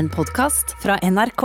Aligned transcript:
En 0.00 0.08
podkast 0.08 0.76
fra 0.82 0.98
NRK. 1.02 1.42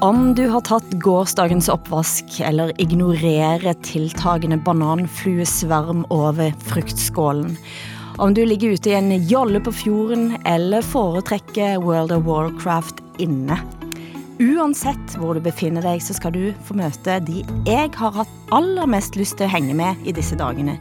Om 0.00 0.34
du 0.34 0.48
har 0.48 0.60
tatt 0.60 0.82
gårsdagens 0.92 1.68
oppvask 1.68 2.40
eller 2.40 2.72
ignorerer 2.80 3.76
tiltagende 3.84 4.56
bananfluesverm 4.56 6.06
over 6.08 6.56
fruktskålen, 6.64 7.58
om 8.16 8.32
du 8.32 8.46
ligger 8.46 8.78
ute 8.78 8.94
i 8.94 8.98
en 9.02 9.12
jolle 9.28 9.60
på 9.60 9.76
fjorden 9.84 10.30
eller 10.48 10.80
foretrekker 10.96 11.76
World 11.84 12.16
of 12.16 12.24
Warcraft 12.24 13.04
inne. 13.20 13.60
Uansett 14.42 15.12
hvor 15.20 15.36
du 15.36 15.42
befinner 15.44 15.84
deg, 15.84 16.00
så 16.02 16.14
skal 16.16 16.32
du 16.34 16.48
få 16.66 16.74
møte 16.74 17.20
de 17.22 17.44
jeg 17.68 17.90
har 17.94 18.14
hatt 18.16 18.30
aller 18.54 18.88
mest 18.90 19.14
lyst 19.14 19.36
til 19.38 19.46
å 19.46 19.52
henge 19.52 19.76
med 19.78 20.00
i 20.02 20.14
disse 20.14 20.34
dagene. 20.34 20.74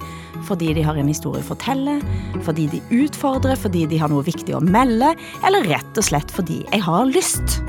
Fordi 0.47 0.71
de 0.73 0.81
har 0.81 0.97
en 0.97 1.11
historie 1.11 1.43
å 1.43 1.49
fortelle, 1.51 1.99
fordi 2.47 2.65
de 2.71 2.79
utfordrer, 3.03 3.59
fordi 3.59 3.85
de 3.91 3.99
har 4.01 4.09
noe 4.09 4.25
viktig 4.25 4.55
å 4.57 4.63
melde, 4.63 5.11
eller 5.45 5.69
rett 5.69 5.99
og 6.01 6.07
slett 6.07 6.33
fordi 6.33 6.63
jeg 6.65 6.81
har 6.81 7.05
lyst. 7.11 7.59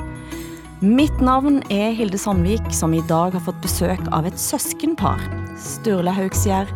Mitt 0.80 1.20
navn 1.20 1.60
er 1.72 1.92
Hilde 1.96 2.18
Sandvik, 2.20 2.64
som 2.72 2.96
i 2.96 3.04
dag 3.10 3.36
har 3.36 3.44
fått 3.44 3.60
besøk 3.64 4.00
av 4.16 4.24
et 4.28 4.40
søskenpar. 4.40 5.20
Sturle 5.60 6.14
Haugsgjerd, 6.16 6.72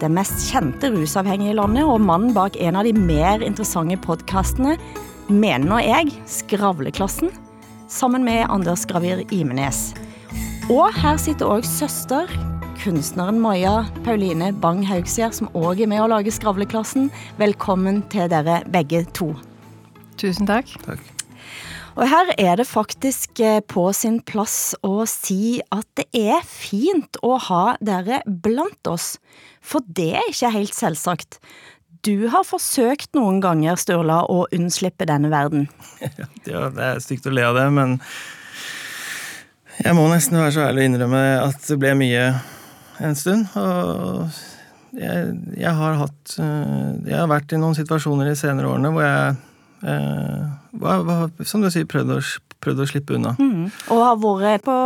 den 0.00 0.16
mest 0.16 0.46
kjente 0.48 0.88
rusavhengige 0.94 1.52
i 1.52 1.58
landet, 1.58 1.84
og 1.84 2.00
mannen 2.00 2.32
bak 2.36 2.56
en 2.64 2.80
av 2.80 2.88
de 2.88 2.96
mer 2.96 3.44
interessante 3.44 4.00
podkastene, 4.08 4.78
mener 5.28 5.68
nå 5.68 5.82
jeg, 5.84 6.16
Skravleklassen, 6.32 7.28
sammen 7.88 8.24
med 8.24 8.46
Anders 8.52 8.86
Gravir 8.86 9.24
Imenes. 9.32 9.94
Og 10.68 10.92
her 11.00 11.16
sitter 11.20 11.48
òg 11.48 11.64
søster, 11.64 12.28
kunstneren 12.82 13.40
Maja 13.40 13.86
Pauline 14.04 14.52
Bang 14.62 14.84
Haugsgjerd, 14.86 15.38
som 15.40 15.48
òg 15.56 15.80
er 15.82 15.90
med 15.90 16.04
å 16.04 16.10
lage 16.12 16.32
Skravleklassen. 16.34 17.08
Velkommen 17.40 18.02
til 18.12 18.28
dere 18.30 18.60
begge 18.72 19.06
to. 19.16 19.32
Tusen 20.20 20.48
takk. 20.48 20.74
Takk. 20.84 21.14
Og 21.98 22.04
her 22.06 22.28
er 22.38 22.60
det 22.60 22.68
faktisk 22.68 23.40
eh, 23.42 23.58
på 23.66 23.88
sin 23.96 24.20
plass 24.22 24.76
å 24.86 25.02
si 25.10 25.58
at 25.74 25.88
det 25.98 26.06
er 26.14 26.44
fint 26.46 27.18
å 27.26 27.34
ha 27.48 27.74
dere 27.82 28.20
blant 28.28 28.86
oss, 28.86 29.16
for 29.58 29.82
det 29.82 30.12
er 30.20 30.30
ikke 30.30 30.52
helt 30.54 30.76
selvsagt. 30.76 31.40
Du 32.06 32.28
har 32.30 32.44
forsøkt 32.46 33.16
noen 33.18 33.40
ganger, 33.42 33.78
Sturla, 33.80 34.22
å 34.30 34.46
unnslippe 34.54 35.08
denne 35.08 35.30
verden. 35.32 35.68
Ja, 36.48 36.68
det 36.72 36.84
er 36.84 37.00
stygt 37.02 37.26
å 37.28 37.32
le 37.34 37.44
av 37.44 37.56
det, 37.58 37.66
men 37.74 37.98
jeg 39.78 39.94
må 39.94 40.06
nesten 40.10 40.38
være 40.40 40.54
så 40.54 40.62
ærlig 40.68 40.84
å 40.84 40.88
innrømme 40.88 41.24
at 41.42 41.66
det 41.68 41.76
ble 41.78 41.92
mye 41.98 42.22
en 43.04 43.18
stund. 43.18 43.50
Og 43.58 44.28
jeg, 44.98 45.34
jeg 45.60 45.74
har 45.78 45.98
hatt 46.00 46.34
eh, 46.40 46.86
Jeg 47.06 47.18
har 47.18 47.28
vært 47.30 47.52
i 47.52 47.58
noen 47.60 47.76
situasjoner 47.76 48.30
de 48.30 48.34
senere 48.38 48.70
årene 48.70 48.90
hvor 48.94 49.04
jeg 49.04 49.34
eh, 49.92 50.46
hva, 50.80 51.18
Som 51.46 51.62
du 51.62 51.68
sier, 51.70 51.86
prøvd 51.90 52.14
å, 52.16 52.18
prøvd 52.64 52.82
å 52.82 52.88
slippe 52.90 53.18
unna. 53.18 53.34
Mm. 53.38 53.68
Og 53.94 54.00
har 54.02 54.16
vært 54.22 54.64
på 54.66 54.78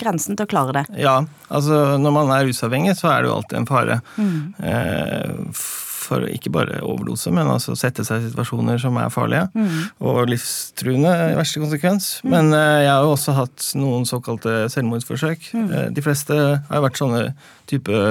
grensen 0.00 0.36
til 0.36 0.48
å 0.48 0.50
klare 0.50 0.80
det. 0.80 0.84
Ja, 1.00 1.20
altså 1.48 2.00
når 2.00 2.16
man 2.18 2.34
er 2.34 2.48
rusavhengig, 2.48 2.96
så 2.98 3.12
er 3.12 3.22
det 3.22 3.30
jo 3.30 3.38
alltid 3.38 3.60
en 3.62 3.70
fare. 3.70 4.00
Mm. 4.18 4.42
Eh, 4.72 5.62
for 6.10 6.26
ikke 6.26 6.52
bare 6.54 6.80
overdose, 6.86 7.30
men 7.34 7.48
altså 7.50 7.76
sette 7.78 8.04
seg 8.06 8.20
i 8.24 8.30
situasjoner 8.30 8.80
som 8.82 8.98
er 9.00 9.12
farlige. 9.14 9.46
Mm. 9.54 9.78
Og 10.10 10.20
livstruende 10.30 11.12
i 11.30 11.38
verste 11.38 11.62
konsekvens. 11.62 12.10
Men 12.26 12.50
eh, 12.56 12.82
jeg 12.84 12.90
har 12.90 13.06
jo 13.06 13.14
også 13.14 13.36
hatt 13.38 13.70
noen 13.78 14.06
såkalte 14.08 14.64
selvmordsforsøk. 14.74 15.50
Mm. 15.54 15.70
Eh, 15.70 15.88
de 15.96 16.04
fleste 16.04 16.36
har 16.36 16.80
jo 16.80 16.84
vært 16.86 17.00
sånne 17.00 17.22
type 17.70 18.02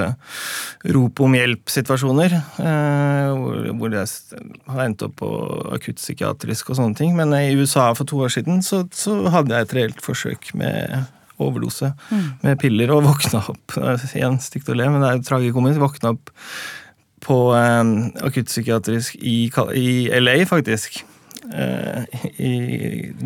rop 0.95 1.21
om 1.25 1.35
hjelp-situasjoner. 1.35 2.37
Eh, 2.63 3.69
hvor, 3.75 3.99
jeg 3.99 4.41
har 4.71 4.83
endt 4.85 5.05
opp 5.07 5.17
på 5.19 5.31
akuttpsykiatrisk 5.75 6.71
og 6.71 6.79
sånne 6.79 6.99
ting. 6.99 7.15
Men 7.19 7.35
i 7.35 7.55
USA 7.59 7.91
for 7.97 8.07
to 8.09 8.23
år 8.25 8.35
siden 8.39 8.63
så, 8.65 8.85
så 8.95 9.21
hadde 9.33 9.55
jeg 9.55 9.67
et 9.67 9.79
reelt 9.81 10.05
forsøk 10.05 10.53
med 10.59 11.09
overdose 11.39 11.93
med 12.43 12.57
piller 12.59 12.91
og 12.91 13.05
våkna 13.05 13.39
opp 13.53 13.77
Igjen 14.17 14.39
stygt 14.43 14.67
å 14.71 14.75
le, 14.75 14.89
men 14.91 15.03
det 15.03 15.11
er 15.13 15.21
tragikomisk. 15.23 15.79
Våkna 15.81 16.15
opp 16.17 16.33
på 17.23 17.37
eh, 17.55 18.25
akuttpsykiatrisk 18.27 19.15
i, 19.19 19.37
i 19.75 19.89
LA, 20.19 20.37
faktisk. 20.49 21.01
Eh, 21.49 22.19
I 22.39 22.51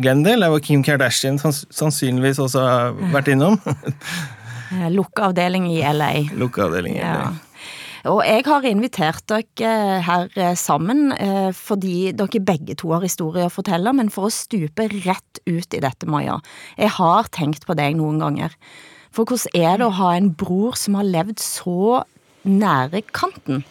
Glendale, 0.00 0.48
var 0.50 0.62
Kim 0.64 0.82
Kardashian 0.86 1.38
sanns- 1.38 1.66
sannsynligvis 1.74 2.40
også 2.42 2.62
har 2.64 2.94
vært 3.14 3.32
innom. 3.34 3.58
Lukkeavdeling 4.74 4.94
Lukka 4.94 5.28
avdeling 5.28 5.66
i 5.70 5.82
LA. 5.86 6.12
Lukka 6.40 6.64
avdeling 6.66 6.96
i 6.96 7.02
LA. 7.02 7.10
Ja. 7.28 7.32
Og 8.10 8.20
jeg 8.26 8.42
har 8.44 8.66
invitert 8.68 9.22
dere 9.30 10.00
her 10.04 10.26
eh, 10.36 10.56
sammen 10.60 11.06
eh, 11.16 11.52
fordi 11.56 12.10
dere 12.16 12.42
begge 12.44 12.76
to 12.80 12.90
har 12.92 13.04
historier 13.04 13.48
å 13.48 13.52
fortelle, 13.52 13.94
men 13.96 14.10
for 14.12 14.28
å 14.28 14.32
stupe 14.34 14.88
rett 15.06 15.40
ut 15.48 15.76
i 15.76 15.80
dette, 15.80 16.08
Maja. 16.10 16.40
Jeg 16.76 16.92
har 16.98 17.30
tenkt 17.32 17.64
på 17.68 17.76
deg 17.78 17.96
noen 17.96 18.20
ganger. 18.20 18.56
For 19.14 19.24
hvordan 19.24 19.56
er 19.56 19.78
det 19.80 19.86
å 19.88 19.96
ha 20.00 20.10
en 20.18 20.32
bror 20.36 20.76
som 20.76 20.98
har 20.98 21.06
levd 21.08 21.40
så 21.40 22.02
nære 22.44 23.04
kanten? 23.14 23.62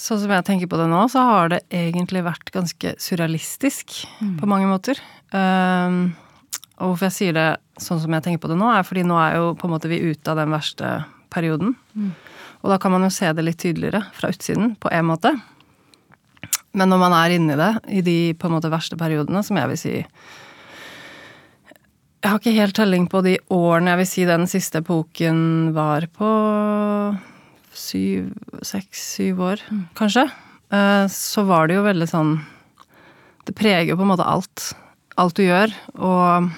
Sånn 0.00 0.22
som 0.22 0.32
jeg 0.32 0.46
tenker 0.46 0.70
på 0.70 0.78
det 0.80 0.86
nå, 0.88 1.02
så 1.12 1.22
har 1.28 1.50
det 1.52 1.60
egentlig 1.76 2.22
vært 2.24 2.52
ganske 2.54 2.94
surrealistisk 2.96 3.98
på 4.40 4.48
mange 4.48 4.68
måter. 4.70 5.00
Um, 5.34 6.14
og 6.80 6.94
hvorfor 6.94 7.10
jeg 7.10 7.16
sier 7.18 7.36
det 7.36 7.48
sånn 7.80 8.00
som 8.00 8.16
jeg 8.16 8.24
tenker 8.24 8.40
på 8.40 8.48
det 8.48 8.56
nå, 8.56 8.70
er 8.72 8.86
fordi 8.88 9.04
nå 9.04 9.18
er 9.20 9.36
jo 9.36 9.52
på 9.60 9.68
en 9.68 9.74
måte 9.74 9.90
vi 9.92 10.00
ute 10.00 10.32
av 10.32 10.40
den 10.40 10.54
verste 10.54 11.02
perioden. 11.32 11.74
Og 12.60 12.72
da 12.72 12.78
kan 12.80 12.92
man 12.94 13.04
jo 13.04 13.12
se 13.12 13.28
det 13.36 13.44
litt 13.44 13.60
tydeligere 13.60 14.02
fra 14.16 14.32
utsiden, 14.32 14.74
på 14.80 14.88
en 14.92 15.08
måte. 15.08 15.34
Men 16.76 16.92
når 16.92 17.02
man 17.02 17.16
er 17.16 17.34
inni 17.36 17.56
det, 17.58 17.72
i 17.88 18.02
de 18.04 18.18
på 18.38 18.48
en 18.48 18.56
måte 18.56 18.72
verste 18.72 18.98
periodene, 19.00 19.42
som 19.44 19.58
jeg 19.58 19.72
vil 19.72 19.80
si 19.80 19.94
Jeg 22.20 22.28
har 22.28 22.38
ikke 22.38 22.56
helt 22.56 22.76
telling 22.76 23.06
på 23.08 23.22
de 23.24 23.38
årene 23.48 23.94
jeg 23.94 24.00
vil 24.02 24.08
si 24.10 24.24
den 24.28 24.44
siste 24.50 24.82
epoken 24.84 25.72
var 25.76 26.04
på 26.12 26.28
syv, 27.74 28.30
seks, 28.66 29.02
syv 29.16 29.40
år, 29.46 29.62
kanskje. 29.98 30.26
Eh, 30.72 31.06
Så 31.08 31.44
var 31.46 31.66
det 31.68 31.74
jo 31.76 31.82
veldig 31.86 32.06
sånn 32.08 32.40
Det 33.46 33.54
preger 33.58 33.88
jo 33.90 33.96
på 33.96 34.02
en 34.06 34.12
måte 34.12 34.26
alt. 34.26 34.72
Alt 35.18 35.34
du 35.34 35.42
gjør. 35.42 35.72
Og 35.98 36.50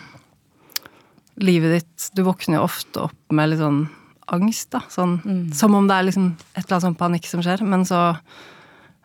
livet 1.40 1.78
ditt 1.78 2.10
Du 2.14 2.22
våkner 2.26 2.58
jo 2.58 2.64
ofte 2.66 3.06
opp 3.08 3.32
med 3.32 3.48
litt 3.50 3.60
sånn 3.62 3.88
angst, 4.32 4.70
da. 4.70 4.80
Sånn, 4.88 5.18
Som 5.54 5.74
om 5.74 5.86
det 5.88 5.94
er 5.96 6.04
liksom 6.08 6.28
et 6.56 6.64
eller 6.64 6.76
annet 6.76 6.86
sånn 6.88 6.98
panikk 7.00 7.26
som 7.26 7.40
skjer. 7.42 7.62
Men 7.64 7.84
så 7.84 8.16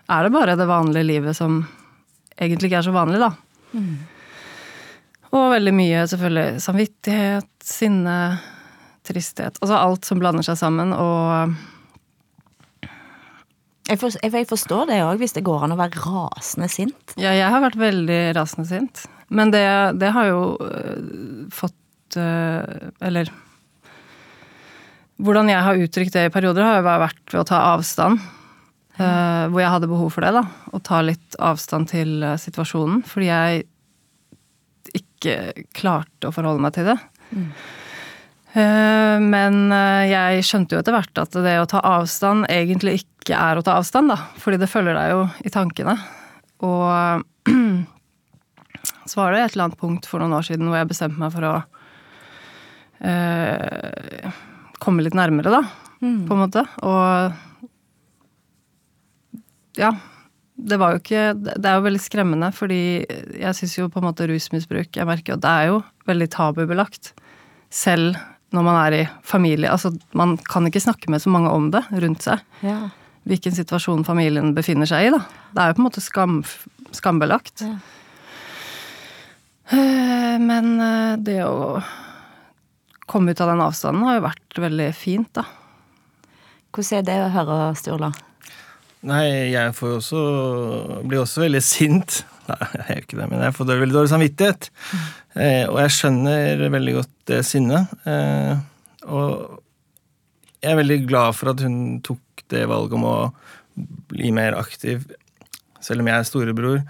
er 0.09 0.23
det 0.23 0.31
bare 0.31 0.55
det 0.55 0.67
vanlige 0.67 1.03
livet 1.07 1.35
som 1.35 1.65
egentlig 2.39 2.69
ikke 2.69 2.77
er 2.79 2.87
så 2.87 2.93
vanlig, 2.95 3.19
da. 3.19 3.31
Og 5.33 5.51
veldig 5.51 5.73
mye 5.75 6.05
selvfølgelig 6.07 6.61
samvittighet, 6.63 7.49
sinne, 7.63 8.39
tristhet. 9.07 9.57
Altså 9.61 9.75
alt 9.75 10.05
som 10.07 10.19
blander 10.21 10.43
seg 10.45 10.55
sammen. 10.59 10.93
Og 10.95 11.55
Jeg, 13.87 13.99
for, 14.01 14.15
jeg, 14.19 14.47
forstår 14.49 14.89
det 14.89 15.01
òg, 15.05 15.19
hvis 15.21 15.35
det 15.37 15.45
går 15.47 15.65
an 15.65 15.75
å 15.75 15.79
være 15.79 16.01
rasende 16.03 16.67
sint. 16.71 17.15
ja, 17.15 17.31
jeg 17.35 17.47
har 17.53 17.63
vært 17.63 17.79
veldig 17.79 18.21
rasende 18.35 18.67
sint. 18.69 19.05
Men 19.27 19.51
det, 19.51 19.65
det 19.99 20.13
har 20.15 20.29
jo 20.29 20.41
øh, 20.63 21.47
fått 21.51 22.15
øh, 22.15 22.63
Eller 23.03 23.27
Hvordan 25.17 25.49
jeg 25.51 25.63
har 25.65 25.81
uttrykt 25.81 26.13
det 26.13 26.27
i 26.27 26.31
perioder, 26.31 26.63
har 26.63 26.77
jo 26.77 26.85
vært 26.85 27.33
ved 27.33 27.41
å 27.41 27.47
ta 27.49 27.63
avstand. 27.73 28.21
Uh, 28.97 29.45
hvor 29.49 29.61
jeg 29.61 29.69
hadde 29.69 29.89
behov 29.89 30.11
for 30.13 30.25
det, 30.25 30.29
da. 30.33 30.43
Å 30.73 30.79
ta 30.81 30.99
litt 31.05 31.37
avstand 31.41 31.89
til 31.89 32.21
uh, 32.21 32.35
situasjonen. 32.37 33.01
Fordi 33.05 33.27
jeg 33.29 33.65
ikke 34.97 35.65
klarte 35.75 36.29
å 36.29 36.35
forholde 36.35 36.63
meg 36.63 36.75
til 36.77 36.87
det. 36.91 36.97
Eh, 37.33 37.65
Men 38.57 39.67
eh, 39.75 40.07
jeg 40.09 40.45
skjønte 40.47 40.75
jo 40.75 40.81
etter 40.81 40.95
hvert 40.95 41.21
at 41.21 41.35
det 41.45 41.57
å 41.61 41.67
ta 41.69 41.81
avstand 41.85 42.47
egentlig 42.49 43.03
ikke 43.03 43.37
er 43.37 43.59
å 43.59 43.65
ta 43.65 43.75
avstand, 43.77 44.09
da. 44.09 44.17
Fordi 44.41 44.57
det 44.61 44.71
følger 44.71 44.97
deg 44.97 45.13
jo 45.13 45.21
i 45.45 45.53
tankene. 45.53 45.93
Og 46.65 47.23
så 49.09 49.21
var 49.21 49.33
det 49.33 49.43
et 49.43 49.55
eller 49.55 49.67
annet 49.67 49.81
punkt 49.81 50.07
for 50.09 50.23
noen 50.23 50.37
år 50.39 50.47
siden 50.47 50.69
hvor 50.69 50.79
jeg 50.79 50.89
bestemte 50.89 51.21
meg 51.21 51.33
for 51.35 51.43
å 51.45 51.55
eh, 53.05 54.39
komme 54.81 55.05
litt 55.05 55.17
nærmere, 55.17 55.53
da. 55.53 55.61
På 55.97 56.35
en 56.35 56.43
måte. 56.43 56.63
Og 56.85 57.33
ja. 59.77 59.91
Det 60.57 60.79
var 60.81 60.95
jo 60.95 60.97
ikke 60.97 61.23
Det 61.37 61.69
er 61.69 61.75
jo 61.77 61.83
veldig 61.85 61.99
skremmende, 62.01 62.47
fordi 62.49 63.05
jeg 63.05 63.57
syns 63.59 63.75
jo 63.77 63.91
på 63.93 63.99
en 64.01 64.07
måte 64.07 64.25
rusmisbruk 64.25 64.89
Jeg 64.97 65.05
merker 65.05 65.35
jo 65.35 65.37
at 65.37 65.43
det 65.43 65.51
er 65.51 65.67
jo 65.69 65.75
veldig 66.09 66.27
tabubelagt. 66.33 67.11
Selv 67.69 68.17
når 68.55 68.63
man 68.63 68.77
er 68.79 68.95
i 68.95 69.03
familie. 69.27 69.69
Altså, 69.71 69.91
man 70.15 70.37
kan 70.47 70.67
ikke 70.69 70.83
snakke 70.83 71.11
med 71.11 71.21
så 71.23 71.31
mange 71.33 71.51
om 71.51 71.69
det 71.73 71.83
rundt 71.91 72.23
seg. 72.23 72.43
Ja. 72.63 72.89
Hvilken 73.27 73.55
situasjon 73.57 74.05
familien 74.07 74.53
befinner 74.55 74.87
seg 74.87 75.09
i, 75.09 75.13
da. 75.13 75.19
Det 75.51 75.63
er 75.63 75.71
jo 75.71 75.77
på 75.77 75.83
en 75.83 75.87
måte 75.89 76.03
skam, 76.03 76.37
skambelagt. 76.95 77.65
Ja. 77.65 77.75
Eh, 79.75 80.37
Men 80.39 80.77
eh, 80.79 81.17
det 81.19 81.41
å 81.43 81.81
komme 83.07 83.31
ut 83.31 83.41
av 83.41 83.51
den 83.51 83.63
avstanden 83.63 84.05
har 84.07 84.19
jo 84.19 84.27
vært 84.27 84.61
veldig 84.67 84.87
fint, 84.95 85.29
da. 85.35 85.43
Hvordan 86.71 86.99
er 86.99 87.05
det 87.07 87.19
å 87.25 87.29
høre, 87.33 87.59
Sturla? 87.79 88.11
Nei, 89.07 89.51
jeg 89.53 89.73
får 89.77 89.91
jo 89.91 89.97
også 90.01 90.21
blir 91.07 91.21
også 91.23 91.43
veldig 91.45 91.61
sint. 91.63 92.21
Nei, 92.47 92.57
jeg 92.77 92.87
gjør 92.87 93.03
ikke 93.03 93.19
det, 93.21 93.27
men 93.33 93.43
jeg 93.45 93.55
får 93.57 93.69
veldig 93.73 93.95
dårlig 93.97 94.11
samvittighet. 94.13 94.69
Eh, 95.37 95.65
og 95.69 95.79
jeg 95.83 95.95
skjønner 95.97 96.65
veldig 96.73 96.95
godt 97.01 97.13
det 97.31 97.41
sinnet. 97.47 97.93
Eh, 98.07 98.55
og 99.07 99.59
jeg 100.63 100.71
er 100.73 100.79
veldig 100.81 101.01
glad 101.09 101.35
for 101.37 101.51
at 101.53 101.61
hun 101.65 101.77
tok 102.05 102.45
det 102.51 102.63
valget 102.71 102.95
om 102.97 103.05
å 103.07 103.17
bli 104.09 104.31
mer 104.33 104.55
aktiv, 104.57 105.03
selv 105.83 106.01
om 106.01 106.09
jeg 106.09 106.17
er 106.23 106.27
storebror. 106.27 106.81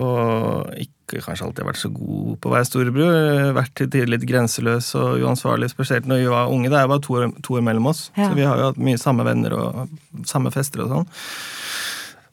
Og 0.00 0.70
ikke 0.80 1.20
kanskje 1.24 1.44
alltid 1.48 1.64
har 1.64 1.68
vært 1.72 1.80
så 1.82 1.90
god 1.92 2.36
på 2.40 2.48
å 2.48 2.52
være 2.54 2.68
storebror. 2.68 3.16
Vært 3.58 3.74
til 3.76 3.88
tider 3.90 4.12
litt 4.14 4.24
grenseløs 4.30 4.92
og 4.96 5.24
uansvarlig, 5.26 5.68
spesielt 5.72 6.06
når 6.08 6.22
vi 6.22 6.28
var 6.30 6.52
unge. 6.54 6.70
Det 6.70 6.78
er 6.78 6.86
jo 6.86 6.92
bare 6.94 7.04
to 7.04 7.16
år, 7.18 7.26
to 7.44 7.56
år 7.58 7.64
mellom 7.66 7.90
oss, 7.90 8.04
Ja. 8.16 8.28
så 8.30 8.38
vi 8.38 8.46
har 8.46 8.56
jo 8.62 8.68
hatt 8.70 8.78
mye 8.80 9.00
samme 9.02 9.26
venner 9.26 9.56
og 9.58 10.24
samme 10.30 10.52
fester 10.54 10.84
og 10.86 10.94
sånn. 10.94 11.10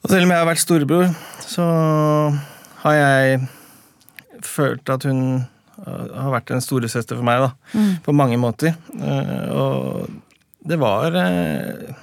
Og 0.06 0.12
selv 0.14 0.24
om 0.28 0.32
jeg 0.32 0.40
har 0.40 0.48
vært 0.48 0.62
storebror, 0.64 1.10
så 1.44 1.66
har 2.88 2.98
jeg 2.98 3.46
følt 4.46 4.90
at 4.94 5.06
hun 5.08 5.22
uh, 5.38 6.08
har 6.14 6.34
vært 6.34 6.52
en 6.56 6.64
storesøster 6.64 7.20
for 7.20 7.28
meg, 7.28 7.46
da. 7.46 7.84
På 8.06 8.16
mange 8.16 8.40
måter. 8.42 8.76
Uh, 8.96 9.48
og 9.54 10.66
det 10.68 10.80
var 10.82 11.16
uh, 11.16 11.94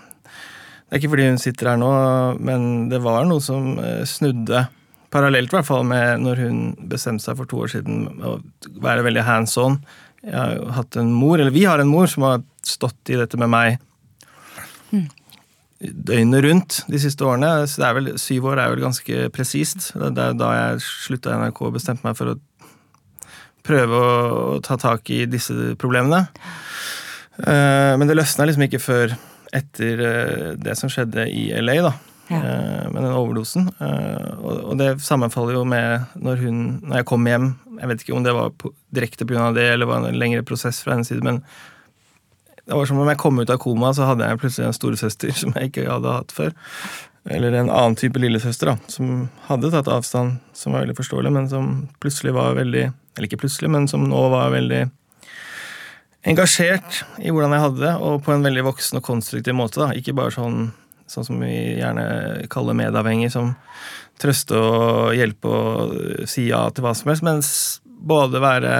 Det 0.85 0.95
er 0.95 1.01
ikke 1.01 1.13
fordi 1.17 1.29
hun 1.33 1.43
sitter 1.43 1.73
her 1.73 1.81
nå, 1.81 1.91
men 2.45 2.89
det 2.93 3.03
var 3.03 3.27
noe 3.29 3.43
som 3.43 3.75
snudde. 4.07 4.67
Parallelt 5.15 5.51
i 5.51 5.57
hvert 5.57 5.67
fall 5.67 5.87
med 5.89 6.23
når 6.23 6.43
hun 6.45 6.61
bestemte 6.91 7.25
seg 7.25 7.39
for 7.39 7.51
to 7.51 7.65
år 7.65 7.73
siden 7.73 8.05
å 8.23 8.37
være 8.83 9.07
veldig 9.07 9.25
hands 9.27 9.57
on. 9.59 9.81
Jeg 10.23 10.37
har 10.39 10.77
hatt 10.79 10.97
en 11.01 11.11
mor, 11.13 11.41
eller 11.41 11.55
vi 11.55 11.67
har 11.67 11.83
en 11.83 11.91
mor, 11.91 12.07
som 12.11 12.29
har 12.29 12.45
stått 12.65 13.13
i 13.13 13.19
dette 13.19 13.41
med 13.41 13.51
meg 13.53 13.83
døgnet 15.93 16.45
rundt 16.45 16.81
de 16.89 16.99
siste 17.03 17.25
årene. 17.27 17.67
Så 17.69 17.81
det 17.83 17.89
er 17.89 17.97
vel, 17.99 18.11
syv 18.21 18.49
år 18.53 18.61
er 18.63 18.73
vel 18.75 18.85
ganske 18.85 19.29
presist. 19.35 19.91
Det 19.95 20.13
er 20.29 20.37
da 20.39 20.51
jeg 20.57 20.83
slutta 20.87 21.35
i 21.35 21.39
NRK 21.43 21.63
og 21.69 21.75
bestemte 21.77 22.07
meg 22.07 22.17
for 22.19 22.33
å 22.35 22.39
prøve 23.65 24.01
å 24.01 24.57
ta 24.65 24.77
tak 24.81 25.09
i 25.15 25.23
disse 25.31 25.75
problemene. 25.81 26.27
Eh, 27.41 27.95
Men 27.99 28.09
det 28.09 28.17
løsna 28.19 28.47
liksom 28.47 28.67
ikke 28.69 28.83
før 28.83 29.15
etter 29.55 30.03
eh, 30.05 30.51
det 30.61 30.77
som 30.79 30.91
skjedde 30.93 31.27
i 31.31 31.49
LA, 31.61 31.79
da. 31.89 31.95
Ja. 32.31 32.39
Eh, 32.41 32.85
Med 32.93 33.03
den 33.05 33.13
overdosen. 33.13 33.69
Og 34.45 34.77
det 34.81 34.95
sammenfaller 35.05 35.59
jo 35.59 35.65
med 35.69 36.07
når 36.17 36.41
hun 36.41 36.61
Når 36.81 36.97
jeg 37.03 37.07
kom 37.11 37.27
hjem 37.29 37.51
Jeg 37.81 37.89
vet 37.91 38.01
ikke 38.05 38.15
om 38.17 38.25
det 38.25 38.33
var 38.33 38.53
direkte 38.97 39.27
pga. 39.29 39.51
det, 39.53 39.67
eller 39.75 39.87
var 39.91 40.07
en 40.07 40.17
lengre 40.19 40.43
prosess 40.47 40.81
fra 40.83 40.95
hennes 40.95 41.09
side, 41.09 41.25
men 41.25 41.43
det 42.67 42.75
var 42.79 42.87
som 42.89 42.99
om 43.03 43.09
jeg 43.11 43.19
kom 43.21 43.39
ut 43.43 43.51
av 43.53 43.59
koma, 43.61 43.91
så 43.95 44.07
hadde 44.09 44.25
jeg 44.29 44.41
plutselig 44.41 44.67
en 44.71 44.77
storesøster 44.77 45.33
som 45.43 45.53
jeg 45.57 45.71
ikke 45.73 45.89
hadde 45.91 46.15
hatt 46.17 46.33
før. 46.33 46.55
Eller 47.31 47.55
en 47.57 47.71
annen 47.73 47.95
type 47.97 48.21
lillesøster, 48.21 48.69
da, 48.75 48.77
som 48.93 49.29
hadde 49.47 49.71
tatt 49.73 49.89
avstand, 49.89 50.39
som 50.57 50.75
var 50.77 50.85
veldig 50.85 50.97
forståelig, 50.99 51.33
men 51.33 51.49
som 51.49 51.71
plutselig 52.05 52.35
var 52.37 52.55
veldig 52.59 52.83
Eller 53.17 53.29
ikke 53.29 53.39
plutselig, 53.45 53.71
men 53.71 53.87
som 53.89 54.03
nå 54.11 54.21
var 54.33 54.51
veldig 54.51 54.83
engasjert 56.27 57.03
i 57.21 57.31
hvordan 57.31 57.53
jeg 57.55 57.63
hadde 57.65 57.83
det, 57.85 57.93
og 58.03 58.23
på 58.25 58.33
en 58.35 58.43
veldig 58.45 58.65
voksen 58.67 58.99
og 59.01 59.05
konstruktiv 59.07 59.55
måte. 59.57 59.81
da, 59.83 59.91
Ikke 59.95 60.15
bare 60.17 60.33
sånn, 60.35 60.71
sånn 61.11 61.27
som 61.29 61.39
vi 61.43 61.53
gjerne 61.79 62.47
kaller 62.53 62.75
medavhengig, 62.79 63.31
som 63.35 63.55
trøste 64.21 64.57
og 64.59 65.13
hjelpe 65.19 65.51
og 65.51 65.95
si 66.31 66.49
ja 66.49 66.65
til 66.71 66.85
hva 66.87 66.95
som 66.97 67.11
helst, 67.13 67.23
men 67.27 67.39
s- 67.45 67.81
både 67.95 68.41
være 68.43 68.73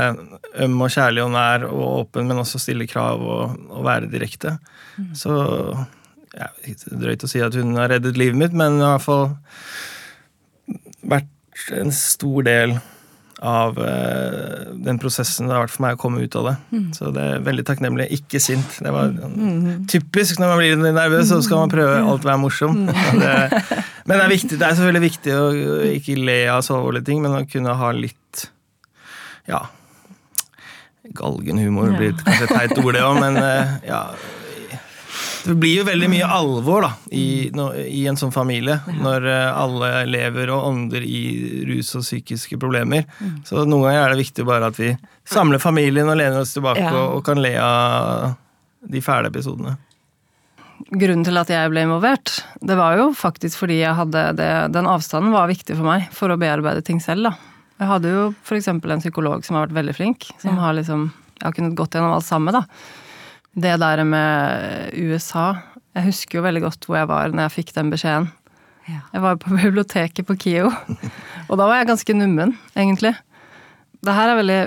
øm 0.65 0.81
og 0.85 0.93
kjærlig 0.93 1.25
og 1.25 1.35
nær 1.35 1.67
og 1.69 1.85
åpen, 1.89 2.29
men 2.29 2.41
også 2.43 2.61
stille 2.63 2.89
krav 2.91 3.23
og, 3.23 3.59
og 3.71 3.85
være 3.87 4.11
direkte. 4.13 4.57
Så 5.17 5.35
ja, 6.35 6.49
Drøyt 6.91 7.25
å 7.27 7.31
si 7.31 7.43
at 7.45 7.55
hun 7.59 7.77
har 7.79 7.93
reddet 7.95 8.19
livet 8.19 8.39
mitt, 8.39 8.57
men 8.57 8.81
i 8.81 8.87
hvert 8.87 9.05
fall 9.05 9.29
vært 11.05 11.71
en 11.77 11.93
stor 11.95 12.45
del 12.47 12.75
av 13.45 13.77
uh, 13.77 14.73
den 14.87 14.99
prosessen 15.01 15.49
det 15.49 15.57
har 15.57 15.65
vært 15.67 15.75
for 15.75 15.85
meg 15.85 15.97
å 15.97 16.01
komme 16.01 16.23
ut 16.25 16.37
av 16.39 16.47
det. 16.49 16.55
Så 16.97 17.11
det 17.15 17.25
er 17.35 17.45
veldig 17.45 17.65
takknemlig. 17.69 18.07
Ikke 18.17 18.41
sint. 18.41 18.79
Det 18.81 18.93
var 18.95 19.13
typisk 19.91 20.41
når 20.41 20.53
man 20.53 20.61
blir 20.63 20.81
nervøs, 20.81 21.29
så 21.29 21.41
skal 21.45 21.65
man 21.65 21.73
prøve 21.73 21.99
alt 22.01 22.25
være 22.25 22.41
morsom. 22.41 22.85
Det, 23.25 23.35
men 24.05 24.19
det 24.19 24.25
er, 24.25 24.33
viktig, 24.33 24.57
det 24.61 24.67
er 24.67 24.75
selvfølgelig 24.77 25.05
viktig 25.05 25.35
å 25.39 25.45
ikke 25.95 26.17
le 26.19 26.39
av 26.53 26.65
så 26.67 26.75
alvorlige 26.77 27.07
ting, 27.09 27.23
men 27.25 27.37
å 27.39 27.47
kunne 27.49 27.73
ha 27.79 27.89
litt 27.97 28.49
ja 29.51 29.63
Galgenhumor 31.15 31.93
blir 31.99 32.15
kanskje 32.17 32.47
et 32.47 32.55
teit 32.57 32.79
ord, 32.81 32.95
det 32.97 33.03
òg, 33.05 33.19
men 33.21 33.37
eh, 33.37 33.75
ja 33.91 34.07
det 35.45 35.55
blir 35.61 35.75
jo 35.77 35.83
veldig 35.85 36.07
mye 36.09 36.25
alvor 36.33 36.87
da, 36.87 36.89
i, 37.13 37.51
no, 37.53 37.67
i 37.77 38.07
en 38.09 38.17
sånn 38.17 38.33
familie, 38.33 38.79
når 38.97 39.27
eh, 39.29 39.59
alle 39.61 39.91
lever 40.09 40.49
og 40.55 40.71
ånder 40.71 41.05
i 41.05 41.19
rus 41.69 41.91
og 41.99 42.05
psykiske 42.07 42.57
problemer. 42.57 43.05
Så 43.45 43.67
noen 43.69 43.85
ganger 43.85 44.07
er 44.07 44.15
det 44.15 44.23
viktig 44.23 44.47
bare 44.49 44.71
at 44.73 44.81
vi 44.81 44.95
samler 45.29 45.61
familien 45.61 46.09
og 46.09 46.17
lener 46.17 46.41
oss 46.41 46.57
tilbake 46.57 46.81
Ja. 46.87 46.95
og, 46.97 47.19
og 47.19 47.27
kan 47.29 47.43
le 47.45 47.53
av 47.61 48.33
de 48.89 49.05
fæle 49.05 49.29
episodene. 49.29 49.77
Grunnen 50.97 51.29
til 51.29 51.37
at 51.37 51.53
jeg 51.53 51.71
ble 51.77 51.85
involvert, 51.91 52.39
det 52.65 52.81
var 52.81 52.97
jo 53.03 53.11
faktisk 53.13 53.61
fordi 53.67 53.83
jeg 53.83 54.01
hadde 54.01 54.25
det, 54.41 54.51
den 54.75 54.89
avstanden 54.89 55.37
var 55.37 55.53
viktig 55.53 55.77
for 55.77 55.85
meg 55.93 56.09
for 56.17 56.33
å 56.33 56.41
bearbeide 56.41 56.81
ting 56.89 57.05
selv. 57.05 57.29
da. 57.29 57.54
Jeg 57.81 57.91
hadde 57.91 58.13
jo 58.13 58.27
f.eks. 58.45 58.69
en 58.71 59.03
psykolog 59.03 59.45
som 59.45 59.57
har 59.57 59.67
vært 59.67 59.79
veldig 59.81 59.95
flink, 59.97 60.29
som 60.43 60.59
har 60.61 60.77
liksom 60.79 61.09
Jeg 61.41 61.49
har 61.49 61.55
kunnet 61.57 61.75
gått 61.79 61.97
gjennom 61.97 62.15
alt 62.15 62.27
sammen, 62.27 62.55
da. 62.55 62.65
Det 63.55 63.75
der 63.83 64.03
med 64.07 64.95
USA 64.95 65.57
Jeg 65.95 66.09
husker 66.09 66.39
jo 66.39 66.45
veldig 66.47 66.63
godt 66.65 66.87
hvor 66.87 66.99
jeg 67.01 67.11
var 67.11 67.35
når 67.35 67.49
jeg 67.49 67.57
fikk 67.59 67.75
den 67.75 67.91
beskjeden. 67.91 68.31
Ja. 68.87 69.01
Jeg 69.15 69.25
var 69.25 69.41
på 69.41 69.55
biblioteket 69.63 70.27
på 70.29 70.37
KIO, 70.37 70.71
og 71.49 71.59
da 71.59 71.67
var 71.67 71.81
jeg 71.81 71.89
ganske 71.89 72.17
nummen, 72.19 72.57
egentlig. 72.77 73.15
Det 74.05 74.15
her 74.15 74.33
er 74.33 74.41
veldig 74.41 74.63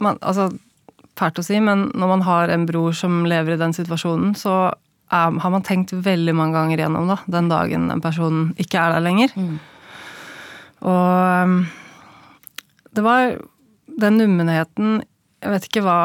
man, 0.00 0.16
Altså, 0.24 0.48
fælt 1.20 1.40
å 1.42 1.44
si, 1.44 1.58
men 1.60 1.90
når 1.92 2.14
man 2.14 2.22
har 2.24 2.52
en 2.52 2.64
bror 2.68 2.94
som 2.96 3.24
lever 3.28 3.54
i 3.54 3.60
den 3.60 3.74
situasjonen, 3.76 4.32
så 4.38 4.70
er, 5.10 5.36
har 5.42 5.52
man 5.52 5.66
tenkt 5.66 5.92
veldig 5.92 6.34
mange 6.36 6.56
ganger 6.56 6.84
gjennom 6.84 7.10
da, 7.10 7.18
den 7.28 7.50
dagen 7.50 7.90
den 7.90 8.00
personen 8.00 8.54
ikke 8.62 8.80
er 8.80 8.94
der 8.94 9.04
lenger. 9.04 9.34
Og 10.80 11.44
um, 11.44 11.58
det 12.96 13.04
var 13.06 13.38
den 14.00 14.16
nummenheten 14.18 15.00
Jeg 15.42 15.50
vet 15.54 15.66
ikke 15.68 15.82
hva 15.84 15.98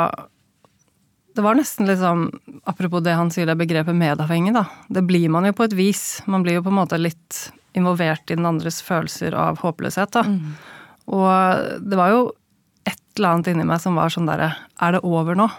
Det 1.35 1.43
var 1.45 1.57
nesten 1.57 1.87
litt 1.89 2.01
sånn 2.01 2.27
Apropos 2.69 3.03
det 3.05 3.13
han 3.17 3.31
sier, 3.33 3.45
det 3.49 3.57
begrepet 3.59 3.95
medavhengig, 3.97 4.53
da. 4.55 4.65
Det 4.89 5.03
blir 5.05 5.29
man 5.29 5.45
jo 5.45 5.53
på 5.53 5.67
et 5.67 5.75
vis. 5.77 6.21
Man 6.25 6.41
blir 6.45 6.57
jo 6.57 6.63
på 6.65 6.71
en 6.73 6.79
måte 6.79 6.97
litt 6.97 7.51
involvert 7.77 8.31
i 8.31 8.37
den 8.39 8.47
andres 8.47 8.79
følelser 8.81 9.35
av 9.37 9.59
håpløshet, 9.61 10.15
da. 10.15 10.23
Og 11.05 11.83
det 11.85 11.99
var 11.99 12.13
jo 12.13 12.21
et 12.87 13.01
eller 13.19 13.35
annet 13.35 13.51
inni 13.51 13.67
meg 13.67 13.81
som 13.83 13.97
var 13.99 14.09
sånn 14.13 14.25
derre 14.29 14.55
Er 14.81 14.95
det 14.95 15.03
over 15.05 15.37
nå? 15.37 15.49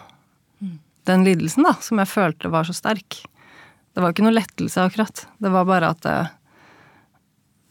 Den 1.06 1.23
lidelsen, 1.23 1.62
da, 1.68 1.76
som 1.78 2.00
jeg 2.02 2.11
følte 2.11 2.50
var 2.50 2.66
så 2.66 2.75
sterk. 2.75 3.21
Det 3.95 4.02
var 4.02 4.11
jo 4.11 4.16
ikke 4.16 4.25
noe 4.26 4.35
lettelse, 4.35 4.83
akkurat. 4.83 5.26
Det 5.38 5.52
var 5.54 5.68
bare 5.68 5.92
at 5.95 6.02
det, 6.02 6.16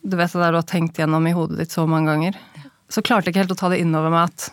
Du 0.06 0.16
vet 0.16 0.32
det 0.32 0.40
der 0.40 0.54
du 0.54 0.62
har 0.62 0.70
tenkt 0.70 0.98
gjennom 1.02 1.28
i 1.28 1.34
hodet 1.36 1.58
ditt 1.60 1.74
så 1.74 1.84
mange 1.90 2.14
ganger. 2.14 2.38
Så 2.92 3.02
klarte 3.06 3.30
jeg 3.30 3.36
ikke 3.36 3.46
helt 3.46 3.56
å 3.56 3.60
ta 3.60 3.72
det 3.74 3.82
innover 3.84 4.14
meg 4.14 4.30
at 4.30 4.52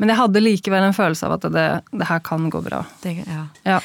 Men 0.00 0.10
jeg 0.10 0.18
hadde 0.18 0.40
likevel 0.42 0.82
en 0.82 0.96
følelse 0.96 1.28
av 1.28 1.34
at 1.36 1.44
det, 1.54 1.66
det 1.94 2.06
her 2.08 2.22
kan 2.26 2.48
gå 2.50 2.58
bra. 2.64 2.80
Det, 3.04 3.12
ja. 3.22 3.44
Ja. 3.68 3.76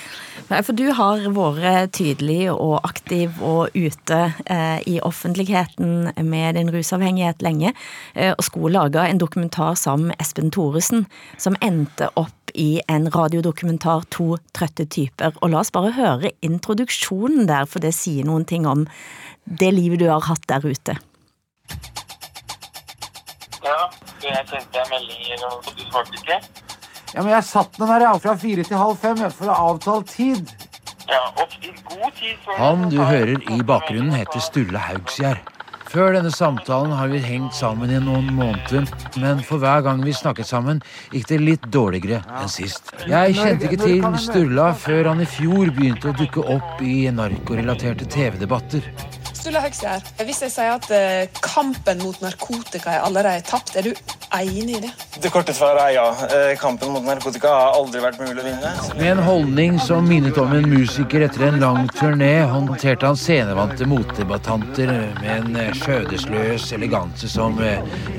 Nei, 0.47 0.61
for 0.65 0.73
du 0.73 0.87
har 0.97 1.25
vært 1.35 1.91
tydelig 1.97 2.47
og 2.53 2.79
aktiv 2.87 3.37
og 3.43 3.75
ute 3.75 4.19
eh, 4.47 4.79
i 4.89 4.95
offentligheten 5.03 6.15
med 6.25 6.57
din 6.57 6.71
rusavhengighet 6.73 7.43
lenge, 7.45 7.75
eh, 8.15 8.31
og 8.31 8.47
skulle 8.47 8.73
lage 8.79 9.03
en 9.03 9.21
dokumentar 9.21 9.77
sammen 9.77 10.09
med 10.09 10.23
Espen 10.23 10.49
Thoresen, 10.55 11.05
som 11.37 11.59
endte 11.61 12.09
opp 12.15 12.55
i 12.57 12.79
en 12.87 13.11
radiodokumentar 13.13 14.07
To 14.15 14.37
trøtte 14.57 14.87
typer. 14.89 15.35
Og 15.43 15.53
la 15.53 15.61
oss 15.61 15.73
bare 15.75 15.93
høre 15.99 16.33
introduksjonen 16.41 17.45
der, 17.51 17.69
for 17.69 17.83
det 17.83 17.93
sier 17.93 18.25
noen 18.25 18.47
ting 18.47 18.65
om 18.65 18.87
det 19.45 19.69
livet 19.75 20.01
du 20.01 20.07
har 20.09 20.25
hatt 20.27 20.47
der 20.49 20.65
ute. 20.65 20.97
Ja, 23.67 23.81
jeg 24.23 24.45
sendte 24.47 24.79
deg 24.79 24.91
meldinger, 24.93 25.43
og 25.49 25.67
du 25.67 25.83
svarte 25.89 26.15
ikke. 26.21 26.39
Ja, 27.13 27.23
men 27.23 27.33
jeg 27.33 27.43
satt 27.47 27.75
den 27.79 27.89
her 27.91 28.05
jeg, 28.05 28.23
fra 28.23 28.37
fire 28.39 28.63
til 28.67 28.79
halv 28.79 28.97
fem 29.01 29.19
for 29.27 29.51
å 29.51 29.59
avtale 29.73 30.07
tid. 30.07 30.55
Ja, 31.07 31.21
og 31.39 31.53
i 31.63 31.71
god 31.87 32.17
tid 32.17 32.41
så 32.43 32.55
Han 32.59 32.89
du 32.91 32.97
hører 32.99 33.37
i 33.55 33.61
bakgrunnen 33.63 34.15
heter 34.15 34.43
Sturle 34.43 34.81
Haugsgjerd. 34.89 35.53
Før 35.87 36.17
denne 36.17 36.33
samtalen 36.35 36.91
har 36.91 37.07
vi 37.07 37.21
hengt 37.23 37.55
sammen 37.55 37.91
i 37.95 37.99
noen 38.03 38.27
måneder, 38.35 38.89
men 39.23 39.39
for 39.47 39.63
hver 39.63 39.85
gang 39.85 40.01
vi 40.03 40.11
snakket 40.15 40.49
sammen, 40.49 40.81
gikk 41.15 41.29
det 41.29 41.37
litt 41.39 41.67
dårligere 41.71 42.19
enn 42.41 42.51
sist. 42.51 42.91
Jeg 43.07 43.37
kjente 43.37 43.69
ikke 43.69 43.79
til 43.85 44.03
Sturla 44.19 44.73
før 44.75 45.13
han 45.13 45.23
i 45.23 45.29
fjor 45.31 45.71
begynte 45.71 46.11
å 46.11 46.17
dukke 46.17 46.43
opp 46.57 46.83
i 46.83 47.07
narkorelaterte 47.15 48.09
TV-debatter. 48.11 48.83
Sturla 49.47 49.61
her. 49.63 50.01
hvis 50.27 50.41
jeg 50.43 50.51
sier 50.51 50.73
at 50.75 50.89
eh, 50.91 51.29
kampen 51.39 52.01
mot 52.03 52.17
narkotika 52.19 52.97
er 52.97 53.05
allerede 53.07 53.45
tapt, 53.47 53.77
er 53.79 53.85
du 53.85 53.93
enig 54.35 54.75
i 54.75 54.81
det. 54.83 54.89
Det 55.23 55.31
korte 55.31 55.53
svaret 55.55 55.79
er 55.85 55.93
ja. 55.95 56.03
Eh, 56.35 56.57
Kampen 56.59 56.91
mot 56.91 57.05
narkotika 57.05 57.47
har 57.47 57.77
aldri 57.77 58.01
vært 58.03 58.19
mulig 58.19 58.41
å 58.41 58.45
vinne. 58.45 58.73
Med 58.99 59.13
en 59.13 59.21
holdning 59.23 59.79
som 59.79 60.05
minnet 60.05 60.37
om 60.41 60.51
en 60.51 60.67
musiker 60.67 61.23
etter 61.25 61.47
en 61.47 61.61
lang 61.63 61.87
turné, 61.95 62.43
håndterte 62.51 63.07
han 63.07 63.17
scenevante 63.17 63.87
motdebattanter 63.87 64.91
med 65.21 65.31
en 65.37 65.55
eh, 65.63 65.71
skjødesløs 65.79 66.67
eleganse 66.75 67.31
som 67.31 67.57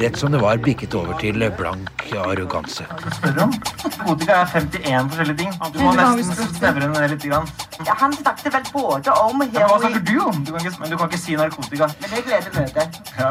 rett 0.01 0.17
som 0.17 0.33
det 0.33 0.41
var 0.43 0.65
bikket 0.65 0.97
over 0.97 1.19
til 1.21 1.45
blank 1.61 2.09
arroganse. 2.17 2.89
Narkotika 3.37 4.41
er 4.41 4.53
51 4.57 5.13
forskjellige 5.13 5.39
ting. 5.45 5.53
Du 5.77 5.81
må 5.85 5.93
nesten 6.01 6.57
snevre 6.57 6.87
den 6.89 6.97
ned 6.97 7.13
litt. 7.13 7.29
Grann. 7.29 7.49
Ja, 7.85 7.95
han 7.99 8.15
snakket 8.17 8.55
vel 8.55 8.65
både 8.73 9.13
om 9.23 9.39
Men 9.43 9.51
hva 9.55 9.79
snakker 9.79 10.03
du 10.07 10.15
om? 10.23 10.39
Du 10.47 10.53
kan 10.55 10.65
ikke, 10.65 10.81
men 10.81 10.91
du 10.91 10.97
kan 10.99 11.11
ikke 11.11 11.18
si 11.21 11.37
narkotika. 11.39 11.89
Men 12.03 12.15
jeg 12.17 12.25
gleder 12.27 12.55
møtet. 12.57 12.99
Ja. 13.19 13.31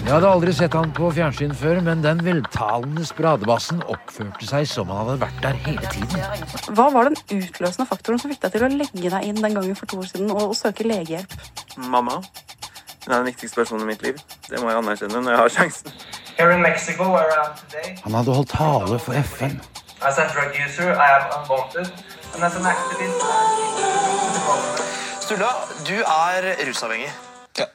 Jeg 0.00 0.14
hadde 0.16 0.30
aldri 0.30 0.52
sett 0.56 0.74
han 0.74 0.92
på 0.96 1.10
fjernsyn 1.14 1.52
før, 1.54 1.80
men 1.86 2.02
den 2.02 2.22
veltalende 2.26 3.04
spradebassen 3.06 3.82
oppførte 3.92 4.48
seg 4.48 4.68
som 4.68 4.90
han 4.90 5.04
hadde 5.04 5.18
vært 5.22 5.42
der 5.44 5.58
hele 5.66 5.92
tiden. 5.92 6.46
Hva 6.74 6.88
var 6.94 7.10
den 7.10 7.18
utløsende 7.36 7.86
faktoren 7.90 8.22
som 8.22 8.32
fikk 8.32 8.40
deg 8.46 8.56
til 8.56 8.66
å 8.66 8.70
legge 8.74 9.12
deg 9.12 9.28
inn 9.28 9.42
den 9.42 9.58
gangen 9.58 9.76
for 9.78 9.90
to 9.90 10.00
år 10.02 10.08
siden 10.10 10.32
og, 10.34 10.48
og 10.50 10.56
søke 10.58 10.88
legehjelp? 10.88 11.36
Mamma. 11.92 12.18
Hun 13.04 13.12
er 13.12 13.18
den 13.20 13.30
viktigste 13.30 13.62
personen 13.62 13.86
i 13.86 13.92
mitt 13.92 14.02
liv. 14.04 14.18
Det 14.48 14.60
må 14.60 14.72
jeg 14.72 14.80
anerkjenne 14.82 15.22
når 15.22 15.36
jeg 15.36 15.42
har 15.44 15.54
sjansen. 15.58 16.00
Mexico, 16.40 17.04
Han 18.04 18.14
hadde 18.16 18.34
holdt 18.34 18.48
tale 18.56 18.98
for 18.98 19.12
FN. 19.12 19.60
as 20.02 20.18
a 20.18 20.26
drug 20.32 20.54
user, 20.56 20.92
I 20.94 21.08
am 21.18 21.42
unwanted, 21.42 21.92
and 22.34 22.44
as 22.44 22.56
an 22.56 22.66
activist, 22.66 23.89
Sturla, 25.30 25.50
du 25.86 25.94
er 25.94 26.46
rusavhengig. 26.66 27.10
Ja. 27.54 27.66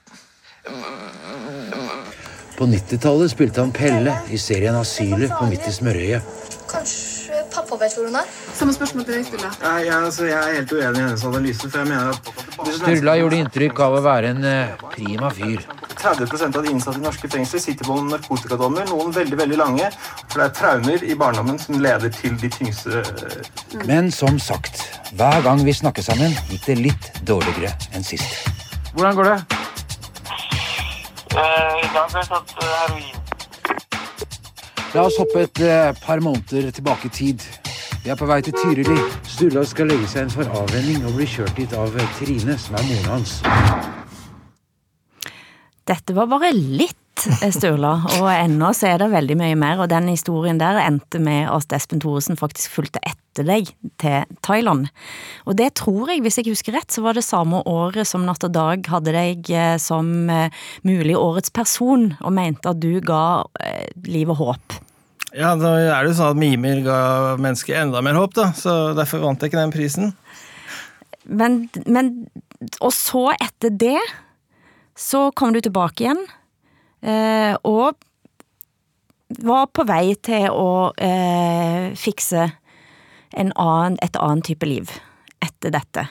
På 2.58 2.66
90-tallet 2.68 3.32
spilte 3.32 3.64
han 3.64 3.72
Pelle 3.72 4.18
i 4.28 4.40
serien 4.44 4.76
Asylet 4.76 5.32
på 5.32 5.48
Midt 5.48 5.64
i 5.70 5.72
smørøyet. 5.72 6.34
Kanskje 6.68 7.46
pappa 7.54 7.78
vet 7.80 7.96
hvor 7.96 8.10
hun 8.10 8.20
er? 8.20 8.28
Samme 8.60 8.76
spørsmål 8.76 9.08
til 9.08 9.16
deg, 9.16 9.24
Sturla. 9.30 9.54
Nei, 9.62 9.78
jeg, 9.86 9.96
altså, 9.96 10.28
jeg 10.28 10.36
er 10.36 10.58
helt 10.58 10.76
uenig 10.76 11.00
i 11.00 11.06
hennes 11.06 11.26
analyse, 11.32 11.70
for 11.70 11.80
jeg 11.80 11.94
mener 11.94 12.12
at 12.12 12.76
Sturla 12.82 13.16
gjorde 13.22 13.40
inntrykk 13.46 13.84
av 13.88 14.00
å 14.02 14.04
være 14.04 14.36
en 14.36 14.50
eh, 14.52 14.76
prima 14.92 15.32
fyr. 15.40 15.64
30 16.06 16.58
av 16.58 16.64
de 16.64 16.70
innsatte 16.70 17.00
i 17.00 17.04
norske 17.04 17.30
fengsler 17.32 17.62
sitter 17.64 17.88
på 17.88 17.96
narkotikadommer, 18.06 18.86
noen 18.92 19.10
veldig 19.16 19.40
veldig 19.40 19.58
lange. 19.58 19.88
For 20.30 20.38
det 20.38 20.46
er 20.46 20.54
traumer 20.60 21.06
i 21.06 21.16
barndommen 21.18 21.58
som 21.62 21.80
leder 21.82 22.14
til 22.14 22.38
de 22.38 22.50
tyngste 22.54 23.02
Men 23.90 24.12
som 24.14 24.38
sagt, 24.40 24.84
hver 25.18 25.42
gang 25.42 25.64
vi 25.66 25.74
snakker 25.74 26.06
sammen, 26.06 26.36
gikk 26.52 26.70
det 26.70 26.78
litt 26.84 27.10
dårligere 27.26 27.74
enn 27.98 28.06
sist. 28.06 28.52
Hvordan 28.94 29.18
går 29.18 29.32
det? 29.32 29.40
Eh, 31.36 31.74
I 31.82 31.90
dag 31.90 32.06
har 32.06 32.22
jeg 32.22 32.30
tatt 32.30 32.56
eh, 32.62 32.70
heroin. 32.84 33.12
La 34.94 35.10
oss 35.10 35.18
hoppe 35.20 35.48
et 35.50 35.66
eh, 35.66 35.92
par 36.06 36.22
måneder 36.24 36.70
tilbake 36.72 37.10
i 37.10 37.16
tid. 37.18 37.50
Vi 38.06 38.14
er 38.14 38.16
på 38.20 38.30
vei 38.30 38.44
til 38.46 38.54
Tyrili. 38.62 39.02
Sturla 39.26 39.66
skal 39.66 39.90
legge 39.90 40.08
seg 40.14 40.28
inn 40.28 40.38
for 40.38 40.46
avvenning 40.62 41.02
og 41.10 41.18
bli 41.18 41.26
kjørt 41.34 41.58
dit 41.58 41.74
av 41.74 41.98
eh, 41.98 42.18
Trine, 42.22 42.62
som 42.62 42.78
er 42.78 42.90
moren 42.94 43.14
hans. 43.18 43.40
Dette 45.86 46.16
var 46.18 46.26
bare 46.26 46.50
litt, 46.56 47.28
eh, 47.44 47.52
Sturla, 47.54 47.94
og 48.18 48.30
ennå 48.32 48.72
så 48.74 48.88
er 48.90 49.04
det 49.04 49.12
veldig 49.12 49.36
mye 49.38 49.58
mer, 49.60 49.84
og 49.84 49.92
den 49.92 50.08
historien 50.10 50.58
der 50.58 50.80
endte 50.82 51.22
med 51.22 51.46
at 51.54 51.76
Espen 51.78 52.02
Thoresen 52.02 52.40
faktisk 52.40 52.74
fulgte 52.74 53.04
etter 53.06 53.46
deg 53.46 53.70
til 54.02 54.26
Thailand. 54.42 54.90
Og 55.46 55.60
det 55.60 55.76
tror 55.78 56.10
jeg, 56.10 56.24
hvis 56.26 56.40
jeg 56.42 56.50
husker 56.50 56.74
rett, 56.74 56.90
så 56.90 57.06
var 57.06 57.14
det 57.14 57.26
samme 57.28 57.62
året 57.70 58.10
som 58.10 58.26
Natt 58.26 58.48
og 58.48 58.56
Dag 58.56 58.90
hadde 58.90 59.14
deg 59.14 59.54
eh, 59.54 59.78
som 59.78 60.30
eh, 60.34 60.50
mulig 60.88 61.14
årets 61.20 61.54
person, 61.54 62.16
og 62.18 62.34
mente 62.34 62.74
at 62.74 62.82
du 62.82 62.98
ga 63.06 63.46
livet 64.10 64.42
håp. 64.42 64.82
Ja, 65.36 65.54
da 65.60 65.76
er 65.78 66.02
det 66.02 66.14
jo 66.14 66.18
sånn 66.18 66.34
at 66.34 66.40
mimer 66.40 66.82
ga 66.82 67.00
mennesket 67.38 67.78
enda 67.78 68.02
mer 68.02 68.18
håp, 68.18 68.34
da. 68.38 68.50
Så 68.58 68.96
derfor 68.98 69.22
vant 69.22 69.44
jeg 69.44 69.52
ikke 69.52 69.62
den 69.62 69.76
prisen. 69.76 70.14
Men, 71.26 71.66
men 71.86 72.30
Og 72.80 72.94
så 72.94 73.28
etter 73.36 73.74
det 73.74 74.00
så 74.96 75.30
kom 75.36 75.54
du 75.54 75.62
tilbake 75.62 76.06
igjen, 76.06 76.22
eh, 77.04 77.56
og 77.68 78.00
var 79.44 79.68
på 79.74 79.86
vei 79.88 80.16
til 80.24 80.48
å 80.54 80.94
eh, 81.02 81.92
fikse 81.98 82.46
en 83.36 83.52
annen, 83.60 83.98
et 84.06 84.16
annet 84.22 84.48
type 84.48 84.68
liv 84.70 84.92
etter 85.44 85.74
dette, 85.76 86.08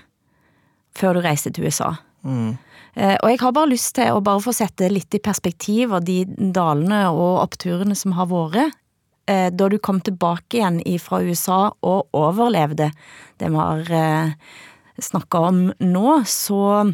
før 0.94 1.16
du 1.16 1.24
reiste 1.24 1.52
til 1.54 1.70
USA. 1.70 1.94
Mm. 2.24 2.56
Eh, 2.94 3.16
og 3.16 3.30
jeg 3.30 3.40
har 3.40 3.54
bare 3.56 3.72
lyst 3.72 3.94
til 3.96 4.12
å 4.12 4.22
bare 4.24 4.42
få 4.44 4.54
sette 4.54 4.90
litt 4.92 5.14
i 5.16 5.22
perspektiv 5.22 5.94
av 5.96 6.04
de 6.06 6.22
dalene 6.28 7.06
og 7.12 7.44
oppturene 7.46 7.96
som 7.98 8.16
har 8.18 8.28
vært. 8.30 8.76
Eh, 9.30 9.48
da 9.48 9.70
du 9.72 9.78
kom 9.80 10.02
tilbake 10.04 10.60
igjen 10.60 10.82
fra 11.00 11.22
USA 11.24 11.60
og 11.80 12.12
overlevde 12.12 12.90
det 13.40 13.48
vi 13.48 13.56
har 13.56 14.36
snakka 15.00 15.40
om 15.48 15.62
nå, 15.80 16.18
så 16.28 16.92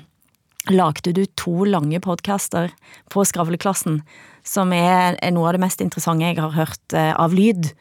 lagde 0.69 1.13
du 1.17 1.25
to 1.41 1.65
lange 1.65 2.01
podcaster 2.05 2.73
på 3.11 3.25
Skravleklassen, 3.25 4.03
som 4.45 4.73
er 4.77 5.17
er 5.23 5.33
noe 5.33 5.49
av 5.49 5.57
det 5.57 5.63
mest 5.65 5.81
interessante 5.81 6.27
jeg 6.27 6.39
har 6.41 6.53
hørt 6.53 6.95
eh, 6.97 7.13
av 7.17 7.33
lyd. 7.33 7.73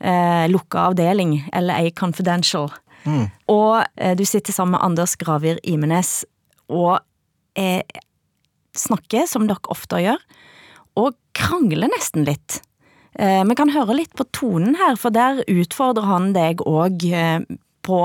Eh, 0.00 0.46
Lukka 0.50 0.88
avdeling, 0.92 1.48
eller 1.52 1.74
A 1.74 1.90
Confidential. 1.90 2.70
Mm. 3.04 3.26
Og 3.50 3.84
eh, 3.96 4.14
du 4.14 4.24
sitter 4.24 4.52
sammen 4.52 4.76
med 4.76 4.84
Anders 4.86 5.16
Gravir 5.18 5.58
Imenes 5.64 6.24
og 6.68 7.00
eh, 7.58 7.82
snakker, 8.76 9.26
som 9.26 9.48
dere 9.48 9.72
ofte 9.72 9.98
gjør, 10.04 10.22
og 10.98 11.16
krangler 11.34 11.90
nesten 11.90 12.26
litt. 12.28 12.60
Eh, 13.18 13.42
Vi 13.44 13.58
kan 13.58 13.74
høre 13.74 13.96
litt 13.98 14.14
på 14.14 14.26
tonen 14.30 14.76
her, 14.78 14.94
for 14.96 15.10
der 15.10 15.42
utfordrer 15.48 16.06
han 16.06 16.32
deg 16.36 16.62
òg 16.62 17.02
eh, 17.10 17.40
på 17.82 18.02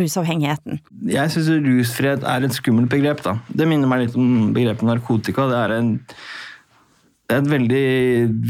rusavhengigheten. 0.00 0.80
Jeg 1.10 1.32
syns 1.34 1.50
rusfrihet 1.64 2.24
er 2.28 2.46
et 2.46 2.56
skummelt 2.56 2.90
begrep. 2.92 3.22
da. 3.24 3.36
Det 3.48 3.68
minner 3.68 3.90
meg 3.90 4.04
litt 4.04 4.16
om 4.18 4.52
begrepet 4.56 4.88
narkotika. 4.88 5.46
Det 5.50 5.58
er, 5.60 5.74
en, 5.78 5.90
det 7.28 7.36
er 7.36 7.42
et 7.42 7.52
veldig 7.52 7.84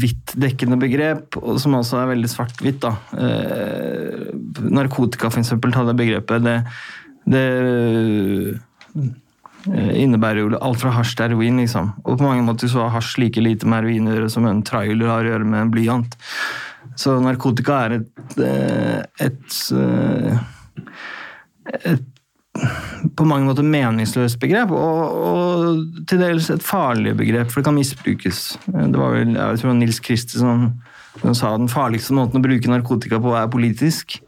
hvitt 0.01 0.35
dekkende 0.45 0.79
begrep, 0.81 1.39
som 1.61 1.77
også 1.79 2.01
er 2.01 2.11
veldig 2.13 2.31
svart-hvitt. 2.31 2.87
Eh, 3.17 4.25
narkotika, 4.69 5.31
for 5.31 5.43
eksempel, 5.43 5.75
ta 5.75 5.85
det 5.87 5.97
begrepet. 6.01 6.45
Det, 6.45 6.57
det 7.35 7.45
eh, 9.65 9.95
innebærer 10.03 10.43
jo 10.43 10.61
alt 10.61 10.83
fra 10.83 10.93
hasj 10.97 11.15
til 11.15 11.31
heroin, 11.31 11.63
liksom. 11.63 11.95
Og 12.05 12.19
på 12.19 12.27
mange 12.27 12.45
måter 12.47 12.71
så 12.71 12.85
har 12.85 12.95
hasj 12.99 13.17
like 13.23 13.43
lite 13.43 13.67
med 13.67 13.83
heroin 13.83 14.11
å 14.11 14.15
gjøre 14.19 14.31
som 14.33 14.47
en 14.49 14.63
trailer 14.65 15.11
har 15.11 15.25
å 15.25 15.35
gjøre 15.35 15.49
med 15.49 15.65
en 15.65 15.73
blyant. 15.73 16.17
Så 16.99 17.17
narkotika 17.23 17.79
er 17.85 17.97
et, 17.99 18.37
eh, 18.39 19.01
et, 19.25 19.55
eh, 19.73 20.37
et 20.77 20.91
på 23.15 23.27
mange 23.27 23.47
måter 23.49 23.65
meningsløst 23.67 24.39
begrep, 24.39 24.71
og, 24.71 25.15
og 25.29 26.03
til 26.09 26.21
dels 26.21 26.49
et 26.53 26.63
farlig 26.63 27.15
begrep, 27.19 27.51
for 27.51 27.59
det 27.59 27.67
kan 27.67 27.77
misbrukes. 27.77 28.43
Det 28.71 28.99
var 28.99 29.15
vel 29.15 29.35
jeg 29.35 29.61
tror 29.61 29.75
Nils 29.77 29.99
Kristi 30.03 30.39
som, 30.39 30.69
som 31.21 31.35
sa 31.37 31.55
den 31.59 31.71
farligste 31.71 32.15
måten 32.15 32.39
å 32.39 32.45
bruke 32.45 32.71
narkotika 32.71 33.19
på 33.23 33.35
er 33.35 33.51
politisk. 33.51 34.19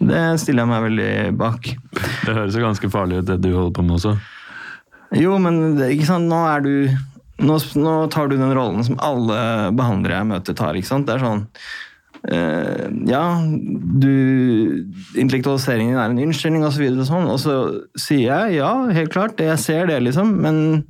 Det 0.00 0.24
stiller 0.40 0.64
jeg 0.64 0.72
meg 0.72 0.84
veldig 0.88 1.12
bak. 1.40 1.72
Det 2.24 2.36
høres 2.36 2.56
jo 2.56 2.64
ganske 2.64 2.92
farlig 2.92 3.20
ut, 3.20 3.30
det 3.30 3.40
du 3.44 3.50
holder 3.52 3.74
på 3.76 3.86
med 3.86 3.98
også. 3.98 4.16
Jo, 5.18 5.34
men 5.42 5.80
ikke 5.90 6.06
sant? 6.08 6.30
nå 6.30 6.44
er 6.46 6.62
du 6.64 6.74
nå, 7.40 7.56
nå 7.80 7.94
tar 8.12 8.28
du 8.30 8.36
den 8.36 8.52
rollen 8.56 8.84
som 8.86 8.98
alle 9.02 9.70
behandlere 9.76 10.20
jeg 10.20 10.28
møter, 10.30 10.56
tar. 10.56 10.76
ikke 10.76 10.90
sant? 10.92 11.08
Det 11.08 11.16
er 11.16 11.24
sånn 11.24 11.46
eh, 12.28 12.88
Ja, 13.08 13.22
du 13.44 14.10
Intellektualiseringen 15.16 15.94
din 15.94 15.98
er 16.00 16.10
en 16.10 16.22
unnskyldning, 16.28 16.64
og 16.64 16.72
så 16.74 16.88
og 16.90 17.06
sånn. 17.08 17.28
Og 17.30 17.38
så 17.40 17.54
sier 17.98 18.26
jeg 18.28 18.58
ja, 18.60 18.72
helt 18.92 19.12
klart, 19.12 19.40
jeg 19.40 19.58
ser 19.58 19.86
det, 19.90 20.00
liksom. 20.02 20.34
Men 20.42 20.84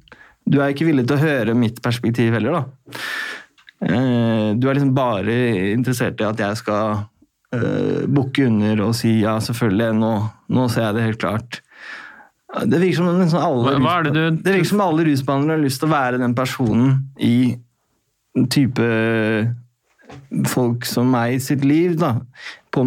du 0.51 0.59
er 0.61 0.73
ikke 0.75 0.89
villig 0.89 1.07
til 1.07 1.17
å 1.19 1.23
høre 1.25 1.55
mitt 1.55 1.81
perspektiv 1.85 2.33
heller, 2.35 2.61
da. 2.61 2.97
Uh, 3.81 4.53
du 4.61 4.67
er 4.69 4.77
liksom 4.77 4.93
bare 4.95 5.35
interessert 5.73 6.21
i 6.21 6.27
at 6.29 6.41
jeg 6.43 6.59
skal 6.61 6.99
uh, 7.55 8.03
bukke 8.13 8.45
under 8.51 8.83
og 8.85 8.95
si 8.99 9.21
ja, 9.23 9.39
selvfølgelig, 9.41 9.95
nå, 9.97 10.11
nå 10.53 10.67
ser 10.69 10.91
jeg 10.91 10.99
det 10.99 11.07
helt 11.07 11.23
klart. 11.23 11.61
Det 12.67 12.81
virker 12.83 12.99
som 12.99 13.09
liksom 13.15 13.41
alle, 13.41 13.77
Hva- 13.79 14.03
det 14.05 14.13
du- 14.13 14.37
det 14.43 14.53
virker 14.57 14.69
som 14.73 14.81
alle 14.85 15.05
rusbehandlere 15.07 15.57
har 15.57 15.65
lyst 15.65 15.81
til 15.81 15.89
å 15.89 15.93
være 15.95 16.19
den 16.19 16.35
personen 16.35 16.97
i 17.23 17.57
type 18.51 18.83
folk 20.50 20.87
som 20.88 21.11
meg 21.12 21.37
i 21.37 21.43
sitt 21.43 21.64
liv, 21.67 21.97
da. 22.00 22.14
På, 22.75 22.85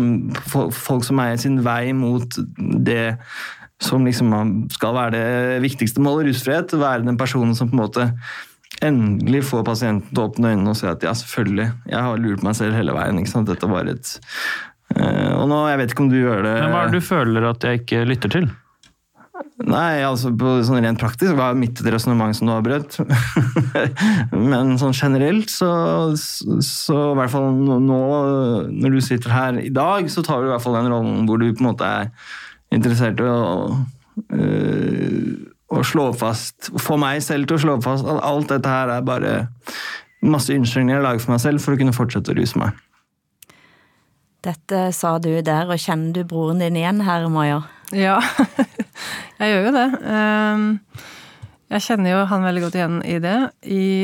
fo- 0.47 0.69
folk 0.73 1.03
som 1.07 1.17
meg 1.19 1.35
i 1.35 1.41
sin 1.43 1.59
vei 1.65 1.91
mot 1.97 2.37
det 2.57 3.15
som 3.83 4.05
liksom 4.07 4.31
skal 4.71 4.93
være 4.95 5.11
det 5.17 5.61
viktigste 5.65 5.99
målet, 6.03 6.29
rusfrihet. 6.31 6.71
Være 6.79 7.03
den 7.07 7.17
personen 7.19 7.55
som 7.57 7.67
på 7.71 7.75
en 7.75 7.81
måte 7.83 8.09
endelig 8.83 9.43
får 9.49 9.63
pasienten 9.67 10.09
til 10.13 10.23
å 10.23 10.29
åpne 10.29 10.53
øynene 10.53 10.71
og 10.71 10.77
si 10.79 10.87
at 10.89 11.03
ja, 11.05 11.11
selvfølgelig, 11.15 11.67
jeg 11.91 11.99
har 12.07 12.17
lurt 12.23 12.43
meg 12.43 12.55
selv 12.57 12.75
hele 12.79 12.95
veien. 12.95 13.19
ikke 13.21 13.31
sant? 13.35 13.49
Dette 13.51 13.69
var 13.71 13.89
et 13.91 14.17
Eh, 14.93 15.31
Og 15.39 15.47
nå, 15.49 15.57
jeg 15.71 15.77
vet 15.79 15.93
ikke 15.93 16.03
om 16.03 16.09
du 16.11 16.17
gjør 16.19 16.43
det 16.45 16.51
Men 16.59 16.69
hva 16.69 16.81
er 16.83 16.91
det 16.91 16.99
du 16.99 17.05
føler 17.07 17.45
at 17.49 17.63
jeg 17.65 17.79
ikke 17.79 18.01
lytter 18.05 18.29
til? 18.29 18.43
Nei, 19.63 20.01
altså 20.03 20.33
på 20.35 20.57
sånn 20.67 20.83
rent 20.83 20.99
praktisk 20.99 21.37
var 21.37 21.55
mitt 21.55 21.79
resonnement 21.87 22.35
som 22.35 22.49
du 22.49 22.53
avbrøt. 22.55 22.97
Men 24.51 24.75
sånn 24.81 24.95
generelt 24.97 25.51
så, 25.53 25.69
så 26.17 26.97
i 27.13 27.17
hvert 27.21 27.31
fall 27.31 27.47
nå, 27.61 28.01
når 28.73 28.97
du 28.97 29.01
sitter 29.05 29.31
her 29.31 29.59
i 29.61 29.71
dag, 29.73 30.09
så 30.11 30.23
tar 30.25 30.41
du 30.41 30.49
i 30.49 30.51
hvert 30.51 30.65
fall 30.65 30.75
den 30.81 30.91
rollen 30.91 31.23
hvor 31.29 31.39
du 31.39 31.47
på 31.53 31.63
en 31.63 31.69
måte 31.69 31.87
er 31.87 32.11
interessert 32.75 33.21
i 33.23 33.27
å, 33.29 33.43
øh, 34.35 35.27
å 35.73 35.83
slå 35.85 36.09
fast 36.17 36.71
Få 36.81 36.97
meg 36.99 37.21
selv 37.23 37.47
til 37.47 37.59
å 37.59 37.63
slå 37.63 37.75
fast 37.85 38.07
at 38.09 38.23
alt 38.25 38.51
dette 38.51 38.71
her 38.71 38.91
er 38.97 39.05
bare 39.05 39.35
masse 40.23 40.51
unnskyldninger 40.51 40.97
jeg 40.97 41.05
lager 41.05 41.23
for 41.23 41.35
meg 41.35 41.43
selv 41.43 41.63
for 41.63 41.75
å 41.75 41.79
kunne 41.79 41.95
fortsette 41.95 42.33
å 42.33 42.37
ruse 42.37 42.59
meg. 42.59 42.75
Dette 44.43 44.89
sa 44.91 45.15
du 45.23 45.29
der, 45.39 45.69
og 45.71 45.79
kjenner 45.79 46.11
du 46.17 46.25
broren 46.27 46.59
din 46.59 46.75
igjen 46.79 46.99
her, 47.07 47.29
Maja? 47.31 47.61
Ja, 47.95 48.17
jeg 49.43 49.53
gjør 49.53 49.67
jo 49.67 49.73
det. 49.75 49.87
Ehm, 50.13 50.65
jeg 51.73 51.85
kjenner 51.87 52.13
jo 52.13 52.23
han 52.29 52.47
veldig 52.47 52.63
godt 52.65 52.77
igjen 52.79 52.97
i 53.07 53.17
det. 53.23 53.37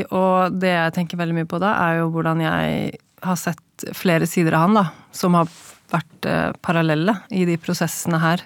og 0.09 0.59
det 0.59 0.73
jeg 0.73 0.95
tenker 0.95 1.19
veldig 1.19 1.37
mye 1.39 1.49
på 1.49 1.61
da, 1.61 1.75
er 1.87 1.99
jo 2.01 2.11
hvordan 2.13 2.41
jeg 2.43 2.99
har 3.23 3.39
sett 3.39 3.89
flere 3.95 4.27
sider 4.27 4.55
av 4.55 4.67
han, 4.67 4.79
da. 4.79 4.85
Som 5.15 5.37
har 5.37 5.49
vært 5.89 6.29
eh, 6.29 6.51
parallelle 6.61 7.15
i 7.29 7.45
de 7.49 7.57
prosessene 7.61 8.21
her. 8.21 8.43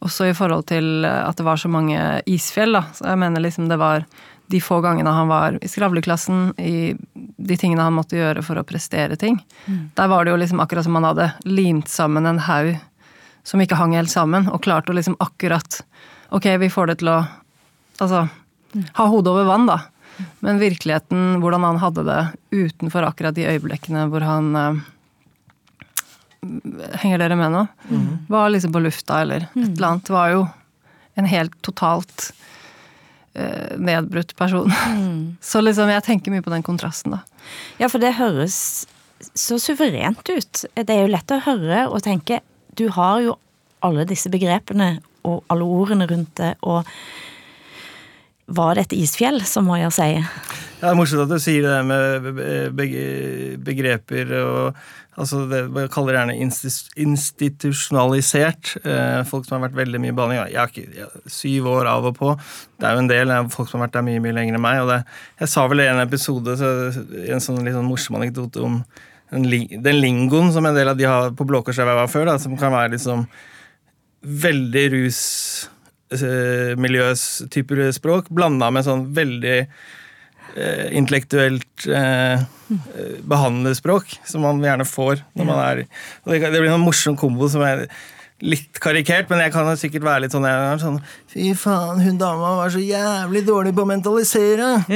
Også 0.00 0.30
i 0.30 0.34
forhold 0.36 0.66
til 0.70 1.04
at 1.04 1.36
det 1.36 1.44
var 1.44 1.60
så 1.60 1.68
mange 1.68 1.98
isfjell, 2.30 2.72
da. 2.78 2.86
Så 2.96 3.08
jeg 3.08 3.20
mener 3.20 3.44
liksom 3.44 3.68
det 3.68 3.80
var 3.80 4.06
de 4.50 4.60
få 4.60 4.80
gangene 4.82 5.12
han 5.14 5.28
var 5.30 5.58
i 5.62 5.68
skravleklassen, 5.70 6.54
i 6.58 6.94
de 7.14 7.56
tingene 7.56 7.84
han 7.86 7.94
måtte 7.94 8.18
gjøre 8.18 8.42
for 8.42 8.58
å 8.58 8.66
prestere 8.66 9.18
ting. 9.20 9.38
Mm. 9.66 9.92
Der 9.94 10.10
var 10.10 10.24
det 10.24 10.32
jo 10.34 10.40
liksom 10.40 10.62
akkurat 10.62 10.86
som 10.86 10.96
han 10.98 11.06
hadde 11.06 11.28
limt 11.46 11.90
sammen 11.92 12.26
en 12.26 12.42
haug 12.48 12.72
som 13.46 13.62
ikke 13.62 13.78
hang 13.78 13.94
helt 13.96 14.10
sammen, 14.12 14.48
og 14.50 14.62
klart 14.64 14.90
å 14.90 14.96
liksom 14.96 15.16
akkurat 15.22 15.80
Ok, 16.30 16.46
vi 16.62 16.70
får 16.70 16.92
det 16.92 17.00
til 17.02 17.12
å 17.12 17.20
Altså 18.00 18.24
ha 18.96 19.06
hodet 19.12 19.32
over 19.32 19.44
vann, 19.44 19.66
da. 19.68 19.80
Men 20.44 20.60
virkeligheten, 20.60 21.40
hvordan 21.42 21.64
han 21.66 21.80
hadde 21.82 22.04
det 22.06 22.20
utenfor 22.50 23.04
akkurat 23.04 23.36
de 23.36 23.48
øyeblikkene 23.50 24.06
hvor 24.12 24.24
han 24.24 24.50
eh, 24.56 24.80
Henger 27.02 27.20
dere 27.20 27.36
med 27.36 27.52
nå? 27.52 27.66
Mm. 27.90 28.04
Var 28.32 28.52
liksom 28.54 28.72
på 28.72 28.80
lufta, 28.80 29.18
eller 29.20 29.44
et 29.44 29.56
mm. 29.58 29.66
eller 29.74 29.88
annet. 29.90 30.12
Var 30.14 30.30
jo 30.32 30.46
en 31.20 31.28
helt 31.28 31.58
totalt 31.66 32.30
eh, 33.34 33.76
nedbrutt 33.76 34.32
person. 34.38 34.72
Mm. 34.88 35.36
Så 35.50 35.60
liksom, 35.60 35.92
jeg 35.92 36.06
tenker 36.06 36.32
mye 36.32 36.46
på 36.46 36.54
den 36.54 36.64
kontrasten, 36.64 37.18
da. 37.18 37.20
Ja, 37.82 37.90
for 37.92 38.00
det 38.00 38.14
høres 38.16 38.56
så 39.36 39.58
suverent 39.60 40.24
ut. 40.32 40.64
Det 40.72 40.94
er 40.94 41.02
jo 41.04 41.12
lett 41.12 41.32
å 41.34 41.42
høre 41.44 41.82
og 41.90 42.00
tenke 42.06 42.40
du 42.80 42.86
har 42.96 43.20
jo 43.20 43.34
alle 43.84 44.06
disse 44.08 44.32
begrepene 44.32 44.94
og 45.26 45.44
alle 45.52 45.66
ordene 45.66 46.08
rundt 46.10 46.34
det, 46.40 46.54
og 46.62 46.84
var 48.50 48.74
det 48.74 48.88
et 48.88 48.96
isfjell, 49.04 49.40
som 49.46 49.68
Maja 49.70 49.90
sier? 49.94 50.26
Ja, 50.80 50.88
det 50.88 50.94
er 50.94 50.96
morsomt 50.98 51.26
at 51.26 51.30
du 51.30 51.42
sier 51.42 51.62
det 51.66 51.76
med 51.86 52.24
begreper 53.66 54.32
og 54.40 54.78
altså 55.20 55.42
det 55.50 55.60
Vi 55.74 55.82
kaller 55.92 56.16
det 56.16 56.20
gjerne 56.20 56.38
institusjonalisert. 57.04 58.70
Eh, 58.80 59.20
folk 59.28 59.44
som 59.44 59.58
har 59.58 59.68
vært 59.68 59.76
veldig 59.76 60.00
mye 60.00 60.14
i 60.14 60.16
behandling. 60.16 60.40
Jeg 60.48 60.60
har 60.60 60.72
ikke 60.72 61.30
syv 61.30 61.68
år 61.74 61.90
av 61.90 62.08
og 62.08 62.16
på. 62.16 62.32
Det 62.80 62.88
er 62.88 62.96
jo 62.96 63.02
en 63.04 63.12
del 63.12 63.34
folk 63.52 63.68
som 63.68 63.80
har 63.80 63.88
vært 63.88 63.98
der 63.98 64.08
mye 64.08 64.24
mye 64.24 64.36
lenger 64.38 64.56
enn 64.56 64.64
meg. 64.64 64.80
og 64.80 64.88
det, 64.88 65.00
Jeg 65.42 65.48
sa 65.52 65.66
vel 65.68 65.84
i 65.84 65.90
en 65.90 66.00
episode, 66.00 66.56
en 66.56 67.44
sånn 67.44 67.64
litt 67.66 67.76
sånn 67.76 67.90
morsom 67.90 68.16
anekdote 68.16 68.64
om 68.64 68.80
den 69.30 70.00
lingoen 70.00 70.52
som 70.52 70.66
en 70.66 70.74
del 70.74 70.88
av 70.90 70.96
de 70.98 71.04
har 71.06 71.30
på 71.36 71.46
Blå 71.46 71.62
Kors 71.62 71.78
jeg 71.78 71.86
var 71.86 72.08
før, 72.10 72.24
da, 72.32 72.38
som 72.38 72.56
kan 72.58 72.72
være 72.72 72.96
liksom 72.96 73.28
veldig 74.20 74.84
rusmiljøs 76.12 77.24
eh, 77.46 77.92
språk, 77.96 78.28
blanda 78.34 78.70
med 78.74 78.84
sånn 78.86 79.14
veldig 79.16 79.58
eh, 79.60 80.86
intellektuelt 80.96 81.86
eh, 81.88 82.40
behandlerspråk, 83.26 84.06
som 84.28 84.40
man 84.46 84.62
gjerne 84.64 84.86
får 84.88 85.16
når 85.34 85.44
man 85.48 85.58
er 85.64 85.76
Det, 86.24 86.50
blir 86.60 86.72
en 86.72 86.84
morsom 86.84 87.16
kombo 87.18 87.48
som 87.50 87.62
er 87.66 87.86
litt 88.40 88.78
karikert, 88.80 89.28
men 89.28 89.40
jeg 89.44 89.52
kan 89.52 89.68
jo 89.68 89.76
sikkert 89.76 90.04
være 90.06 90.20
litt 90.24 90.32
sånn, 90.32 90.46
sånn 90.80 91.00
Fy 91.28 91.52
faen, 91.58 92.00
hun 92.00 92.16
dama 92.20 92.56
var 92.62 92.70
så 92.72 92.80
jævlig 92.80 93.42
dårlig 93.48 93.74
på 93.76 93.84
å 93.84 93.90
mentalisere! 93.90 94.68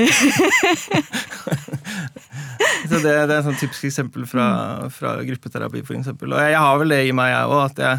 så 2.88 2.96
det, 3.02 3.12
det, 3.12 3.20
er 3.28 3.36
et 3.36 3.44
sånn 3.44 3.60
typisk 3.60 3.84
eksempel 3.90 4.24
fra, 4.28 4.46
fra 4.92 5.10
gruppeterapi, 5.28 5.84
for 5.84 5.94
eksempel. 5.98 6.32
Og 6.32 6.40
jeg 6.40 6.56
har 6.56 6.80
vel 6.80 6.96
det 6.96 7.02
i 7.04 7.12
meg, 7.16 7.34
jeg 7.34 7.52
òg, 7.52 7.60
at 7.66 7.84
jeg, 7.84 7.96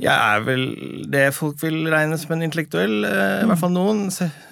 jeg, 0.00 0.14
er 0.14 0.46
vel 0.46 0.64
det 1.12 1.26
folk 1.36 1.58
vil 1.62 1.82
regne 1.92 2.16
som 2.20 2.32
en 2.34 2.46
intellektuell, 2.46 3.04
eh, 3.04 3.42
i 3.42 3.48
hvert 3.50 3.60
fall 3.60 3.74
noen. 3.74 4.06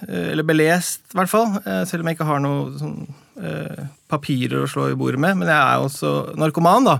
Eller 0.08 0.46
belest, 0.46 1.06
i 1.12 1.18
hvert 1.18 1.32
fall. 1.32 1.56
Eh, 1.64 1.82
selv 1.88 2.04
om 2.04 2.10
jeg 2.10 2.18
ikke 2.18 2.28
har 2.28 2.44
noe 2.44 2.76
sånn 2.80 3.00
Eh, 3.38 3.82
papirer 4.10 4.64
å 4.64 4.68
slå 4.70 4.88
i 4.90 4.96
bordet 4.98 5.20
med, 5.22 5.36
men 5.38 5.50
jeg 5.50 5.54
er 5.54 5.82
også 5.84 6.10
narkoman, 6.40 6.86
da. 6.88 6.94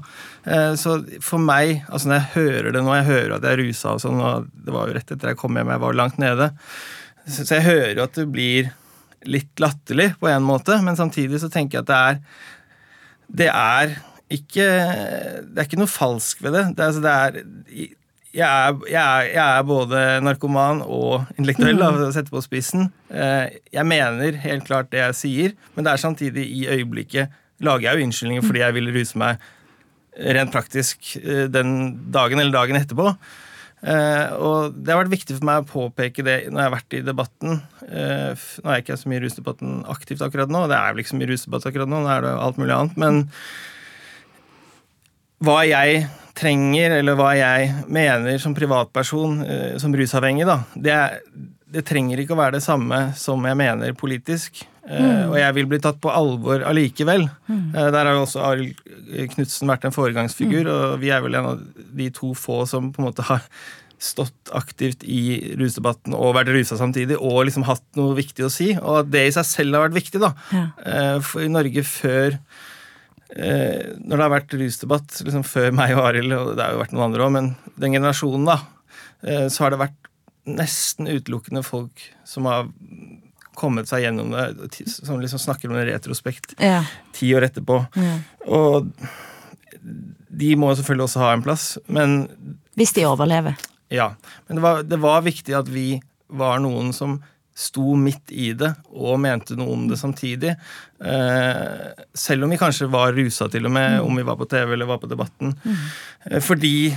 Eh, 0.47 0.75
så 0.79 0.99
for 1.25 1.43
meg, 1.43 1.81
altså 1.89 2.11
når 2.11 2.21
jeg 2.21 2.33
hører 2.37 2.77
det 2.77 2.83
nå, 2.85 2.93
jeg 2.95 3.09
hører 3.09 3.33
at 3.35 3.47
jeg 3.47 3.57
er 3.57 3.63
rusa 3.65 3.95
og 3.97 4.03
sånn, 4.05 4.21
og 4.23 4.47
det 4.53 4.75
var 4.75 4.87
jo 4.87 4.95
rett 4.95 5.11
etter 5.15 5.33
jeg 5.33 5.41
kom 5.41 5.59
hjem, 5.59 5.73
jeg 5.75 5.83
var 5.83 5.99
langt 5.99 6.21
nede, 6.23 6.51
så 7.27 7.49
jeg 7.49 7.67
hører 7.67 7.99
jo 7.99 8.05
at 8.05 8.21
det 8.21 8.29
blir 8.31 8.71
litt 9.27 9.65
latterlig 9.65 10.13
på 10.21 10.31
en 10.31 10.47
måte, 10.47 10.79
men 10.85 11.01
samtidig 11.01 11.41
så 11.43 11.51
tenker 11.51 11.81
jeg 11.81 11.89
at 11.89 11.91
det 11.91 11.99
er 11.99 12.21
Det 13.29 13.49
er 13.51 13.97
ikke 14.33 14.69
Det 15.43 15.59
er 15.59 15.67
ikke 15.67 15.81
noe 15.81 15.91
falsk 15.91 16.41
ved 16.45 16.55
det. 16.55 16.65
Det 16.77 16.85
altså, 16.87 17.03
det 17.03 17.13
er 17.13 17.91
jeg 18.37 18.45
er, 18.45 18.77
jeg, 18.91 19.01
er, 19.01 19.27
jeg 19.33 19.43
er, 19.43 19.67
både 19.67 20.05
narkoman 20.21 20.83
og 20.85 21.25
intellektuell, 21.39 21.79
da, 21.81 21.91
å 22.09 22.13
sette 22.15 22.33
på 22.33 22.43
spissen. 22.45 22.91
Eh, 23.09 23.59
jeg 23.73 23.89
mener 23.89 24.37
helt 24.43 24.67
klart 24.69 24.91
det 24.93 25.01
jeg 25.01 25.19
sier, 25.19 25.55
men 25.75 25.87
det 25.87 25.95
er 25.95 26.03
samtidig 26.03 26.45
i 26.45 26.67
øyeblikket 26.69 27.35
lager 27.65 27.89
jeg 27.89 27.99
jo 27.99 28.07
unnskyldninger 28.07 28.45
fordi 28.47 28.63
jeg 28.63 28.75
ville 28.77 28.93
ruse 28.95 29.19
meg 29.19 29.47
rent 30.37 30.53
praktisk 30.55 31.15
eh, 31.23 31.47
den 31.51 31.73
dagen 32.15 32.43
eller 32.43 32.55
dagen 32.55 32.79
etterpå. 32.79 33.15
Eh, 33.79 34.37
og 34.37 34.77
det 34.77 34.93
har 34.93 35.01
vært 35.05 35.15
viktig 35.17 35.39
for 35.39 35.49
meg 35.49 35.65
å 35.65 35.71
påpeke 35.73 36.27
det 36.27 36.39
når 36.51 36.61
jeg 36.61 36.69
har 36.69 36.77
vært 36.77 36.99
i 36.99 37.03
debatten. 37.07 37.59
Nå 37.89 37.89
er 37.89 38.77
jeg 38.77 38.85
ikke 38.85 39.01
så 39.01 39.11
mye 39.11 39.23
i 39.23 39.25
rusdebatten 39.25 39.83
aktivt 39.89 40.23
akkurat 40.27 40.53
nå, 40.53 40.67
det 40.69 40.77
er 40.77 40.93
vel 40.93 41.03
ikke 41.03 41.15
så 41.15 41.21
mye 41.23 41.33
rusdebatt 41.33 41.69
akkurat 41.71 41.91
nå, 41.91 42.05
nå 42.05 42.13
er 42.13 42.27
det 42.27 42.37
alt 42.37 42.61
mulig 42.61 42.77
annet, 42.77 42.99
men 43.01 43.25
hva 45.47 45.61
jeg 45.65 46.03
trenger, 46.39 46.99
eller 47.01 47.19
hva 47.19 47.33
jeg 47.37 47.71
mener 47.91 48.41
som 48.43 48.55
privatperson, 48.57 49.41
eh, 49.45 49.77
som 49.83 49.95
rusavhengig, 49.95 50.47
da, 50.49 50.61
det, 50.75 50.99
det, 51.69 51.85
trenger 51.89 52.23
ikke 52.23 52.37
å 52.37 52.41
være 52.41 52.59
det 52.59 52.65
samme 52.65 53.09
som 53.19 53.45
jeg 53.49 53.59
mener 53.59 53.97
politisk. 53.99 54.63
Eh, 54.89 55.03
mm. 55.03 55.25
Og 55.33 55.37
jeg 55.41 55.57
vil 55.59 55.69
bli 55.73 55.81
tatt 55.85 55.99
på 56.03 56.13
alvor 56.15 56.65
allikevel. 56.69 57.27
Mm. 57.49 57.67
Eh, 57.75 57.91
der 57.95 58.01
har 58.05 58.15
jo 58.15 58.23
også 58.27 58.45
Arild 58.53 59.35
Knutsen 59.35 59.71
vært 59.71 59.89
en 59.89 59.97
foregangsfigur, 59.97 60.65
mm. 60.65 60.73
og 60.77 61.03
vi 61.03 61.13
er 61.15 61.25
vel 61.25 61.37
en 61.41 61.53
av 61.55 61.85
de 61.99 62.09
to 62.15 62.33
få 62.39 62.63
som 62.71 62.93
på 62.95 63.03
en 63.03 63.11
måte 63.11 63.27
har 63.29 63.45
stått 63.99 64.53
aktivt 64.55 65.03
i 65.03 65.57
rusdebatten 65.59 66.15
og 66.15 66.37
vært 66.37 66.53
rusa 66.55 66.77
samtidig, 66.79 67.17
og 67.19 67.49
liksom 67.49 67.65
hatt 67.67 67.83
noe 67.99 68.15
viktig 68.15 68.45
å 68.47 68.53
si. 68.53 68.71
Og 68.79 69.01
at 69.01 69.09
det 69.11 69.25
i 69.27 69.33
seg 69.35 69.49
selv 69.49 69.75
har 69.75 69.89
vært 69.89 69.99
viktig, 69.99 70.21
da. 70.23 70.31
Ja. 70.55 70.67
For 71.27 71.43
i 71.43 71.51
Norge 71.51 71.83
før 71.83 72.37
Når 73.29 74.15
det 74.15 74.25
har 74.25 74.33
vært 74.33 74.55
rusdebatt 74.57 75.21
liksom 75.21 75.45
før 75.45 75.73
meg 75.77 75.95
og 75.97 76.07
Arild, 76.09 76.33
og 76.33 76.53
det 76.57 76.65
har 76.65 76.75
jo 76.75 76.83
vært 76.83 76.95
noen 76.97 77.07
andre 77.11 77.27
òg, 77.27 77.33
men 77.35 77.51
den 77.77 77.97
generasjonen, 77.99 78.49
da, 78.49 78.59
eh, 79.23 79.47
så 79.53 79.67
har 79.67 79.75
det 79.75 79.83
vært 79.83 80.09
nesten 80.49 81.11
utelukkende 81.11 81.63
folk 81.67 82.07
som 82.25 82.49
har 82.49 82.71
kommet 83.59 83.91
seg 83.91 84.07
gjennom 84.07 84.33
det, 84.33 84.81
som 84.89 85.21
liksom 85.21 85.43
snakker 85.43 85.71
om 85.71 85.77
en 85.77 85.89
retrospekt 85.89 86.55
ja. 86.63 86.83
ti 87.13 87.31
år 87.37 87.49
etterpå. 87.51 87.81
Ja. 87.99 88.15
Og 88.55 88.93
de 90.29 90.53
må 90.59 90.71
selvfølgelig 90.77 91.09
også 91.09 91.25
ha 91.25 91.33
en 91.35 91.45
plass, 91.45 91.73
men 91.87 92.21
Hvis 92.79 92.95
de 92.97 93.07
overlever. 93.09 93.59
Ja. 93.93 94.13
Men 94.47 94.61
det 94.61 94.63
var, 94.65 94.85
det 94.87 95.01
var 95.03 95.27
viktig 95.27 95.57
at 95.59 95.69
vi 95.73 95.89
var 96.29 96.61
noen 96.63 96.93
som 96.95 97.19
sto 97.59 97.97
midt 97.99 98.31
i 98.31 98.53
det 98.57 98.71
og 98.95 99.19
mente 99.23 99.57
noe 99.59 99.75
om 99.75 99.87
det 99.91 99.99
samtidig. 99.99 100.55
Eh, 101.03 102.03
selv 102.15 102.47
om 102.47 102.55
vi 102.55 102.61
kanskje 102.61 102.91
var 102.93 103.17
rusa 103.17 103.49
til 103.51 103.67
og 103.67 103.75
med, 103.75 104.01
om 104.05 104.19
vi 104.19 104.27
var 104.27 104.39
på 104.39 104.49
TV 104.51 104.77
eller 104.77 104.91
var 104.91 105.01
på 105.03 105.11
Debatten. 105.11 105.57
Eh, 105.67 106.39
fordi 106.45 106.93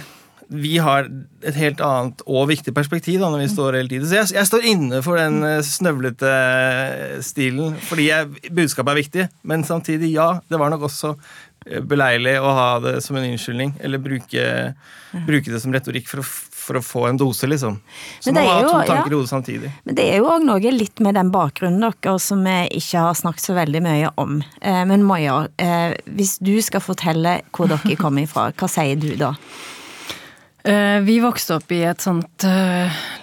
vi 0.52 0.74
har 0.84 1.08
et 1.48 1.56
helt 1.56 1.80
annet 1.82 2.22
og 2.28 2.50
viktig 2.50 2.74
perspektiv 2.76 3.22
da, 3.22 3.30
når 3.32 3.46
vi 3.46 3.52
står 3.54 3.78
hele 3.80 3.90
tiden. 3.90 4.08
Så 4.10 4.18
jeg, 4.20 4.34
jeg 4.36 4.50
står 4.50 4.68
inne 4.74 5.00
for 5.06 5.18
den 5.18 5.40
eh, 5.48 5.62
snøvlete 5.66 6.34
stilen, 7.26 7.78
fordi 7.88 8.10
jeg, 8.12 8.52
budskapet 8.52 8.94
er 8.94 9.02
viktig. 9.02 9.30
Men 9.48 9.66
samtidig, 9.66 10.14
ja, 10.14 10.36
det 10.52 10.62
var 10.62 10.74
nok 10.74 10.90
også 10.92 11.16
beleilig 11.90 12.40
å 12.42 12.54
ha 12.58 12.70
det 12.82 12.96
som 13.06 13.18
en 13.18 13.28
unnskyldning, 13.28 13.76
eller 13.86 14.02
bruke, 14.02 14.46
bruke 15.28 15.54
det 15.54 15.60
som 15.62 15.74
retorikk 15.74 16.10
for 16.10 16.24
å 16.24 16.30
for 16.72 16.80
å 16.80 16.84
få 16.86 17.02
en 17.10 17.20
dose, 17.20 17.48
liksom. 17.52 17.80
Så 18.24 18.32
man 18.34 18.48
har 18.48 18.64
to 18.64 18.78
tanker 18.88 19.12
i 19.12 19.18
hodet 19.20 19.30
samtidig. 19.32 19.72
Men 19.84 19.98
det 19.98 20.06
er 20.14 20.22
jo 20.22 20.30
òg 20.32 20.46
noe 20.48 20.72
litt 20.74 21.02
med 21.04 21.18
den 21.20 21.32
bakgrunnen 21.34 21.84
deres 21.84 22.30
som 22.32 22.44
vi 22.48 22.56
ikke 22.80 23.04
har 23.10 23.18
snakket 23.20 23.50
så 23.50 23.58
veldig 23.58 23.82
mye 23.84 24.14
om. 24.22 24.40
Eh, 24.62 24.84
men 24.88 25.04
Maja, 25.08 25.42
eh, 25.60 25.98
hvis 26.16 26.38
du 26.40 26.56
skal 26.64 26.84
fortelle 26.86 27.42
hvor 27.52 27.68
dere 27.72 27.98
kommer 28.00 28.24
ifra, 28.28 28.50
hva 28.56 28.72
sier 28.72 28.96
du 29.02 29.10
da? 29.20 29.34
Eh, 30.64 31.00
Vi 31.02 31.20
vokste 31.20 31.58
opp 31.58 31.72
i 31.74 31.82
et 31.90 32.02
sånt 32.04 32.46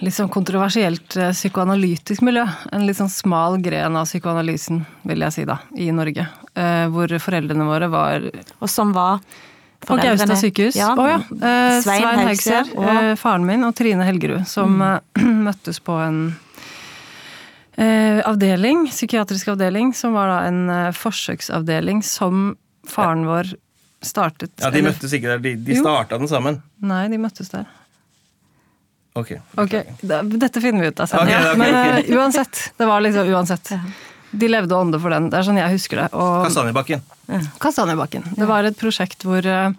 litt 0.02 0.14
sånn 0.16 0.30
kontroversielt 0.34 1.14
psykoanalytisk 1.14 2.24
miljø. 2.26 2.44
En 2.74 2.86
litt 2.86 2.98
sånn 2.98 3.12
smal 3.12 3.60
gren 3.62 3.96
av 3.96 4.08
psykoanalysen, 4.10 4.82
vil 5.06 5.22
jeg 5.26 5.36
si 5.36 5.44
da, 5.48 5.60
i 5.78 5.90
Norge. 5.94 6.26
Eh, 6.58 6.86
Hvor 6.90 7.14
foreldrene 7.22 7.68
våre 7.68 7.88
var 7.92 8.24
Og 8.60 8.68
som 8.70 8.92
var 8.96 9.20
På 9.86 9.96
Gaustad 9.96 10.36
sykehus. 10.36 10.76
Ja. 10.76 10.94
Oh, 10.98 11.06
ja. 11.08 11.14
Eh, 11.14 11.80
Svein 11.82 12.02
Svein 12.02 12.18
Haugser 12.26 12.72
og- 12.76 12.88
eh, 12.88 13.14
faren 13.16 13.46
min, 13.46 13.64
og 13.64 13.74
Trine 13.74 14.04
Helgerud, 14.04 14.46
som 14.48 14.74
mm. 14.78 15.42
møttes 15.46 15.80
på 15.80 15.96
en 16.02 16.36
eh, 17.76 18.20
avdeling, 18.26 18.88
psykiatrisk 18.90 19.48
avdeling, 19.54 19.94
som 19.94 20.12
var 20.18 20.28
da 20.28 20.38
en 20.48 20.68
eh, 20.70 20.90
forsøksavdeling 20.92 22.02
som 22.04 22.56
faren 22.88 23.26
vår 23.28 23.54
startet. 24.02 24.52
Ja, 24.60 24.70
De 24.70 24.82
møttes 24.82 25.12
ikke 25.14 25.34
der, 25.34 25.42
de, 25.42 25.56
de 25.56 25.78
starta 25.78 26.18
den 26.18 26.30
sammen. 26.30 26.62
Nei, 26.82 27.06
de 27.12 27.18
møttes 27.18 27.50
der. 27.54 27.66
Ok. 29.18 29.32
okay. 29.58 29.82
Dette 30.02 30.60
finner 30.62 30.84
vi 30.84 30.90
ut 30.92 31.00
av 31.00 31.08
senere. 31.10 31.26
Okay, 31.26 31.48
okay, 31.50 31.58
Men 31.58 32.04
eh, 32.04 32.12
uansett. 32.18 32.60
Det 32.78 32.86
var 32.86 33.02
liksom 33.02 33.30
uansett. 33.34 33.72
De 34.30 34.48
levde 34.48 34.74
ånde 34.76 35.00
for 35.00 35.10
den. 35.14 35.30
Det 35.32 35.38
er 35.38 35.46
sånn 35.46 35.56
jeg 35.60 35.72
husker 35.78 36.02
det. 36.02 36.08
Og 36.12 36.44
Kastanjebakken. 36.44 37.00
Kastanjebakken. 37.62 38.24
Det 38.36 38.46
var 38.48 38.64
et 38.68 38.76
prosjekt 38.78 39.24
hvor 39.24 39.44
eh, 39.46 39.70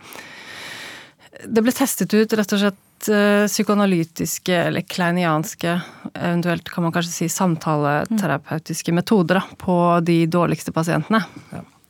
det 1.47 1.63
ble 1.63 1.71
testet 1.75 2.13
ut 2.17 2.33
rett 2.35 2.53
og 2.57 2.59
slett 2.63 3.09
eh, 3.13 3.45
psykoanalytiske 3.47 4.57
eller 4.67 4.81
kleinianske, 4.89 5.75
eventuelt 6.15 6.69
kan 6.73 6.83
man 6.87 6.91
kanskje 6.95 7.13
si 7.13 7.29
samtaleterapeutiske 7.31 8.91
metoder 8.97 9.39
da, 9.39 9.43
på 9.61 9.77
de 10.03 10.23
dårligste 10.27 10.73
pasientene. 10.75 11.21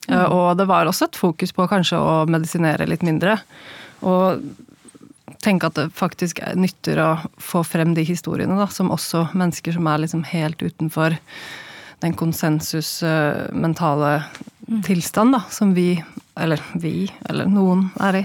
Eh, 0.10 0.26
Og 0.26 0.56
det 0.60 0.68
var 0.70 0.86
også 0.90 1.08
et 1.10 1.18
fokus 1.20 1.52
på 1.56 1.68
kanskje 1.72 1.98
å 2.02 2.26
medisinere 2.30 2.88
litt 2.90 3.04
mindre. 3.06 3.40
Og 4.06 4.44
tenke 5.44 5.68
at 5.70 5.76
det 5.80 5.90
faktisk 5.96 6.40
er- 6.44 6.56
nytter 6.60 6.98
å 7.00 7.10
få 7.40 7.64
frem 7.64 7.94
de 7.96 8.04
historiene, 8.04 8.58
da, 8.60 8.68
som 8.68 8.90
også 8.92 9.30
mennesker 9.34 9.74
som 9.74 9.88
er 9.88 9.98
liksom 10.04 10.24
helt 10.26 10.60
utenfor 10.62 11.16
den 12.00 12.14
konsensusmentale 12.14 14.24
mm. 14.68 14.84
tilstand 14.84 15.34
da, 15.36 15.42
som 15.52 15.74
vi, 15.74 16.04
eller 16.40 16.62
vi, 16.74 17.12
eller 17.30 17.46
noen 17.52 17.90
er 18.00 18.22
i. 18.22 18.24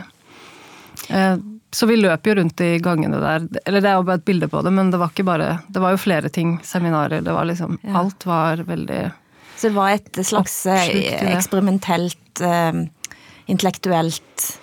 Eh, 1.09 1.37
Så 1.75 1.89
vi 1.91 1.97
løp 1.99 2.27
jo 2.27 2.35
rundt 2.39 2.61
i 2.63 2.79
gangene 2.79 3.19
der. 3.19 3.49
Eller 3.67 3.83
det 3.83 3.89
er 3.91 3.97
jo 3.99 4.07
bare 4.07 4.21
et 4.21 4.29
bilde 4.29 4.47
på 4.47 4.61
det, 4.63 4.71
men 4.71 4.93
det 4.93 4.99
var 5.01 5.11
ikke 5.11 5.25
bare 5.27 5.59
Det 5.67 5.81
var 5.83 5.91
jo 5.91 5.99
flere 5.99 6.29
ting. 6.31 6.61
Seminarer. 6.63 7.21
Det 7.21 7.33
var 7.35 7.45
liksom 7.51 7.79
Ja. 7.83 7.99
Alt 7.99 8.27
var 8.27 8.63
veldig 8.63 9.11
Så 9.57 9.69
det 9.69 9.75
var 9.75 9.91
et 9.91 10.27
slags 10.27 10.67
eh, 10.67 11.35
eksperimentelt, 11.35 12.41
eh, 12.41 12.73
intellektuelt 13.47 14.61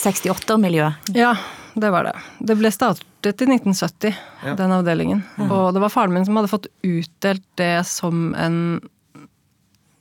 68-miljø. 0.00 0.92
Ja, 1.16 1.34
det 1.80 1.90
var 1.92 2.04
det. 2.04 2.12
Det 2.38 2.56
ble 2.60 2.70
startet 2.74 3.42
i 3.44 3.46
1970, 3.46 4.14
Ja. 4.44 4.54
den 4.58 4.72
avdelingen. 4.72 5.22
Mm. 5.38 5.50
Og 5.52 5.74
det 5.74 5.80
var 5.82 5.92
faren 5.92 6.12
min 6.14 6.24
som 6.28 6.36
hadde 6.36 6.48
fått 6.52 6.66
utdelt 6.86 7.44
det 7.60 7.86
som 7.88 8.34
en 8.34 8.80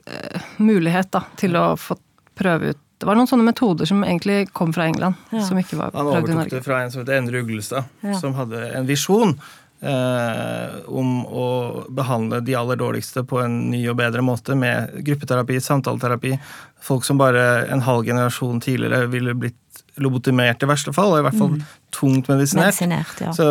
eh, 0.05 0.41
mulighet 0.57 1.11
da, 1.11 1.23
til 1.39 1.55
å 1.59 1.75
få 1.79 1.97
prøve 2.39 2.73
ut 2.73 2.85
Det 2.99 3.07
var 3.07 3.15
noen 3.15 3.29
sånne 3.31 3.45
metoder 3.47 3.87
som 3.87 4.01
egentlig 4.03 4.49
kom 4.51 4.73
fra 4.75 4.83
England, 4.89 5.15
Ja. 5.31 5.39
som 5.47 5.55
ikke 5.57 5.77
var 5.79 5.91
prøvd 5.93 6.01
i 6.01 6.03
Norge. 6.03 6.27
Han 6.27 6.37
overtok 6.41 6.49
det 6.51 6.63
fra 6.65 6.81
en 6.83 6.91
som 6.91 6.99
heter 7.01 7.15
Endre 7.17 7.39
Uglestad, 7.45 7.85
Ja. 8.03 8.13
som 8.19 8.33
hadde 8.35 8.59
en 8.75 8.85
visjon 8.85 9.39
eh, 9.81 10.69
om 10.85 11.25
å 11.25 11.85
behandle 11.89 12.41
de 12.43 12.55
aller 12.59 12.75
dårligste 12.75 13.23
på 13.23 13.39
en 13.41 13.69
ny 13.71 13.87
og 13.87 13.95
bedre 13.95 14.19
måte, 14.21 14.53
med 14.53 14.91
gruppeterapi, 15.07 15.61
samtaleterapi. 15.63 16.33
Folk 16.81 17.05
som 17.05 17.17
bare 17.17 17.65
en 17.71 17.79
halv 17.79 18.03
generasjon 18.03 18.59
tidligere 18.59 19.07
ville 19.07 19.33
blitt 19.33 19.55
lobotomert 20.03 20.63
i 20.63 20.69
verste 20.69 20.93
fall, 20.95 21.13
og 21.15 21.21
i 21.21 21.25
hvert 21.27 21.37
fall 21.39 21.51
Mm. 21.55 21.63
tungt 21.95 22.27
medisinert. 22.31 22.73
Medisinert, 22.73 23.21
ja. 23.21 23.31
Så 23.35 23.47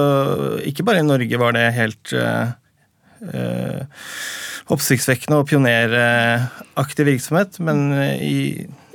ikke 0.68 0.84
bare 0.86 1.00
i 1.02 1.06
Norge 1.06 1.38
var 1.40 1.52
det 1.56 1.66
helt 1.76 2.12
eh, 2.12 2.52
eh, 3.34 3.82
oppsiktsvekkende 4.70 5.40
og 5.40 5.48
pioneraktig 5.50 7.06
virksomhet, 7.08 7.58
men 7.64 7.92
eh, 7.96 8.22
i 8.22 8.38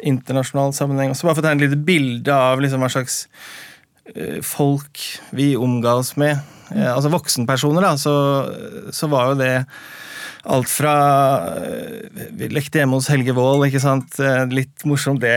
internasjonal 0.03 0.73
sammenheng 0.75 1.13
også. 1.13 1.27
Bare 1.29 1.37
for 1.37 1.43
å 1.45 1.47
tegne 1.47 1.63
et 1.63 1.69
lite 1.71 1.83
bilde 1.87 2.33
av 2.35 2.59
liksom 2.63 2.83
hva 2.83 2.89
slags 2.91 3.21
eh, 4.15 4.39
folk 4.43 4.99
vi 5.31 5.53
omga 5.55 5.95
oss 6.01 6.13
med. 6.19 6.41
Eh, 6.73 6.89
altså 6.93 7.11
voksenpersoner, 7.13 7.81
da, 7.85 7.93
så, 7.99 8.15
så 8.91 9.09
var 9.11 9.31
jo 9.31 9.39
det 9.39 9.53
alt 10.43 10.69
fra 10.71 10.93
eh, 11.55 12.23
Vi 12.35 12.49
lekte 12.51 12.81
hjemme 12.81 12.97
hos 12.99 13.09
Helge 13.11 13.35
Wold, 13.37 13.65
ikke 13.67 13.81
sant. 13.83 14.17
Eh, 14.19 14.43
Litt 14.51 14.85
morsomt 14.89 15.21
det, 15.23 15.35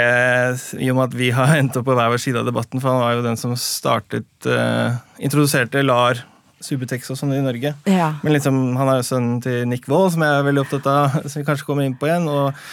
i 0.80 0.90
og 0.90 0.98
med 0.98 1.10
at 1.10 1.18
vi 1.18 1.30
har 1.34 1.54
endt 1.56 1.78
opp 1.78 1.86
på 1.88 1.96
hver 1.96 2.10
vår 2.12 2.22
side 2.22 2.40
av 2.40 2.48
debatten, 2.48 2.82
for 2.82 2.92
han 2.92 3.04
var 3.04 3.14
jo 3.18 3.26
den 3.26 3.38
som 3.38 3.54
startet 3.60 4.48
uh, 4.50 4.98
Introduserte 5.22 5.84
LAR, 5.84 6.24
Subutex 6.62 7.12
og 7.12 7.20
sånn 7.20 7.36
i 7.36 7.44
Norge. 7.44 7.74
Ja. 7.86 8.10
Men 8.24 8.34
liksom, 8.34 8.58
han 8.80 8.90
er 8.90 9.00
jo 9.00 9.06
sønnen 9.06 9.40
til 9.44 9.62
Nick 9.70 9.86
Wold, 9.92 10.14
som 10.16 10.24
jeg 10.26 10.40
er 10.40 10.46
veldig 10.48 10.64
opptatt 10.64 10.90
av, 10.90 11.16
som 11.30 11.40
vi 11.40 11.46
kanskje 11.46 11.68
kommer 11.68 11.86
inn 11.86 11.96
på 12.00 12.10
igjen. 12.10 12.26
Og 12.32 12.66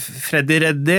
Freddy 0.00 0.62
Reddy, 0.62 0.98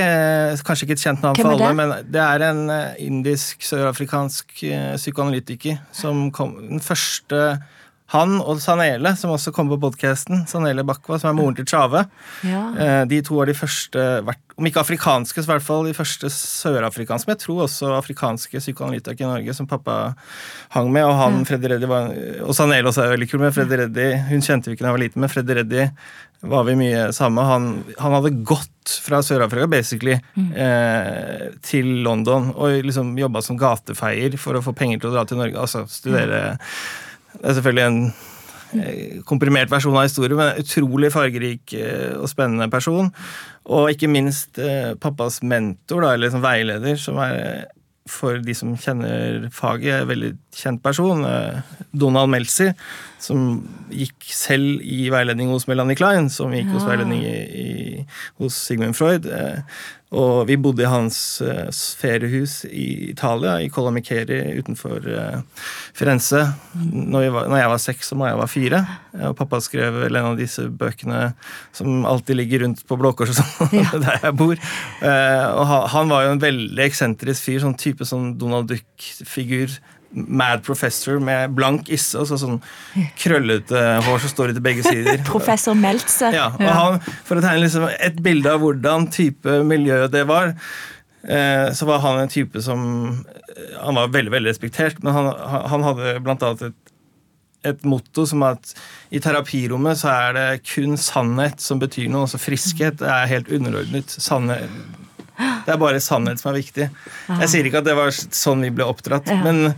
kanskje 0.62 0.86
ikke 0.86 0.98
et 1.00 1.06
kjent 1.08 1.24
navn 1.26 1.39
for 1.39 1.56
alle, 1.56 1.72
det? 1.72 1.78
men 1.80 2.12
det 2.13 2.22
er 2.22 2.44
en 2.52 2.60
indisk, 3.02 3.63
sørafrikansk 3.66 4.60
psykoanalytiker 5.00 5.80
som 5.96 6.28
kom 6.36 6.60
Den 6.68 6.84
første 6.84 7.56
han 8.12 8.36
og 8.44 8.60
Sanele, 8.62 9.16
som 9.18 9.32
også 9.34 9.54
kom 9.56 9.70
på 9.72 9.78
podkasten, 9.82 10.44
Sanele 10.46 10.84
Bakwa, 10.86 11.18
som 11.18 11.32
er 11.32 11.38
moren 11.38 11.56
til 11.56 11.66
Tjave. 11.66 12.04
Ja. 12.46 12.63
Eh, 12.78 13.06
De 13.10 13.22
to 13.26 13.36
var 13.39 13.46
de 13.50 13.54
første, 13.58 14.04
om 14.58 14.66
ikke 14.70 14.82
afrikanske, 14.84 15.39
så 15.42 15.48
i 15.48 15.52
hvert 15.54 15.63
fall 15.66 15.88
de 15.88 15.94
første 15.98 16.30
sørafrikanske, 16.30 17.26
men 17.28 17.36
jeg 17.38 17.46
tror 17.46 17.63
også 17.63 17.94
afrikanske 17.98 18.60
psykoanalytikere 18.62 19.26
i 19.26 19.32
Norge 19.32 19.56
som 19.58 19.66
pappa 19.72 20.13
hang 20.76 20.92
med. 20.94 21.04
Og 21.08 21.16
han, 21.18 21.39
Ja. 21.39 21.44
Freddy 21.46 21.72
Reddy 21.72 21.88
var, 21.89 22.12
og 22.44 22.54
Sanele 22.54 22.92
også 22.92 23.04
er 23.08 23.16
veldig 23.16 23.30
kul, 23.32 23.39
men 23.39 23.56
Freddy 23.56 23.80
Reddy 23.82 24.10
hun 24.30 24.42
kjente 24.46 24.70
vi 24.70 24.76
ikke 24.76 24.84
da 24.86 24.92
jeg 24.92 24.98
var 25.00 25.06
liten, 25.08 25.22
men 25.24 25.30
Freddy 25.34 25.58
Reddy 25.58 25.88
var 26.44 26.66
vi 26.68 26.76
mye 26.76 27.08
sammen. 27.16 27.46
Han, 27.48 27.68
han 27.98 28.12
hadde 28.20 28.34
gått 28.44 28.98
fra 29.08 29.22
Sør-Afrika 29.24 29.66
basically 29.72 30.18
eh, 30.54 31.50
til 31.63 32.04
London 32.04 32.52
og 32.54 32.84
liksom 32.84 33.13
jobba 33.18 33.42
som 33.42 33.58
gatefeier 33.58 34.36
for 34.38 34.60
å 34.60 34.62
få 34.66 34.74
penger 34.76 35.00
til 35.00 35.10
å 35.10 35.13
dra 35.16 35.24
til 35.26 35.39
Norge. 35.39 35.56
altså 35.58 35.86
studere 35.88 36.58
Det 37.39 37.50
er 37.50 37.58
selvfølgelig 37.58 37.86
en 37.86 38.00
eh, 38.80 39.22
komprimert 39.28 39.72
versjon 39.72 39.98
av 39.98 40.08
historien, 40.08 40.38
men 40.39 40.54
en 40.54 40.65
utrolig 40.65 41.12
fargerik 41.13 41.76
eh, 41.78 42.12
og 42.17 42.30
spennende 42.32 42.69
person. 42.72 43.12
Og 43.65 43.93
ikke 43.93 44.12
minst 44.12 44.60
eh, 44.62 44.93
pappas 45.02 45.41
mentor, 45.43 46.04
da, 46.04 46.13
eller 46.13 46.28
liksom 46.28 46.46
veileder, 46.46 47.00
som 47.00 47.22
er 47.24 47.65
for 48.10 48.41
de 48.43 48.52
som 48.52 48.74
kjenner 48.76 49.46
faget, 49.56 50.02
en 50.02 50.10
veldig 50.10 50.34
kjent 50.60 50.82
person. 50.84 51.22
Donald 51.96 52.34
Meltzer, 52.34 52.74
som 53.24 53.62
gikk 53.96 54.28
selv 54.28 54.84
i 54.84 55.06
veiledning 55.13 55.54
hos 55.54 55.69
Melanie 55.69 55.96
Klein, 55.96 56.28
som 56.28 56.52
gikk 56.52 56.67
hos 56.74 56.84
veiledning 56.84 57.24
i, 57.24 57.38
i, 57.63 58.04
hos 58.43 58.58
Sigmund 58.60 59.00
Freud. 59.00 59.30
Og 60.13 60.43
vi 60.45 60.56
bodde 60.62 60.84
i 60.86 60.89
hans 60.89 61.15
uh, 61.41 61.71
feriehus 61.97 62.60
i 62.69 63.10
Italia, 63.10 63.56
i 63.65 63.69
Colomikeri 63.73 64.38
utenfor 64.60 65.08
uh, 65.10 65.39
Firenze, 65.97 66.43
når, 66.93 67.28
var, 67.34 67.47
når 67.49 67.58
jeg 67.63 67.71
var 67.71 67.82
seks 67.82 68.13
og 68.13 68.19
Maja 68.21 68.36
var 68.38 68.52
fire. 68.52 68.82
Eh, 69.15 69.26
Og 69.32 69.36
pappa 69.39 69.58
skrev 69.65 69.97
vel 70.04 70.19
en 70.19 70.30
av 70.34 70.38
disse 70.38 70.67
bøkene 70.69 71.32
som 71.73 72.06
alltid 72.10 72.38
ligger 72.38 72.63
rundt 72.67 72.84
på 72.89 72.97
Blå 73.02 73.13
Kors 73.17 73.34
og 73.34 73.39
sånn, 73.41 73.88
der 74.06 74.19
jeg 74.28 74.38
bor. 74.38 74.54
Uh, 75.02 75.47
Og 75.58 75.65
ha- 75.71 75.88
han 75.95 76.13
var 76.13 76.28
jo 76.28 76.36
en 76.36 76.43
veldig 76.45 76.86
eksentrisk 76.86 77.49
fyr, 77.49 77.63
sånn 77.65 77.78
type 77.82 78.06
sånn 78.06 78.36
Donald 78.38 78.69
Duck-figur. 78.69 79.80
Mad 80.13 80.62
professor 80.65 81.17
med 81.23 81.56
blank 81.58 81.89
isse 81.93 82.19
og 82.21 82.28
så 82.30 82.38
sånn 82.38 82.60
krøllete 83.17 83.80
hår 84.06 84.21
som 84.21 84.32
står 84.32 84.52
ut 84.52 84.58
til 84.60 84.65
begge 84.65 84.86
sider. 84.86 85.21
Professor 85.30 85.78
Meltzer. 85.78 86.36
Ja, 86.36 86.52
og 86.54 86.69
han, 86.69 86.99
For 87.26 87.39
å 87.39 87.43
tegne 87.43 87.63
liksom 87.63 87.88
et 87.91 88.19
bilde 88.23 88.54
av 88.54 88.62
hvordan 88.62 89.10
type 89.13 89.60
miljø 89.65 90.04
det 90.13 90.26
var, 90.30 90.54
eh, 91.26 91.67
så 91.73 91.89
var 91.89 92.04
han 92.06 92.21
en 92.21 92.32
type 92.32 92.62
som 92.62 92.86
eh, 93.26 93.76
Han 93.82 93.97
var 93.97 94.13
veldig 94.13 94.36
veldig 94.36 94.54
respektert, 94.54 95.02
men 95.04 95.17
han, 95.17 95.32
han 95.73 95.88
hadde 95.88 96.17
blant 96.26 96.45
annet 96.45 96.67
et, 96.69 96.93
et 97.73 97.88
motto 97.88 98.28
som 98.30 98.45
at 98.45 98.76
i 99.10 99.21
terapirommet 99.23 99.97
så 99.97 100.12
er 100.13 100.38
det 100.38 100.47
kun 100.67 100.93
sannhet 100.99 101.63
som 101.63 101.82
betyr 101.82 102.12
noe. 102.12 102.28
Altså 102.28 102.41
friskhet 102.41 103.02
er 103.02 103.30
helt 103.32 103.49
underordnet. 103.49 104.13
Sannhet, 104.13 104.69
det 105.38 105.73
er 105.73 105.82
bare 105.82 106.02
sannhet 106.04 106.41
som 106.41 106.52
er 106.52 106.60
viktig. 106.62 106.88
Jeg 107.39 107.49
sier 107.49 107.65
ikke 107.65 107.82
at 107.82 107.89
det 107.89 107.97
var 107.97 108.13
sånn 108.13 108.62
vi 108.67 108.73
ble 108.76 108.86
oppdratt, 108.86 109.32
men 109.41 109.73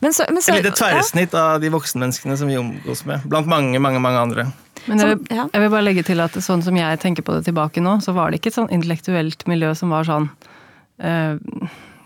Men 0.00 0.14
så, 0.14 0.26
men 0.30 0.42
så, 0.42 0.54
et 0.54 0.62
lite 0.62 0.76
tverrsnitt 0.78 1.34
av 1.34 1.58
de 1.62 1.70
voksenmenneskene 1.74 2.36
som 2.38 2.50
vi 2.50 2.58
omgås 2.60 3.04
med. 3.08 3.24
Blant 3.26 3.48
mange, 3.50 3.80
mange, 3.82 4.00
mange 4.02 4.20
andre. 4.20 4.46
Men 4.86 5.02
jeg 5.02 5.10
vil, 5.10 5.26
jeg 5.34 5.62
vil 5.62 5.72
bare 5.72 5.84
legge 5.84 6.04
til 6.06 6.22
at 6.22 6.38
sånn 6.44 6.62
som 6.64 6.78
jeg 6.78 7.00
tenker 7.02 7.26
på 7.26 7.34
det 7.36 7.48
tilbake 7.48 7.82
nå, 7.84 7.98
så 8.04 8.14
var 8.16 8.30
det 8.30 8.40
ikke 8.40 8.52
et 8.52 8.58
sånn 8.60 8.72
intellektuelt 8.74 9.44
miljø 9.50 9.74
som 9.76 9.92
var 9.92 10.06
sånn 10.08 10.30
uh, 11.02 11.34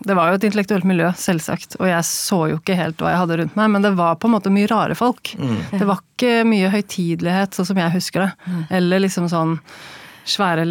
Det 0.03 0.17
var 0.17 0.31
jo 0.31 0.39
et 0.39 0.47
intellektuelt 0.49 0.87
miljø, 0.89 1.13
selvsagt, 1.15 1.77
og 1.79 1.87
jeg 1.87 2.09
så 2.09 2.41
jo 2.51 2.59
ikke 2.59 2.75
helt 2.79 2.99
hva 2.99 3.13
jeg 3.13 3.21
hadde 3.21 3.39
rundt 3.39 3.59
meg, 3.59 3.71
men 3.75 3.85
det 3.85 3.93
var 3.99 4.17
på 4.19 4.27
en 4.27 4.35
måte 4.35 4.51
mye 4.51 4.67
rare 4.71 4.97
folk. 4.99 5.35
Mm. 5.39 5.59
Det 5.77 5.87
var 5.87 6.01
ikke 6.01 6.33
mye 6.49 6.71
høytidelighet, 6.73 7.55
sånn 7.55 7.69
som 7.71 7.79
jeg 7.79 7.95
husker 7.95 8.25
det. 8.25 8.57
Eller 8.81 9.05
liksom 9.05 9.29
sånn 9.31 9.59
svære 10.29 10.63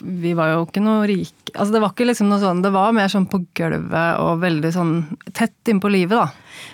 Vi 0.00 0.32
var 0.36 0.54
jo 0.54 0.64
ikke 0.66 0.82
noe 0.84 1.06
rike 1.08 1.52
Altså 1.54 1.74
det 1.74 1.82
var 1.82 1.92
ikke 1.92 2.06
liksom 2.08 2.30
noe 2.30 2.40
sånn 2.42 2.62
Det 2.64 2.72
var 2.74 2.94
mer 2.96 3.10
sånn 3.12 3.28
på 3.30 3.42
gulvet 3.58 4.20
og 4.22 4.42
veldig 4.44 4.70
sånn 4.74 4.94
tett 5.36 5.70
innpå 5.70 5.90
livet, 5.92 6.16
da. 6.16 6.30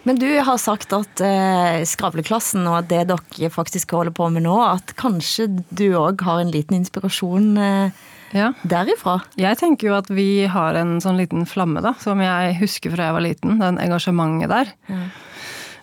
Men 0.07 0.19
du 0.21 0.29
har 0.45 0.59
sagt 0.61 0.93
at 0.97 1.23
eh, 1.25 1.83
Skravleklassen 1.89 2.67
og 2.71 2.89
det 2.91 3.07
dere 3.11 3.51
faktisk 3.53 3.95
holder 3.97 4.15
på 4.17 4.29
med 4.33 4.47
nå, 4.47 4.57
at 4.67 4.95
kanskje 4.99 5.49
du 5.71 5.89
òg 5.99 6.23
har 6.27 6.43
en 6.43 6.53
liten 6.55 6.79
inspirasjon 6.79 7.49
eh, 7.63 8.05
ja. 8.37 8.51
derifra? 8.63 9.21
Jeg 9.41 9.59
tenker 9.61 9.91
jo 9.91 9.97
at 9.99 10.11
vi 10.13 10.47
har 10.51 10.79
en 10.79 10.97
sånn 11.03 11.21
liten 11.21 11.47
flamme, 11.49 11.83
da, 11.85 11.95
som 12.03 12.23
jeg 12.23 12.57
husker 12.61 12.95
fra 12.95 13.09
jeg 13.09 13.17
var 13.19 13.27
liten. 13.27 13.59
Den 13.63 13.81
engasjementet 13.83 14.53
der. 14.53 14.75
Ja. 14.91 15.03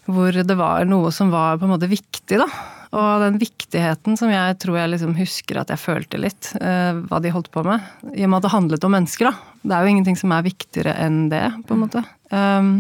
Hvor 0.10 0.36
det 0.36 0.56
var 0.60 0.88
noe 0.90 1.12
som 1.16 1.32
var 1.32 1.60
på 1.60 1.68
en 1.68 1.74
måte 1.76 1.92
viktig, 1.92 2.40
da. 2.42 2.48
Og 2.94 3.24
den 3.24 3.40
viktigheten 3.42 4.18
som 4.20 4.30
jeg 4.30 4.58
tror 4.62 4.78
jeg 4.78 4.92
liksom 4.92 5.16
husker 5.18 5.58
at 5.62 5.72
jeg 5.74 5.82
følte 5.82 6.20
litt, 6.22 6.52
uh, 6.62 7.02
hva 7.10 7.22
de 7.24 7.32
holdt 7.34 7.50
på 7.54 7.64
med. 7.66 7.82
I 8.14 8.26
og 8.28 8.34
med 8.34 8.40
at 8.42 8.48
det 8.48 8.54
handlet 8.54 8.86
om 8.86 8.94
mennesker, 8.94 9.32
da. 9.32 9.54
Det 9.64 9.76
er 9.76 9.86
jo 9.86 9.94
ingenting 9.94 10.20
som 10.20 10.34
er 10.36 10.46
viktigere 10.46 10.98
enn 11.02 11.24
det, 11.32 11.46
på 11.66 11.74
en 11.74 11.86
måte. 11.86 12.04
Um, 12.30 12.74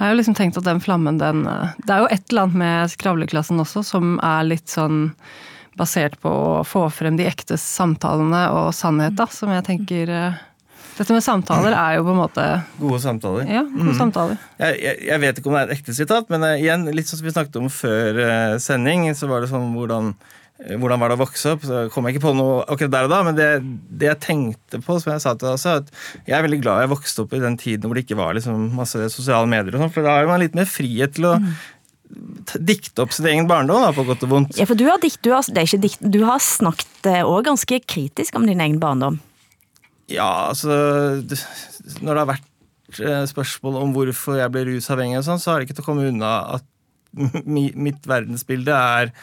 jeg 0.00 0.02
har 0.02 0.12
jo 0.12 0.18
liksom 0.18 0.36
tenkt 0.36 0.58
at 0.60 0.66
den 0.66 0.82
flammen, 0.84 1.20
den 1.20 1.46
uh, 1.46 1.72
Det 1.84 1.94
er 1.94 2.04
jo 2.04 2.10
et 2.12 2.26
eller 2.28 2.48
annet 2.48 2.60
med 2.64 2.92
skravleklassen 2.92 3.62
også 3.62 3.84
som 3.86 4.18
er 4.24 4.46
litt 4.48 4.68
sånn 4.72 5.06
basert 5.78 6.18
på 6.20 6.28
å 6.28 6.62
få 6.66 6.88
frem 6.92 7.16
de 7.16 7.28
ekte 7.28 7.56
samtalene 7.60 8.48
og 8.52 8.72
sannhet, 8.76 9.20
som 9.32 9.52
jeg 9.54 9.64
tenker 9.68 10.12
uh, 10.12 10.40
dette 11.00 11.16
med 11.16 11.24
samtaler 11.24 11.72
er 11.72 11.96
jo 11.96 12.04
på 12.04 12.12
en 12.12 12.18
måte 12.20 12.42
Gode 12.80 12.98
samtaler. 13.00 13.46
Ja, 13.48 13.62
gode 13.64 13.94
mm. 13.94 13.96
samtaler. 13.96 14.42
Jeg, 14.60 14.76
jeg, 14.82 14.98
jeg, 15.08 15.22
vet 15.22 15.40
ikke 15.40 15.48
om 15.48 15.56
det 15.56 15.62
er 15.62 15.70
et 15.70 15.78
ekte 15.78 15.96
sitat, 15.96 16.28
men 16.32 16.44
uh, 16.44 16.58
igjen, 16.58 16.84
litt 16.92 17.08
som 17.08 17.22
vi 17.24 17.32
snakket 17.32 17.56
om 17.60 17.70
før 17.72 18.20
uh, 18.20 18.58
sending, 18.60 19.08
så 19.16 19.30
var 19.30 19.40
det 19.40 19.48
sånn 19.48 19.72
hvordan, 19.72 20.12
uh, 20.12 20.74
hvordan 20.74 21.00
var 21.00 21.12
det 21.12 21.16
å 21.16 21.22
vokse 21.22 21.54
opp? 21.56 21.64
Så 21.64 21.86
kom 21.94 22.04
jeg 22.04 22.18
ikke 22.18 22.26
på 22.26 22.34
noe 22.36 22.60
akkurat 22.66 22.92
der 22.92 23.08
og 23.08 23.14
da, 23.14 23.22
men 23.30 23.38
det, 23.38 23.48
det, 23.88 24.10
jeg 24.10 24.22
tenkte 24.26 24.82
på, 24.84 25.00
som 25.00 25.14
jeg 25.14 25.24
sa 25.24 25.32
til 25.32 25.48
deg 25.48 25.56
også, 25.56 25.78
at 25.80 26.28
jeg 26.28 26.36
er 26.36 26.46
veldig 26.46 26.60
glad 26.66 26.84
jeg 26.84 26.92
vokste 26.92 27.24
opp 27.24 27.36
i 27.36 27.44
den 27.46 27.56
tiden 27.60 27.88
hvor 27.88 27.96
det 27.96 28.04
ikke 28.04 28.20
var 28.20 28.36
liksom, 28.36 28.70
masse 28.76 29.08
sosiale 29.16 29.48
medier 29.48 29.78
og 29.78 29.86
sånt, 29.86 29.96
for 29.96 30.04
da 30.04 30.20
har 30.20 30.28
man 30.28 30.44
litt 30.44 30.58
mer 30.58 30.68
frihet 30.68 31.16
til 31.16 31.32
å 31.32 31.36
mm 31.40 31.52
dikte 32.58 33.04
opp 33.04 33.12
sin 33.14 33.28
egen 33.30 33.46
barndom, 33.46 33.84
da, 33.84 33.92
på 33.94 34.02
godt 34.02 34.24
og 34.26 34.32
vondt. 34.32 34.56
Ja, 34.58 34.64
for 34.66 34.74
du 34.74 34.82
har, 34.88 34.98
dikt, 34.98 35.20
du 35.22 35.30
har, 35.30 35.46
dikt, 35.46 36.00
du 36.02 36.24
har 36.26 36.42
snakket 36.42 37.06
òg 37.22 37.44
ganske 37.46 37.78
kritisk 37.86 38.34
om 38.34 38.48
din 38.50 38.58
egen 38.58 38.80
barndom. 38.82 39.20
Ja, 40.10 40.50
altså 40.50 40.70
Når 42.02 42.10
det 42.10 42.18
har 42.18 42.30
vært 42.32 43.00
eh, 43.00 43.24
spørsmål 43.30 43.78
om 43.84 43.94
hvorfor 43.94 44.40
jeg 44.40 44.52
ble 44.54 44.66
rusavhengig, 44.68 45.20
og 45.20 45.28
sånn, 45.28 45.42
så 45.42 45.52
har 45.52 45.60
det 45.60 45.68
ikke 45.68 45.78
til 45.80 45.86
å 45.86 45.90
komme 45.90 46.08
unna 46.10 46.34
at 46.58 46.66
mitt 47.86 48.06
verdensbilde 48.06 48.74
er 48.74 49.14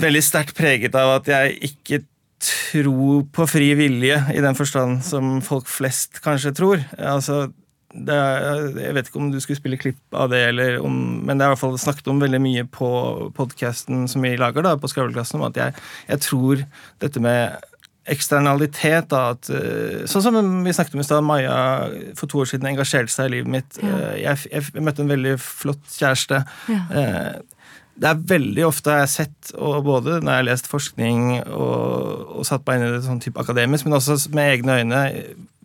veldig 0.00 0.22
sterkt 0.24 0.56
preget 0.56 0.96
av 0.96 1.18
at 1.18 1.28
jeg 1.28 1.56
ikke 1.70 2.02
tror 2.40 3.24
på 3.36 3.46
fri 3.48 3.72
vilje, 3.76 4.16
i 4.32 4.40
den 4.40 4.56
forstand 4.56 5.02
som 5.04 5.40
folk 5.44 5.68
flest 5.68 6.22
kanskje 6.24 6.54
tror. 6.56 6.84
Altså, 6.96 7.50
er, 7.92 8.70
jeg 8.78 8.94
vet 8.96 9.10
ikke 9.10 9.20
om 9.20 9.30
du 9.32 9.40
skulle 9.42 9.58
spille 9.58 9.80
klipp 9.80 10.16
av 10.16 10.30
det, 10.32 10.46
om, 10.80 10.94
men 11.26 11.36
det 11.36 11.44
er 11.44 11.50
i 11.50 11.54
hvert 11.54 11.62
fall 11.64 11.76
snakket 11.80 12.08
om 12.12 12.22
veldig 12.22 12.40
mye 12.40 12.64
på 12.72 12.90
podkasten 13.36 14.06
som 14.08 14.24
vi 14.24 14.36
lager, 14.40 14.64
da, 14.64 14.76
på 14.80 14.88
Skravleklassen, 14.88 15.40
om 15.40 15.50
at 15.50 15.60
jeg, 15.60 15.76
jeg 16.08 16.24
tror 16.24 16.64
dette 17.02 17.24
med 17.24 17.69
eksternalitet. 18.10 19.08
da, 19.12 19.30
at, 19.34 19.50
eh, 19.50 20.06
Sånn 20.10 20.22
som 20.22 20.64
vi 20.64 20.74
snakket 20.74 20.94
om 20.94 21.00
i 21.00 21.06
stad, 21.06 21.24
Maja 21.24 21.88
for 22.18 22.26
to 22.26 22.42
år 22.42 22.50
siden 22.50 22.68
engasjerte 22.72 23.12
seg 23.12 23.30
i 23.30 23.36
livet 23.36 23.50
mitt. 23.50 23.78
Ja. 23.82 23.88
Eh, 23.88 24.16
jeg, 24.24 24.50
jeg, 24.50 24.82
møtte 24.82 25.04
en 25.04 25.12
veldig 25.12 25.36
flott 25.40 25.84
kjæreste. 25.96 26.44
Ja. 26.68 26.82
Eh, 26.90 27.60
det 28.00 28.08
er 28.08 28.22
veldig 28.30 28.64
ofte 28.64 28.94
jeg 28.94 29.04
har 29.04 29.12
sett, 29.12 29.52
og 29.60 29.84
både 29.84 30.20
når 30.22 30.32
jeg 30.32 30.40
har 30.40 30.48
lest 30.48 30.70
forskning 30.70 31.24
og, 31.52 32.38
og 32.40 32.46
satt 32.48 32.64
meg 32.64 32.78
inn 32.78 32.86
i 32.86 32.92
det 32.94 33.04
sånn 33.04 33.20
type 33.20 33.42
akademisk, 33.42 33.84
men 33.84 33.98
også 33.98 34.16
med 34.32 34.54
egne 34.54 34.78
øyne, 34.80 35.00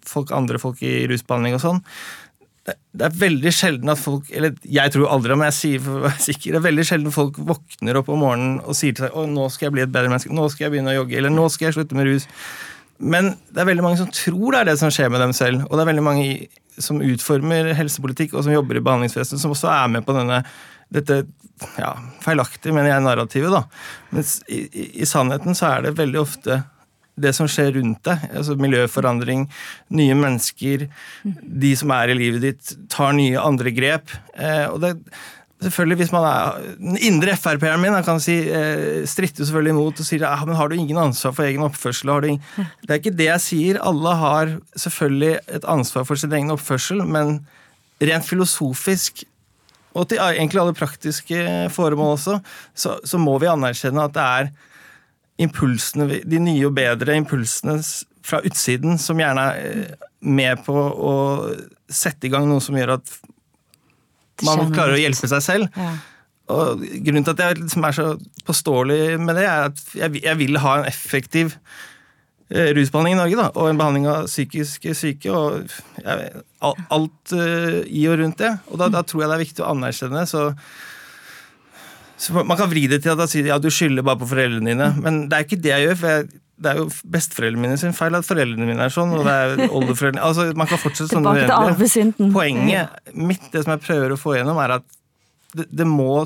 folk, 0.06 0.34
andre 0.36 0.60
folk 0.60 0.82
i 0.84 1.06
rusbehandling 1.10 1.56
og 1.56 1.64
sånn, 1.64 1.80
det 2.66 3.06
er 3.06 3.18
veldig 3.20 3.52
sjelden 3.54 3.92
at 3.94 4.00
folk 4.02 4.30
Eller 4.34 4.56
jeg 4.66 4.94
tror 4.94 5.12
aldri, 5.14 5.36
men 5.38 5.52
jeg 5.52 5.58
sier 5.60 5.82
for 5.86 6.00
å 6.00 6.06
være 6.08 6.24
sikker. 6.26 6.56
Det 6.56 6.60
er 6.60 6.66
veldig 6.66 6.86
sjelden 6.90 7.14
folk 7.14 7.38
våkner 7.38 8.00
opp 8.00 8.10
om 8.10 8.24
morgenen 8.26 8.56
og 8.64 8.78
sier 8.78 8.96
til 8.96 9.06
seg 9.06 9.18
å, 9.18 9.26
nå 9.30 9.46
skal 9.54 9.68
jeg 9.68 9.76
bli 9.76 9.84
et 9.86 9.94
bedre 9.94 10.10
menneske, 10.10 10.34
nå 10.34 10.48
skal 10.50 10.66
jeg 10.66 10.74
begynne 10.74 10.96
å 10.96 10.98
jogge, 10.98 11.20
eller 11.20 11.34
nå 11.34 11.46
skal 11.54 11.70
jeg 11.70 11.78
slutte 11.78 11.98
med 11.98 12.10
rus. 12.10 12.26
Men 12.98 13.34
det 13.52 13.62
er 13.62 13.70
veldig 13.70 13.86
mange 13.86 14.00
som 14.00 14.10
tror 14.10 14.56
det 14.56 14.62
er 14.64 14.70
det 14.72 14.78
som 14.82 14.94
skjer 14.94 15.12
med 15.14 15.22
dem 15.22 15.36
selv. 15.36 15.66
Og 15.68 15.76
det 15.76 15.84
er 15.84 15.92
veldig 15.92 16.06
mange 16.06 16.28
som 16.82 17.04
utformer 17.04 17.74
helsepolitikk 17.78 18.34
og 18.34 18.48
som 18.48 18.56
jobber 18.56 18.80
i 18.80 18.86
behandlingsvesenet, 18.88 19.44
som 19.44 19.54
også 19.54 19.70
er 19.72 19.92
med 19.92 20.08
på 20.08 20.16
denne 20.16 20.42
dette 20.94 21.22
ja, 21.80 21.92
feilaktige, 22.24 22.74
mener 22.76 22.92
jeg, 22.92 23.04
narrativet. 23.06 23.54
da. 23.54 23.64
Mens 24.16 24.40
i, 24.50 24.66
i, 24.70 24.88
i 25.04 25.10
sannheten 25.10 25.58
så 25.58 25.70
er 25.70 25.86
det 25.86 25.98
veldig 26.00 26.22
ofte 26.22 26.64
det 27.16 27.32
som 27.36 27.48
skjer 27.50 27.76
rundt 27.78 28.04
deg. 28.08 28.28
altså 28.36 28.58
Miljøforandring, 28.60 29.48
nye 29.96 30.18
mennesker, 30.20 30.88
de 31.24 31.72
som 31.80 31.94
er 31.96 32.12
i 32.12 32.20
livet 32.20 32.44
ditt, 32.44 32.76
tar 32.92 33.16
nye 33.18 33.40
andre 33.40 33.72
grep. 33.76 34.14
Eh, 34.36 34.66
og 34.68 34.82
det, 34.84 34.94
selvfølgelig 35.64 36.00
hvis 36.02 36.14
man 36.14 36.28
er, 36.30 36.66
Den 36.80 36.98
indre 36.98 37.38
Frp-eren 37.40 37.82
min 37.82 37.96
kan 38.04 38.20
si, 38.24 38.38
eh, 38.50 39.06
stritter 39.08 39.46
selvfølgelig 39.46 39.76
imot 39.76 40.02
og 40.04 40.10
sier 40.10 40.28
ja, 40.28 40.36
men 40.46 40.60
har 40.60 40.70
du 40.70 40.76
ingen 40.76 41.00
ansvar 41.00 41.36
for 41.38 41.48
egen 41.48 41.64
oppførsel. 41.64 42.12
det 42.84 42.90
er 42.90 43.00
ikke 43.00 43.16
det 43.16 43.30
jeg 43.32 43.46
sier. 43.46 43.82
Alle 43.82 44.16
har 44.16 44.58
selvfølgelig 44.76 45.40
et 45.48 45.66
ansvar 45.66 46.04
for 46.04 46.16
sin 46.16 46.34
egen 46.34 46.52
oppførsel, 46.52 47.06
men 47.06 47.40
rent 48.04 48.28
filosofisk 48.28 49.24
og 49.96 50.10
til 50.12 50.20
egentlig 50.20 50.60
alle 50.60 50.76
praktiske 50.76 51.70
foremål 51.72 52.18
også, 52.18 52.40
så, 52.76 52.98
så 53.08 53.18
må 53.18 53.38
vi 53.40 53.48
anerkjenne 53.48 54.04
at 54.04 54.16
det 54.16 54.26
er 54.26 54.50
impulsene, 55.42 56.22
de 56.24 56.40
nye 56.40 56.68
og 56.68 56.76
bedre 56.78 57.16
impulsene 57.20 57.80
fra 58.26 58.42
utsiden 58.48 59.00
som 59.02 59.20
gjerne 59.20 59.46
er 59.52 59.80
eh, 59.86 60.12
med 60.26 60.64
på 60.66 60.74
å 60.74 61.16
sette 61.92 62.28
i 62.28 62.34
gang 62.34 62.48
noe 62.50 62.64
som 62.64 62.78
gjør 62.78 62.96
at 62.98 63.18
man 64.44 64.72
klarer 64.74 64.98
å 64.98 65.02
hjelpe 65.02 65.30
seg 65.32 65.44
selv. 65.44 65.76
Ja. 65.78 65.92
Og 66.54 66.82
Grunnen 67.06 67.26
til 67.26 67.34
at 67.34 67.42
jeg 67.42 67.60
liksom 67.64 67.86
er 67.88 67.96
så 67.96 68.08
påståelig 68.46 69.18
med 69.22 69.38
det, 69.40 69.46
er 69.50 69.70
at 69.72 69.84
jeg, 69.98 70.22
jeg 70.22 70.40
vil 70.42 70.60
ha 70.62 70.80
en 70.80 70.90
effektiv 70.90 71.56
eh, 72.52 72.74
rusbehandling 72.78 73.16
i 73.16 73.22
Norge. 73.22 73.40
Da, 73.40 73.48
og 73.54 73.70
en 73.70 73.80
behandling 73.80 74.10
av 74.12 74.28
psykisk 74.30 74.90
syke. 74.98 75.32
og 75.32 75.72
jeg, 76.04 76.44
Alt 76.66 77.34
uh, 77.34 77.82
i 77.86 78.06
og 78.10 78.20
rundt 78.22 78.42
det. 78.42 78.52
Og 78.70 78.82
da, 78.82 78.90
da, 78.94 79.02
tror 79.06 79.24
jeg 79.24 79.32
det 79.32 79.38
er 79.38 79.46
viktig 79.46 79.66
å 79.66 79.72
anerkjenne 79.74 80.26
så 80.30 80.48
så 82.18 82.46
Man 82.48 82.58
kan 82.58 82.70
vri 82.72 82.86
det 82.88 83.02
til 83.04 83.12
at 83.12 83.20
han 83.20 83.30
sier 83.32 83.50
ja, 83.50 83.60
du 83.60 83.70
skylder 83.74 84.06
bare 84.06 84.22
på 84.22 84.30
foreldrene 84.30 84.72
dine, 84.72 84.90
men 85.04 85.26
det 85.30 85.38
er 85.38 85.48
ikke 85.48 85.62
det 85.62 85.72
jeg 85.74 85.88
gjør. 85.90 85.98
for 86.02 86.14
jeg, 86.14 86.42
det 86.56 86.72
er 86.72 86.78
jo 86.80 86.86
besteforeldrene 87.12 87.64
mine 87.66 87.78
sin 87.80 87.96
feil 87.96 88.16
at 88.16 88.28
foreldrene 88.28 88.68
mine 88.70 88.86
er 88.86 88.94
sånn. 88.94 89.12
og 89.18 89.26
det 89.28 89.34
er 89.36 89.66
oldeforeldrene, 89.66 90.24
altså 90.24 90.48
Man 90.56 90.70
kan 90.72 90.80
fortsette 90.80 91.12
sånn 91.12 91.28
uendelig. 91.28 92.32
Poenget 92.36 93.12
mitt, 93.12 93.50
det 93.52 93.66
som 93.66 93.76
jeg 93.76 93.84
prøver 93.84 94.16
å 94.16 94.20
få 94.20 94.38
igjennom, 94.38 94.62
er 94.64 94.78
at 94.78 94.86
det, 95.56 95.68
det 95.72 95.88
må 95.88 96.26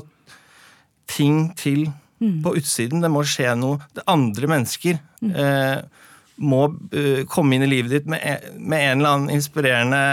ting 1.10 1.48
til 1.58 1.88
mm. 2.22 2.38
på 2.44 2.54
utsiden. 2.60 3.02
Det 3.02 3.10
må 3.10 3.24
skje 3.26 3.56
noe. 3.58 3.80
Det 3.96 4.06
andre 4.10 4.50
mennesker 4.54 5.00
mm. 5.22 5.32
eh, 5.34 6.06
må 6.40 6.62
eh, 6.94 7.24
komme 7.30 7.56
inn 7.56 7.66
i 7.66 7.70
livet 7.70 7.96
ditt 7.96 8.08
med, 8.10 8.46
med 8.56 8.86
en 8.86 9.02
eller 9.02 9.16
annen 9.16 9.34
inspirerende 9.34 10.04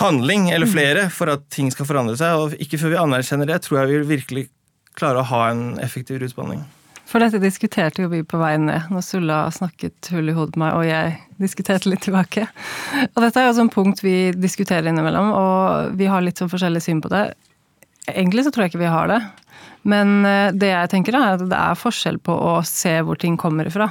handling, 0.00 0.50
eller 0.50 0.66
mm. 0.66 0.72
flere, 0.72 1.08
for 1.10 1.30
at 1.32 1.44
ting 1.54 1.70
skal 1.72 1.88
forandre 1.88 2.16
seg. 2.18 2.38
Og 2.40 2.56
ikke 2.62 2.80
før 2.80 2.94
vi 2.94 3.02
anerkjenner 3.02 3.50
det, 3.50 3.60
tror 3.64 3.82
jeg 3.82 3.90
vi 3.90 3.98
vil 4.00 4.08
virkelig 4.16 4.46
klare 4.98 5.22
å 5.22 5.28
ha 5.28 5.44
en 5.50 5.66
effektiv 5.82 6.20
rusbehandling. 6.22 6.64
For 7.04 7.20
dette 7.20 7.38
diskuterte 7.42 8.02
jo 8.02 8.08
vi 8.10 8.22
på 8.26 8.38
vei 8.40 8.54
ned, 8.58 8.88
når 8.90 9.04
Sulla 9.04 9.38
snakket 9.52 10.08
hull 10.14 10.30
i 10.32 10.34
hodet 10.34 10.56
på 10.56 10.62
meg, 10.62 10.76
og 10.78 10.86
jeg 10.88 11.14
diskuterte 11.42 11.90
litt 11.92 12.02
tilbake. 12.06 12.46
Og 13.12 13.20
dette 13.22 13.40
er 13.40 13.50
jo 13.50 13.58
sånn 13.58 13.72
punkt 13.72 14.00
vi 14.02 14.32
diskuterer 14.34 14.88
innimellom, 14.90 15.30
og 15.36 15.98
vi 15.98 16.08
har 16.10 16.24
litt 16.24 16.40
sånn 16.40 16.50
forskjellig 16.50 16.82
syn 16.82 17.02
på 17.04 17.12
det. 17.12 17.26
Egentlig 18.10 18.46
så 18.46 18.54
tror 18.54 18.64
jeg 18.64 18.74
ikke 18.74 18.84
vi 18.86 18.94
har 18.94 19.12
det. 19.12 19.20
Men 19.84 20.24
eh, 20.24 20.50
det 20.56 20.70
jeg 20.72 20.92
tenker 20.94 21.16
er 21.18 21.36
at 21.36 21.44
det 21.44 21.60
er 21.60 21.78
forskjell 21.78 22.18
på 22.24 22.34
å 22.34 22.54
se 22.66 22.96
hvor 23.04 23.20
ting 23.20 23.36
kommer 23.40 23.68
ifra, 23.68 23.90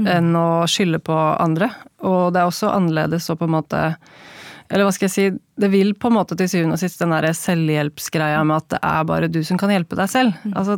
mm. 0.00 0.08
enn 0.10 0.34
å 0.36 0.66
skylde 0.70 0.98
på 1.06 1.14
andre. 1.14 1.70
Og 2.02 2.34
det 2.34 2.42
er 2.42 2.50
også 2.50 2.72
annerledes 2.74 3.30
å 3.30 3.38
på 3.38 3.46
en 3.46 3.54
måte 3.54 3.84
eller 4.70 4.86
hva 4.86 4.94
skal 4.94 5.08
jeg 5.08 5.14
si, 5.14 5.24
det 5.58 5.70
vil 5.72 5.94
på 5.98 6.10
en 6.10 6.16
måte 6.20 6.36
til 6.38 6.48
syvende 6.50 6.76
og 6.78 6.82
sist 6.82 7.00
den 7.02 7.10
der 7.10 7.26
selvhjelpsgreia 7.34 8.42
med 8.46 8.60
at 8.62 8.68
det 8.76 8.78
er 8.86 9.08
bare 9.08 9.30
du 9.32 9.40
som 9.46 9.58
kan 9.58 9.72
hjelpe 9.74 9.98
deg 9.98 10.10
selv. 10.12 10.36
Mm. 10.44 10.52
Altså, 10.60 10.76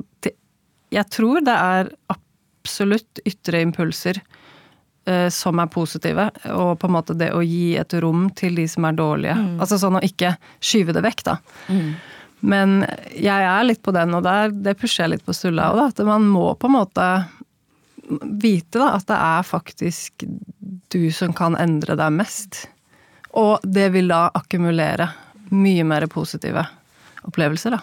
jeg 0.92 1.08
tror 1.12 1.44
det 1.44 1.56
er 1.56 1.90
absolutt 2.12 3.20
ytre 3.28 3.60
impulser 3.66 4.22
uh, 4.22 5.28
som 5.34 5.60
er 5.60 5.68
positive, 5.72 6.30
og 6.56 6.72
på 6.80 6.88
en 6.88 6.96
måte 6.96 7.18
det 7.20 7.34
å 7.36 7.44
gi 7.44 7.76
et 7.80 7.98
rom 8.00 8.30
til 8.38 8.56
de 8.56 8.64
som 8.70 8.88
er 8.88 8.96
dårlige. 8.96 9.36
Mm. 9.36 9.60
Altså 9.60 9.80
sånn 9.82 10.00
å 10.00 10.04
ikke 10.08 10.34
skyve 10.64 10.96
det 10.96 11.04
vekk, 11.04 11.24
da. 11.28 11.36
Mm. 11.68 11.92
Men 12.42 12.74
jeg 13.12 13.46
er 13.52 13.68
litt 13.68 13.84
på 13.84 13.92
den, 13.94 14.16
og 14.16 14.24
der, 14.24 14.50
det 14.50 14.78
pusher 14.80 15.04
jeg 15.04 15.18
litt 15.18 15.28
på 15.28 15.36
Stulla 15.36 15.68
òg, 15.76 15.92
At 15.92 16.00
man 16.08 16.24
må 16.26 16.48
på 16.58 16.72
en 16.72 16.78
måte 16.80 17.08
vite 18.20 18.80
da, 18.80 18.96
at 18.96 19.06
det 19.06 19.18
er 19.20 19.44
faktisk 19.46 20.24
du 20.92 21.02
som 21.14 21.36
kan 21.36 21.54
endre 21.60 21.94
deg 21.96 22.16
mest. 22.16 22.64
Og 23.32 23.64
det 23.64 23.88
vil 23.94 24.12
da 24.12 24.26
akkumulere 24.34 25.08
mye 25.52 25.84
mer 25.84 26.06
positive 26.12 26.64
opplevelser, 27.24 27.76
da. 27.76 27.82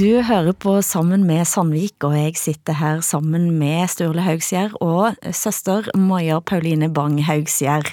Du 0.00 0.22
hører 0.22 0.52
på 0.56 0.78
Sammen 0.86 1.26
med 1.28 1.48
Sandvik, 1.48 2.04
og 2.06 2.14
jeg 2.16 2.36
sitter 2.38 2.76
her 2.78 3.00
sammen 3.04 3.50
med 3.58 3.90
Sturle 3.90 4.22
Haugsgjerd 4.24 4.76
og 4.80 5.18
søster 5.34 5.90
Maja 5.98 6.38
Pauline 6.40 6.88
Bang 6.88 7.18
Haugsgjerd. 7.26 7.90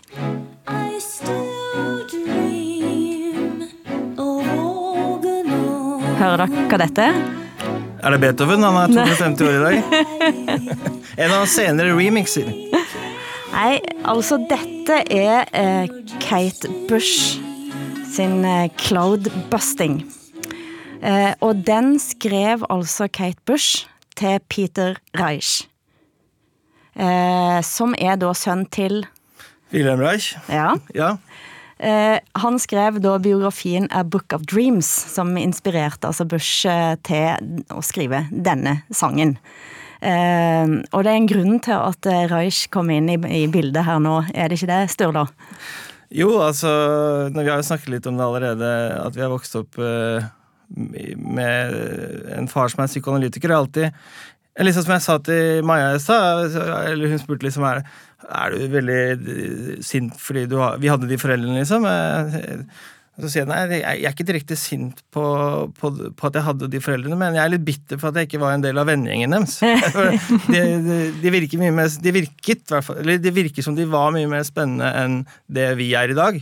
Hører 6.17 6.45
dere 6.45 6.67
hva 6.69 6.81
dette 6.85 7.09
er? 7.09 7.37
Er 8.03 8.13
det 8.13 8.19
Beethoven? 8.21 8.63
Han 8.63 8.77
er 8.77 8.93
250 8.93 9.47
år 9.47 9.55
i 9.55 9.62
dag. 9.63 9.77
en 11.23 11.31
av 11.31 11.39
hans 11.39 11.55
senere 11.57 11.95
remixer. 11.97 12.49
Nei, 13.53 13.79
altså 14.05 14.38
dette 14.49 15.01
er 15.13 15.47
eh, 15.57 15.89
Kate 16.21 16.69
Bush 16.89 17.39
sin 18.13 18.45
eh, 18.45 18.69
Cloudbusting. 18.77 20.01
Eh, 21.01 21.33
og 21.41 21.63
den 21.65 21.95
skrev 22.01 22.65
altså 22.69 23.07
Kate 23.10 23.41
Bush 23.45 23.88
til 24.17 24.39
Peter 24.49 24.97
Reich. 25.17 25.65
Eh, 26.97 27.60
som 27.65 27.93
er 27.97 28.17
da 28.17 28.33
sønn 28.38 28.65
til 28.73 29.05
Wilhelm 29.73 30.01
Reich. 30.01 30.36
Ja. 30.49 30.75
Ja. 30.95 31.15
Eh, 31.77 32.19
han 32.41 32.59
skrev 32.59 32.99
da 33.03 33.17
biografien 33.21 33.87
A 33.93 34.03
Book 34.03 34.33
of 34.33 34.45
Dreams, 34.49 34.89
som 35.13 35.35
inspirerte 35.37 36.09
altså 36.09 36.25
Bush 36.25 36.65
eh, 36.69 36.95
til 37.05 37.65
å 37.73 37.83
skrive 37.85 38.23
denne 38.31 38.79
sangen. 38.89 39.35
Eh, 40.01 40.65
og 40.91 41.05
det 41.05 41.11
er 41.11 41.19
en 41.19 41.29
grunn 41.29 41.59
til 41.65 41.77
at 41.77 42.09
Reich 42.31 42.65
kom 42.73 42.89
inn 42.93 43.11
i, 43.13 43.45
bildet 43.53 43.85
her 43.85 44.01
nå, 44.01 44.23
er 44.33 44.49
det 44.49 44.59
ikke 44.59 44.71
det, 44.71 44.81
Sturla? 44.93 45.27
Jo, 46.13 46.37
altså 46.39 46.69
Vi 47.35 47.43
har 47.43 47.59
jo 47.59 47.67
snakket 47.67 47.91
litt 47.91 48.05
om 48.07 48.17
det 48.17 48.25
allerede, 48.25 48.69
at 49.03 49.17
vi 49.17 49.25
har 49.25 49.33
vokst 49.33 49.57
opp 49.59 49.75
med 49.77 51.75
en 52.37 52.47
far 52.51 52.71
som 52.71 52.83
er 52.83 52.89
psykoanalytiker. 52.91 53.51
og 53.51 53.67
alltid 53.67 53.91
Liksom 54.57 54.85
som 54.87 54.95
jeg 54.95 55.05
sa 55.05 55.15
til 55.21 55.65
Maja 55.67 55.93
i 55.93 56.01
stad, 56.01 56.55
eller 56.57 57.11
hun 57.11 57.19
spurte 57.21 57.45
liksom 57.45 57.65
er, 57.69 57.83
er 58.25 58.53
du 58.53 58.67
veldig 58.73 59.81
sint 59.85 60.15
fordi 60.17 60.47
du 60.49 60.57
har 60.57 60.79
Vi 60.81 60.89
hadde 60.89 61.09
de 61.09 61.19
foreldrene, 61.21 61.59
liksom. 61.61 61.85
Eh, 61.85 62.63
Så 63.17 63.31
sier 63.33 63.47
jeg 63.47 63.49
nei, 63.49 63.79
jeg 63.79 64.03
er 64.05 64.13
ikke 64.13 64.25
direkte 64.27 64.55
sint 64.59 64.99
på, 65.13 65.23
på, 65.79 65.89
på, 65.89 66.29
at 66.29 66.35
jeg 66.37 66.45
hadde 66.45 66.67
de 66.69 66.81
foreldrene, 66.85 67.17
men 67.17 67.33
jeg 67.33 67.41
er 67.47 67.53
litt 67.55 67.65
bitter 67.65 67.97
for 67.97 68.11
at 68.11 68.19
jeg 68.19 68.29
ikke 68.29 68.41
var 68.43 68.53
en 68.53 68.65
del 68.65 68.77
av 68.77 68.85
vennegjengen 68.85 69.33
deres. 69.33 69.55
de, 70.53 70.61
de, 70.85 70.97
de, 71.23 71.31
virker 71.33 71.61
mye 71.61 71.73
mer, 71.73 71.89
de 71.89 72.13
virket, 72.13 72.75
eller 72.93 73.17
det 73.21 73.33
virker 73.33 73.65
som 73.65 73.77
de 73.77 73.87
var 73.89 74.13
mye 74.13 74.29
mer 74.29 74.45
spennende 74.45 74.91
enn 75.01 75.17
det 75.49 75.71
vi 75.81 75.89
er 75.97 76.13
i 76.13 76.17
dag. 76.17 76.37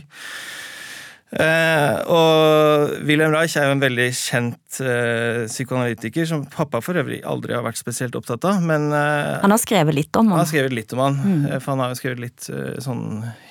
Eh, 1.34 1.96
og 2.06 2.92
Wilhelm 3.02 3.32
Reich 3.34 3.56
er 3.58 3.66
jo 3.66 3.74
en 3.74 3.82
veldig 3.82 4.06
kjent 4.14 4.76
eh, 4.78 5.42
psykoanalytiker, 5.50 6.22
som 6.30 6.44
pappa 6.52 6.78
for 6.84 7.00
øvrig 7.00 7.18
aldri 7.26 7.56
har 7.56 7.64
vært 7.66 7.80
spesielt 7.80 8.14
opptatt 8.18 8.46
av. 8.46 8.60
Men, 8.62 8.86
eh, 8.94 9.32
han 9.42 9.54
har 9.54 9.60
skrevet 9.60 9.96
litt 9.96 10.14
om 10.14 10.30
han. 10.30 10.36
Han 10.36 10.44
har 10.44 10.52
skrevet 10.52 10.76
litt 10.76 10.94
om 10.94 11.02
han, 11.02 11.18
mm. 11.18 11.48
for 11.58 11.72
han 11.72 11.82
har 11.82 11.92
jo 11.92 11.98
skrevet 11.98 12.22
litt 12.22 12.46
eh, 12.52 12.78
sånn 12.84 13.04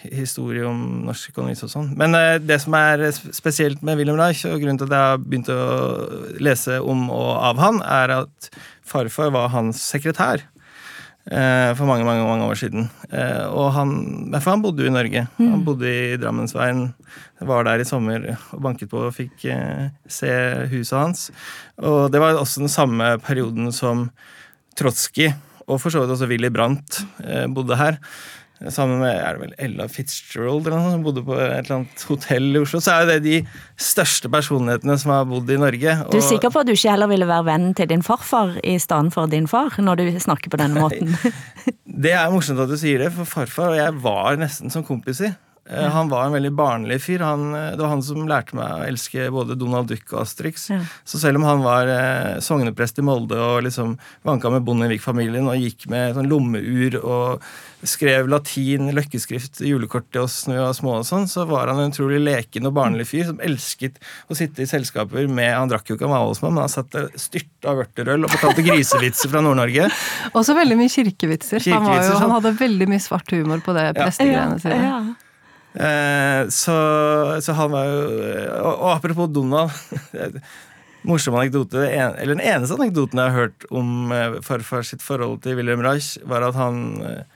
historie 0.07 0.63
om 0.69 1.03
norsk 1.09 1.27
psykoanalyse 1.27 1.67
og 1.67 1.73
sånn. 1.75 1.91
Men 1.99 2.15
eh, 2.15 2.37
det 2.39 2.61
som 2.63 2.79
er 2.79 3.09
spesielt 3.11 3.83
med 3.83 3.99
Wilhelm 3.99 4.23
Reich, 4.23 4.45
og 4.47 4.55
grunnen 4.63 4.79
til 4.79 4.87
at 4.87 4.95
jeg 4.95 5.11
har 5.11 5.27
begynt 5.27 5.51
å 5.51 5.61
lese 6.39 6.79
om 6.79 7.09
og 7.11 7.31
av 7.51 7.59
han, 7.59 7.83
er 7.83 8.21
at 8.21 8.51
farfar 8.87 9.35
var 9.35 9.51
hans 9.51 9.83
sekretær. 9.83 10.47
Eh, 11.25 11.71
for 11.73 11.89
mange 11.89 12.05
mange, 12.05 12.21
mange 12.21 12.45
år 12.45 12.57
siden. 12.59 12.85
Eh, 13.09 13.45
og 13.49 13.71
han, 13.73 13.93
for 14.37 14.51
han 14.51 14.61
bodde 14.61 14.85
jo 14.85 14.91
i 14.91 14.93
Norge. 14.93 15.25
Mm. 15.39 15.47
Han 15.55 15.63
bodde 15.65 15.89
i 15.89 16.17
Drammensveien. 16.21 16.83
Var 17.41 17.65
der 17.65 17.81
i 17.81 17.87
sommer 17.87 18.27
og 18.53 18.61
banket 18.61 18.91
på 18.91 19.07
og 19.07 19.15
fikk 19.15 19.47
eh, 19.49 19.89
se 20.05 20.29
huset 20.69 20.99
hans. 20.99 21.25
Og 21.81 22.11
det 22.13 22.21
var 22.21 22.37
også 22.37 22.61
den 22.61 22.69
samme 22.69 23.15
perioden 23.25 23.73
som 23.73 24.09
Trotskij 24.77 25.33
og 25.65 25.79
for 25.81 25.89
så 25.89 26.03
vidt 26.03 26.13
også 26.13 26.27
Willy 26.29 26.51
Brandt 26.53 26.99
bodde 27.55 27.77
her. 27.79 27.95
Sammen 28.71 29.01
med 29.01 29.11
er 29.11 29.35
det 29.35 29.41
vel 29.41 29.55
Ella 29.65 29.85
Fitzgerald 29.91 30.63
eller 30.63 30.79
noe, 30.79 30.91
som 30.93 31.03
bodde 31.03 31.23
på 31.27 31.35
et 31.35 31.57
eller 31.59 31.73
annet 31.81 32.05
hotell 32.07 32.47
i 32.55 32.61
Oslo. 32.61 32.79
Så 32.79 32.93
er 32.93 33.03
jo 33.03 33.09
det 33.09 33.17
de 33.25 33.39
største 33.81 34.31
personlighetene 34.31 34.95
som 35.01 35.11
har 35.11 35.25
bodd 35.27 35.51
i 35.51 35.59
Norge. 35.59 35.95
Du 36.07 36.17
er 36.21 36.23
sikker 36.23 36.53
på 36.53 36.63
at 36.63 36.69
du 36.69 36.71
ikke 36.73 36.93
heller 36.93 37.11
ville 37.11 37.27
være 37.27 37.47
vennen 37.49 37.75
til 37.75 37.89
din 37.91 38.05
farfar 38.05 38.55
i 38.63 38.77
stedet 38.79 39.11
for 39.13 39.31
din 39.31 39.49
far, 39.51 39.75
når 39.83 39.99
du 39.99 40.05
snakker 40.23 40.53
på 40.53 40.61
denne 40.61 40.79
måten? 40.79 41.11
det 42.05 42.15
er 42.15 42.31
morsomt 42.31 42.63
at 42.63 42.71
du 42.71 42.77
sier 42.79 43.03
det, 43.03 43.11
for 43.17 43.27
farfar 43.27 43.75
og 43.75 43.81
jeg 43.81 43.99
var 44.07 44.39
nesten 44.39 44.71
som 44.73 44.87
kompiser. 44.87 45.35
Eh, 45.69 45.83
ja. 45.83 45.89
Han 45.89 46.09
var 46.09 46.25
en 46.25 46.31
veldig 46.31 46.51
barnlig 46.53 47.01
fyr. 47.01 47.19
Han, 47.25 47.55
eh, 47.55 47.71
det 47.71 47.81
var 47.81 47.89
han 47.95 48.03
som 48.05 48.27
lærte 48.29 48.57
meg 48.57 48.69
å 48.69 48.85
elske 48.85 49.29
både 49.33 49.57
Donald 49.57 49.89
Duck 49.89 50.11
og 50.13 50.21
Asterix. 50.21 50.69
Ja. 50.69 50.81
Så 51.03 51.19
selv 51.21 51.41
om 51.41 51.47
han 51.47 51.63
var 51.65 51.89
eh, 51.89 52.35
sogneprest 52.45 53.01
i 53.01 53.05
Molde 53.05 53.39
og 53.41 53.63
liksom 53.65 53.95
vanka 54.27 54.51
med 54.53 54.65
Bondevik-familien 54.67 55.49
og 55.49 55.57
gikk 55.57 55.87
med 55.89 56.13
sånn 56.17 56.29
lommeur 56.29 56.99
og 57.01 57.47
skrev 57.85 58.29
latin, 58.29 58.91
løkkeskrift, 58.97 59.59
julekort 59.65 60.07
til 60.13 60.23
oss 60.25 60.37
når 60.47 60.55
vi 60.55 60.61
var 60.63 60.77
små, 60.77 60.93
og 61.01 61.05
sånn, 61.05 61.27
så 61.29 61.43
var 61.49 61.69
han 61.69 61.81
en 61.83 61.91
utrolig 61.93 62.21
leken 62.23 62.69
og 62.69 62.73
barnlig 62.77 63.05
fyr 63.09 63.27
som 63.27 63.41
elsket 63.45 63.99
å 64.29 64.37
sitte 64.37 64.63
i 64.63 64.69
selskaper 64.69 65.29
med 65.29 65.51
Han 65.53 65.69
drakk 65.69 65.91
jo 65.91 65.97
ikke 65.97 66.09
Mavalsmann, 66.09 66.55
men 66.55 66.65
han 66.65 66.73
satt 66.73 66.89
der 66.95 67.11
styrta 67.19 67.73
av 67.73 67.83
vørterøl 67.83 68.25
og 68.25 68.33
fortalte 68.33 68.65
grisevitser 68.65 69.33
fra 69.33 69.43
Nord-Norge. 69.45 69.89
Også 70.37 70.57
veldig 70.57 70.79
mye 70.79 70.93
kirkevitser. 70.93 71.61
kirkevitser 71.61 71.85
han, 71.89 72.09
jo, 72.09 72.15
han, 72.15 72.23
sånn. 72.23 72.35
hadde 72.39 72.55
veldig 72.61 72.89
mye 72.93 73.05
svart 73.05 73.37
humor 73.37 73.61
på 73.65 73.77
det 73.77 73.91
prestegreiene 73.97 74.57
sine. 74.61 74.81
Ja, 74.81 74.89
ja. 74.89 75.05
Eh, 75.05 75.21
så, 75.75 76.75
så, 77.43 77.53
han 77.57 77.73
var 77.73 77.89
jo 77.89 78.03
Og, 78.61 78.69
og 78.71 78.89
apropos 78.93 79.27
Donald 79.27 79.73
Morsom 81.05 81.35
anekdote, 81.37 81.83
eller 81.85 82.31
Den 82.31 82.41
eneste 82.41 82.77
anekdoten 82.79 83.19
jeg 83.19 83.29
har 83.29 83.43
hørt 83.43 83.65
om 83.69 84.07
farfars 84.09 84.47
farfar 84.47 84.87
sitt 84.87 85.03
forhold 85.05 85.43
til 85.43 85.59
William 85.59 85.83
Reich, 85.85 86.15
var 86.25 86.47
at 86.47 86.57
han 86.57 86.79
eh, 87.05 87.34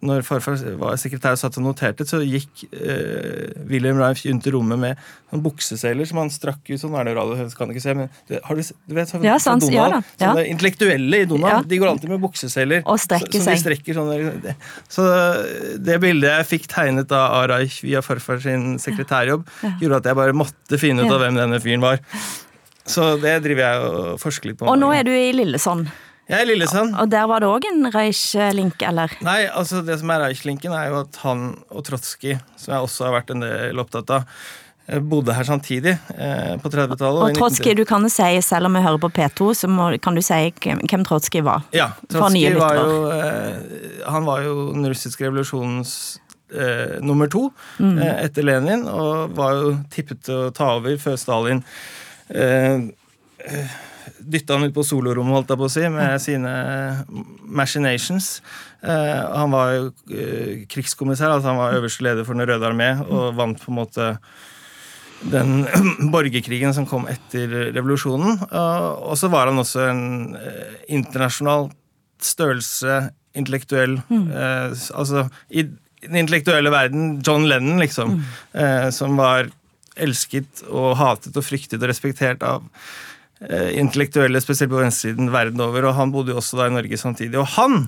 når 0.00 0.24
farfar 0.24 0.56
var 0.80 0.96
sekretær 1.00 1.36
og 1.36 1.40
satt 1.42 1.58
og 1.60 1.64
noterte, 1.66 2.06
så 2.08 2.22
gikk 2.24 2.62
eh, 2.72 3.50
William 3.68 3.98
Reif 4.00 4.22
rundt 4.24 4.48
i 4.48 4.52
rommet 4.54 4.80
med 4.80 5.02
sånn 5.28 5.42
bukseseler 5.44 6.08
som 6.08 6.22
han 6.22 6.32
strakk 6.32 6.62
ut 6.70 6.80
sånn. 6.80 6.96
er 6.96 7.10
det 7.10 7.14
radio, 7.18 7.48
kan 7.58 7.72
ikke 7.74 7.84
se, 7.84 7.94
men 7.98 8.08
har 8.46 8.56
du, 8.56 8.62
du 8.64 8.96
vet, 8.96 9.12
så, 9.12 9.20
ja, 9.24 9.36
sans, 9.42 9.66
Donald, 9.66 10.00
ja, 10.00 10.00
ja. 10.24 10.32
Sånne 10.32 10.46
intellektuelle 10.48 11.22
i 11.24 11.28
Donald 11.28 11.52
ja. 11.52 11.60
de 11.68 11.80
går 11.82 11.92
alltid 11.92 12.14
med 12.14 12.24
bukseseler. 12.24 12.84
Og 12.88 13.00
strekker 13.02 13.44
så, 13.44 13.52
seg. 13.52 13.80
De 13.84 13.94
sånn, 13.96 14.52
så 14.88 15.06
det 15.84 16.00
bildet 16.02 16.32
jeg 16.32 16.50
fikk 16.54 16.70
tegnet 16.72 17.12
av 17.16 17.44
Reich 17.52 17.82
via 17.84 18.00
farfar 18.04 18.40
sin 18.42 18.78
sekretærjobb, 18.80 19.44
gjorde 19.82 20.00
at 20.00 20.08
jeg 20.08 20.22
bare 20.24 20.36
måtte 20.36 20.80
finne 20.80 21.04
ut 21.04 21.12
av 21.12 21.20
hvem 21.26 21.36
denne 21.36 21.60
fyren 21.60 21.84
var. 21.84 22.00
Så 22.88 23.16
det 23.20 23.36
driver 23.44 23.66
jeg 23.66 23.90
og 23.90 24.14
forsker 24.22 24.50
litt 24.50 24.60
på. 24.60 24.70
Og 24.70 24.78
nå 24.80 24.88
er 24.96 25.04
du 25.06 25.12
i 25.12 25.28
Lillesand. 25.36 25.90
Jeg 26.30 26.44
er 26.44 26.46
Lillesand. 26.46 26.94
Og 26.94 27.10
der 27.10 27.26
var 27.26 27.42
det 27.42 27.50
òg 27.50 27.66
en 27.66 27.90
Reich-link, 27.90 28.82
eller? 28.86 29.12
Nei, 29.26 29.42
altså 29.50 29.82
det 29.82 29.98
som 29.98 30.12
er 30.14 30.22
Reich-linken, 30.28 30.74
er 30.76 30.92
jo 30.92 31.00
at 31.02 31.18
han 31.24 31.46
og 31.74 31.82
Trotskij, 31.88 32.38
som 32.60 32.74
jeg 32.76 32.86
også 32.86 33.08
har 33.08 33.16
vært 33.18 33.32
en 33.34 33.42
del 33.42 33.82
opptatt 33.82 34.12
av, 34.14 34.36
eh, 34.86 35.02
bodde 35.02 35.34
her 35.34 35.48
samtidig 35.48 35.96
eh, 36.14 36.54
på 36.62 36.70
30-tallet. 36.70 37.24
Og 37.24 37.40
Trotskij, 37.40 37.74
du 37.80 37.82
kan 37.88 38.06
jo 38.06 38.12
si, 38.14 38.30
selv 38.46 38.70
om 38.70 38.78
vi 38.78 38.84
hører 38.86 39.02
på 39.02 39.10
P2, 39.18 39.50
så 39.58 39.72
må, 39.72 39.90
kan 39.98 40.14
du 40.14 40.22
si 40.22 40.40
hvem, 40.62 41.04
Trotskij 41.08 41.42
var? 41.46 41.66
Ja, 41.74 41.90
Trotskij 42.06 42.54
var 42.60 42.78
jo 42.78 42.96
eh, 43.16 44.06
Han 44.06 44.30
var 44.30 44.46
jo 44.46 44.70
den 44.70 44.86
russiske 44.92 45.26
revolusjonens 45.26 45.92
eh, 46.54 47.00
nummer 47.02 47.26
to 47.26 47.48
mm. 47.82 47.98
eh, 47.98 48.16
etter 48.28 48.46
Lenin, 48.46 48.86
og 48.86 49.34
var 49.34 49.58
jo 49.58 49.76
tippet 49.90 50.22
til 50.30 50.46
å 50.46 50.54
ta 50.54 50.76
over 50.78 50.94
før 51.02 51.18
Stalin. 51.18 51.66
Eh, 52.30 52.90
dytta 54.20 54.56
han 54.56 54.68
ut 54.68 54.74
på 54.74 54.84
solorommet, 54.86 55.34
holdt 55.34 55.52
jeg 55.52 55.60
på 55.60 55.66
å 55.66 55.72
si, 55.72 55.86
med 55.92 56.22
sine 56.22 56.52
machinations. 57.60 58.30
Eh, 58.82 59.18
han 59.36 59.52
var 59.52 59.74
jo 59.74 59.88
eh, 60.12 60.62
krigskommissær, 60.70 61.32
altså 61.34 61.52
han 61.52 61.60
var 61.60 61.76
øverste 61.78 62.06
leder 62.06 62.26
for 62.26 62.38
Den 62.38 62.48
røde 62.48 62.70
armé 62.70 62.92
og 63.06 63.34
vant 63.38 63.60
på 63.60 63.72
en 63.72 63.78
måte 63.80 64.08
den 65.30 65.66
borgerkrigen 66.14 66.74
som 66.76 66.88
kom 66.88 67.06
etter 67.10 67.72
revolusjonen. 67.76 68.40
Og 68.50 69.14
så 69.20 69.30
var 69.32 69.50
han 69.50 69.60
også 69.60 69.84
en 69.90 70.02
eh, 70.40 70.80
internasjonal 70.96 71.70
størrelse, 72.20 73.06
intellektuell 73.30 73.94
mm. 74.10 74.24
Altså 74.98 75.28
i 75.54 75.62
den 75.62 76.16
intellektuelle 76.18 76.72
verden 76.72 77.20
John 77.22 77.44
Lennon, 77.46 77.78
liksom. 77.78 78.16
Mm. 78.50 78.90
som 78.92 79.14
var 79.20 79.52
elsket 79.94 80.64
og 80.66 80.96
hatet 80.98 81.38
og 81.38 81.46
fryktet 81.46 81.78
og 81.78 81.86
respektert 81.92 82.42
av 82.42 82.64
Eh, 82.64 83.09
intellektuelle, 83.40 84.40
spesielt 84.44 84.68
på 84.72 84.82
venstresiden, 84.82 85.30
verden 85.32 85.62
over. 85.64 85.86
Og 85.88 85.94
han 85.96 86.10
bodde 86.12 86.34
jo 86.34 86.40
også 86.42 86.58
da 86.58 86.66
i 86.68 86.74
Norge 86.74 86.98
samtidig. 87.00 87.38
Og 87.40 87.48
han 87.54 87.86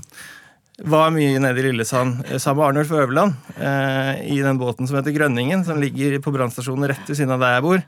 var 0.80 1.10
mye 1.14 1.40
nede 1.42 1.60
i 1.60 1.66
Lillesand 1.68 2.24
eh, 2.26 2.38
sammen 2.40 2.62
med 2.62 2.68
Arnulf 2.70 2.92
Øverland 2.92 3.34
eh, 3.56 4.22
i 4.32 4.38
den 4.42 4.58
båten 4.58 4.88
som 4.88 4.98
heter 4.98 5.14
Grønningen, 5.14 5.64
som 5.64 5.80
ligger 5.80 6.18
på 6.22 6.32
brannstasjonen 6.34 6.88
rett 6.90 7.08
ved 7.08 7.18
siden 7.18 7.34
av 7.34 7.42
der 7.42 7.58
jeg 7.58 7.66
bor. 7.66 7.82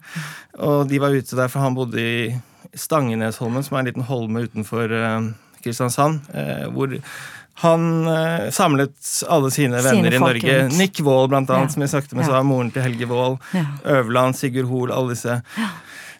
Og 0.68 0.90
de 0.90 1.00
var 1.02 1.14
ute 1.14 1.38
der, 1.38 1.48
for 1.48 1.64
han 1.64 1.78
bodde 1.78 2.00
i 2.02 2.34
Stangenesholmen, 2.74 3.64
som 3.64 3.76
er 3.76 3.84
en 3.84 3.88
liten 3.90 4.08
holme 4.08 4.44
utenfor 4.46 4.92
eh, 4.92 5.30
Kristiansand, 5.64 6.28
eh, 6.36 6.66
hvor 6.74 6.98
han 7.62 7.88
eh, 8.10 8.50
samlet 8.52 8.94
alle 9.30 9.50
sine 9.54 9.78
venner 9.78 10.10
sine 10.10 10.18
i 10.18 10.22
Norge. 10.22 10.58
Nick 10.74 11.00
Wold, 11.06 11.32
blant 11.32 11.50
annet, 11.50 11.70
ja. 11.70 11.74
som 11.74 11.86
jeg 11.86 11.94
snakket 11.94 12.16
med, 12.18 12.26
ja. 12.26 12.28
så 12.28 12.36
var 12.36 12.46
moren 12.46 12.72
til 12.74 12.84
Helge 12.84 13.08
Wold. 13.10 13.40
Ja. 13.56 13.64
Øverland, 13.96 14.36
Sigurd 14.38 14.70
Hoel, 14.70 14.94
alle 14.94 15.16
disse. 15.16 15.40
Ja 15.58 15.72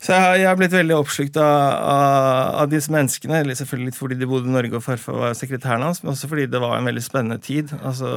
Så 0.05 0.13
jeg 0.13 0.21
har, 0.21 0.35
jeg 0.37 0.49
har 0.51 0.57
blitt 0.61 0.75
veldig 0.75 0.97
oppslukt 0.99 1.37
av, 1.41 1.49
av, 1.81 2.49
av 2.61 2.73
disse 2.73 2.93
menneskene. 2.93 3.41
Selvfølgelig 3.57 3.89
litt 3.89 3.97
fordi 3.97 4.19
de 4.21 4.29
bodde 4.29 4.51
i 4.51 4.53
Norge 4.53 4.77
og 4.77 4.85
farfar 4.85 5.17
var 5.17 5.37
sekretæren 5.39 5.87
hans, 5.87 6.03
men 6.03 6.13
også 6.13 6.29
fordi 6.29 6.45
det 6.53 6.61
var 6.61 6.77
en 6.77 6.91
veldig 6.91 7.05
spennende 7.05 7.39
tid. 7.41 7.73
Altså, 7.81 8.11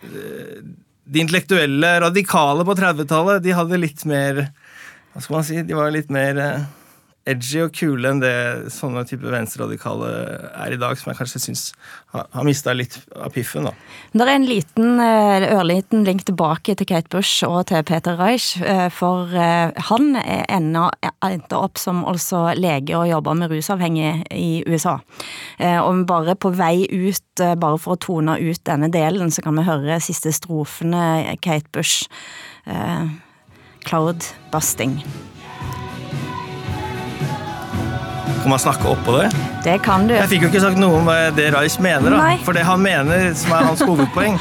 eh, 0.00 0.62
de 1.08 1.20
intellektuelle 1.20 1.90
radikale 2.06 2.64
på 2.64 2.76
30-tallet, 2.80 3.44
de 3.44 3.56
hadde 3.56 3.80
litt 3.80 4.04
mer 4.08 4.46
Hva 5.12 5.22
skal 5.24 5.36
man 5.36 5.46
si? 5.48 5.60
De 5.68 5.76
var 5.76 5.92
litt 5.92 6.08
mer 6.12 6.40
eh, 6.40 6.64
edgy 7.28 7.62
og 7.64 7.74
kule 7.76 8.10
enn 8.10 8.22
det 8.22 8.70
sånne 8.72 9.04
type 9.08 9.28
venstreradikale 9.28 10.10
er 10.48 10.74
i 10.74 10.80
dag, 10.80 10.96
som 10.98 11.10
jeg 11.12 11.18
kanskje 11.20 11.42
syns 11.42 11.64
har, 12.14 12.26
har 12.34 12.46
mista 12.46 12.74
litt 12.76 12.98
av 13.16 13.32
piffen. 13.34 13.68
da. 13.68 13.74
Det 14.12 14.24
er 14.24 14.32
en 14.32 14.48
liten, 14.48 15.00
eh, 15.04 15.46
ørliten 15.56 16.04
link 16.06 16.24
tilbake 16.28 16.76
til 16.78 16.88
Kate 16.88 17.10
Bush 17.12 17.46
og 17.46 17.66
til 17.70 17.84
Peter 17.88 18.16
Reich, 18.18 18.60
eh, 18.62 18.88
for 18.94 19.34
eh, 19.34 19.72
han 19.90 20.10
endte 20.18 21.58
opp 21.58 21.78
som 21.78 22.04
også 22.08 22.58
lege 22.58 22.96
og 22.96 23.08
jobber 23.10 23.38
med 23.38 23.52
rusavhengige 23.52 24.24
i 24.32 24.64
USA. 24.66 24.98
Og 25.58 26.04
bare 26.06 26.34
på 26.38 26.50
vei 26.54 26.86
ut, 26.90 27.22
bare 27.38 27.78
for 27.78 27.96
å 27.96 28.00
tone 28.00 28.36
ut 28.38 28.60
denne 28.66 28.90
delen, 28.92 29.30
så 29.30 29.42
kan 29.42 29.56
vi 29.58 29.66
høre 29.66 30.00
siste 30.02 30.32
strofene 30.34 31.36
Kate 31.42 31.68
Bush. 31.72 32.06
Cloud 33.88 34.24
Busting. 34.52 35.02
Kan 38.42 38.52
man 38.52 38.60
snakke 38.62 38.88
oppå 38.88 39.16
det? 39.18 39.28
Det 39.64 39.76
kan 39.84 40.06
du. 40.08 40.14
Jeg 40.14 40.30
fikk 40.30 40.46
jo 40.46 40.50
ikke 40.52 40.62
sagt 40.62 40.78
noe 40.80 41.00
om 41.00 41.08
hva 41.08 41.28
det 41.34 41.50
Reich 41.54 41.78
mener. 41.82 42.10
da. 42.14 42.18
Nei. 42.20 42.36
For 42.46 42.56
det 42.56 42.64
han 42.68 42.82
mener, 42.82 43.32
som 43.38 43.54
er 43.56 43.66
hans 43.66 43.82
hovedpoeng, 43.84 44.38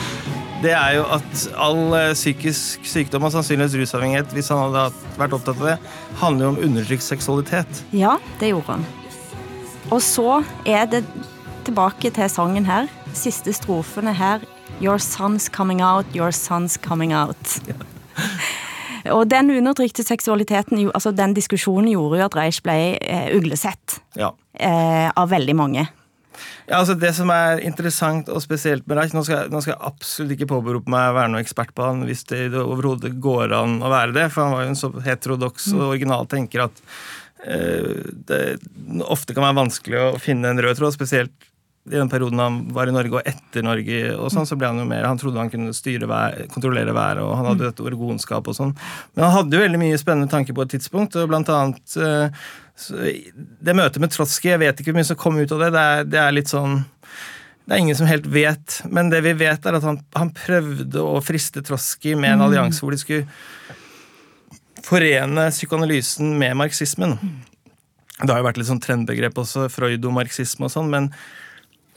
det 0.62 0.74
er 0.74 0.98
jo 0.98 1.06
at 1.18 1.42
all 1.62 1.82
eh, 1.98 2.12
psykisk 2.18 2.86
sykdom 2.88 3.28
og 3.28 3.34
sannsynligvis 3.36 3.76
rusavhengighet, 3.82 4.32
hvis 4.34 4.50
han 4.54 4.64
hadde 4.66 4.88
vært 5.20 5.36
opptatt 5.38 5.60
av 5.62 5.68
det, 5.72 5.76
handler 6.22 6.48
jo 6.48 6.52
om 6.56 6.62
undertrykt 6.70 7.06
seksualitet. 7.06 7.84
Ja, 7.94 8.16
det 8.42 8.54
gjorde 8.54 8.78
han. 8.78 8.86
Og 9.94 10.02
så 10.04 10.42
er 10.66 10.88
det 10.90 11.04
tilbake 11.68 12.12
til 12.14 12.30
sangen 12.32 12.66
her. 12.66 12.90
Siste 13.18 13.54
strofene 13.54 14.14
her. 14.18 14.46
Your 14.82 14.98
son's 15.02 15.50
coming 15.50 15.82
out, 15.82 16.06
your 16.14 16.34
son's 16.34 16.78
coming 16.78 17.14
out. 17.14 17.60
Og 19.14 19.28
den 19.30 19.52
undertrykte 19.54 20.04
seksualiteten, 20.06 20.88
altså 20.94 21.12
den 21.16 21.36
diskusjonen 21.38 21.92
gjorde 21.94 22.20
jo 22.22 22.26
at 22.28 22.36
Reich 22.38 22.62
ble 22.66 22.98
eh, 23.02 23.30
uglesett 23.38 24.00
Ja. 24.20 24.34
eh, 24.60 25.10
av 25.16 25.30
veldig 25.32 25.56
mange. 25.56 25.88
Ja, 26.68 26.78
altså 26.84 26.94
Det 27.00 27.14
som 27.18 27.32
er 27.34 27.62
interessant 27.66 28.28
og 28.30 28.42
spesielt 28.44 28.86
med 28.86 29.00
Reich 29.00 29.14
Nå 29.16 29.24
skal, 29.26 29.48
nå 29.50 29.62
skal 29.64 29.74
jeg 29.74 29.88
absolutt 29.88 30.36
ikke 30.36 30.50
påberope 30.52 30.92
meg 30.94 31.10
å 31.10 31.16
være 31.16 31.32
noen 31.34 31.42
ekspert 31.42 31.72
på 31.74 31.86
han 31.88 32.04
hvis 32.06 32.26
det, 32.30 32.52
det 32.54 32.62
overhodet 32.62 33.16
går 33.24 33.56
an 33.58 33.80
å 33.82 33.90
være 33.90 34.14
det, 34.14 34.28
for 34.34 34.46
han 34.46 34.54
var 34.54 34.66
jo 34.68 34.74
en 34.74 34.78
så 34.78 34.92
heterodoks 35.08 35.72
og 35.74 35.86
original 35.96 36.28
tenker 36.30 36.68
at 36.68 36.82
eh, 37.48 38.06
det 38.30 38.42
ofte 39.08 39.34
kan 39.34 39.48
være 39.48 39.62
vanskelig 39.64 40.04
å 40.04 40.12
finne 40.22 40.52
en 40.54 40.62
rød 40.62 40.78
tråd, 40.78 40.94
spesielt 40.94 41.34
i 41.88 41.96
den 41.96 42.10
perioden 42.12 42.40
han 42.40 42.58
var 42.76 42.90
i 42.90 42.94
Norge 42.96 43.16
og 43.20 43.28
etter 43.30 43.64
Norge, 43.66 44.00
og 44.18 44.30
sånn, 44.34 44.46
så 44.50 44.58
ble 44.60 44.68
han 44.68 44.82
jo 44.82 44.86
mer, 44.90 45.08
han 45.08 45.20
trodde 45.22 45.40
han 45.40 45.52
kunne 45.54 45.74
styre 45.76 46.10
vær, 46.10 46.36
kontrollere 46.54 46.94
været, 46.96 47.24
og 47.24 47.36
han 47.40 47.48
hadde 47.52 47.70
dette 47.70 47.86
orgonskap 47.88 48.48
og 48.52 48.58
sånn. 48.58 48.74
Men 49.16 49.26
han 49.28 49.36
hadde 49.38 49.58
jo 49.58 49.64
veldig 49.64 49.80
mye 49.82 49.98
spennende 50.02 50.32
tanker 50.32 50.54
på 50.58 50.66
et 50.68 50.76
tidspunkt, 50.76 51.16
og 51.16 51.32
blant 51.32 51.50
annet 51.54 51.98
eh, 51.98 52.46
det 53.66 53.76
møtet 53.80 54.04
med 54.04 54.12
Trotsky, 54.14 54.52
jeg 54.54 54.62
vet 54.62 54.80
ikke 54.80 54.92
hvor 54.92 55.00
mye 55.00 55.10
som 55.10 55.18
kom 55.18 55.40
ut 55.40 55.56
av 55.56 55.64
det, 55.66 55.72
det 55.74 55.86
er, 55.88 56.08
det 56.14 56.22
er 56.26 56.36
litt 56.38 56.52
sånn 56.54 56.84
det 57.68 57.76
er 57.76 57.82
ingen 57.84 57.98
som 58.00 58.08
helt 58.08 58.28
vet, 58.32 58.78
men 58.88 59.10
det 59.12 59.20
vi 59.26 59.34
vet, 59.42 59.66
er 59.68 59.76
at 59.76 59.84
han, 59.84 59.98
han 60.16 60.30
prøvde 60.32 61.02
å 61.04 61.18
friste 61.20 61.60
Trotsky 61.68 62.14
med 62.16 62.32
en 62.32 62.40
Mm. 62.40 62.46
allianse 62.46 62.80
hvor 62.80 62.96
de 62.96 63.00
skulle 63.02 63.26
forene 64.88 65.50
psykoanalysen 65.52 66.38
med 66.40 66.56
marxismen. 66.56 67.18
Det 68.22 68.30
har 68.32 68.40
jo 68.40 68.48
vært 68.48 68.62
litt 68.62 68.70
sånn 68.70 68.82
trendbegrep 68.82 69.36
også, 69.38 69.68
Freud 69.70 70.06
og 70.08 70.16
marxisme 70.16 70.66
og 70.70 70.72
sånn, 70.74 70.88
men 70.90 71.10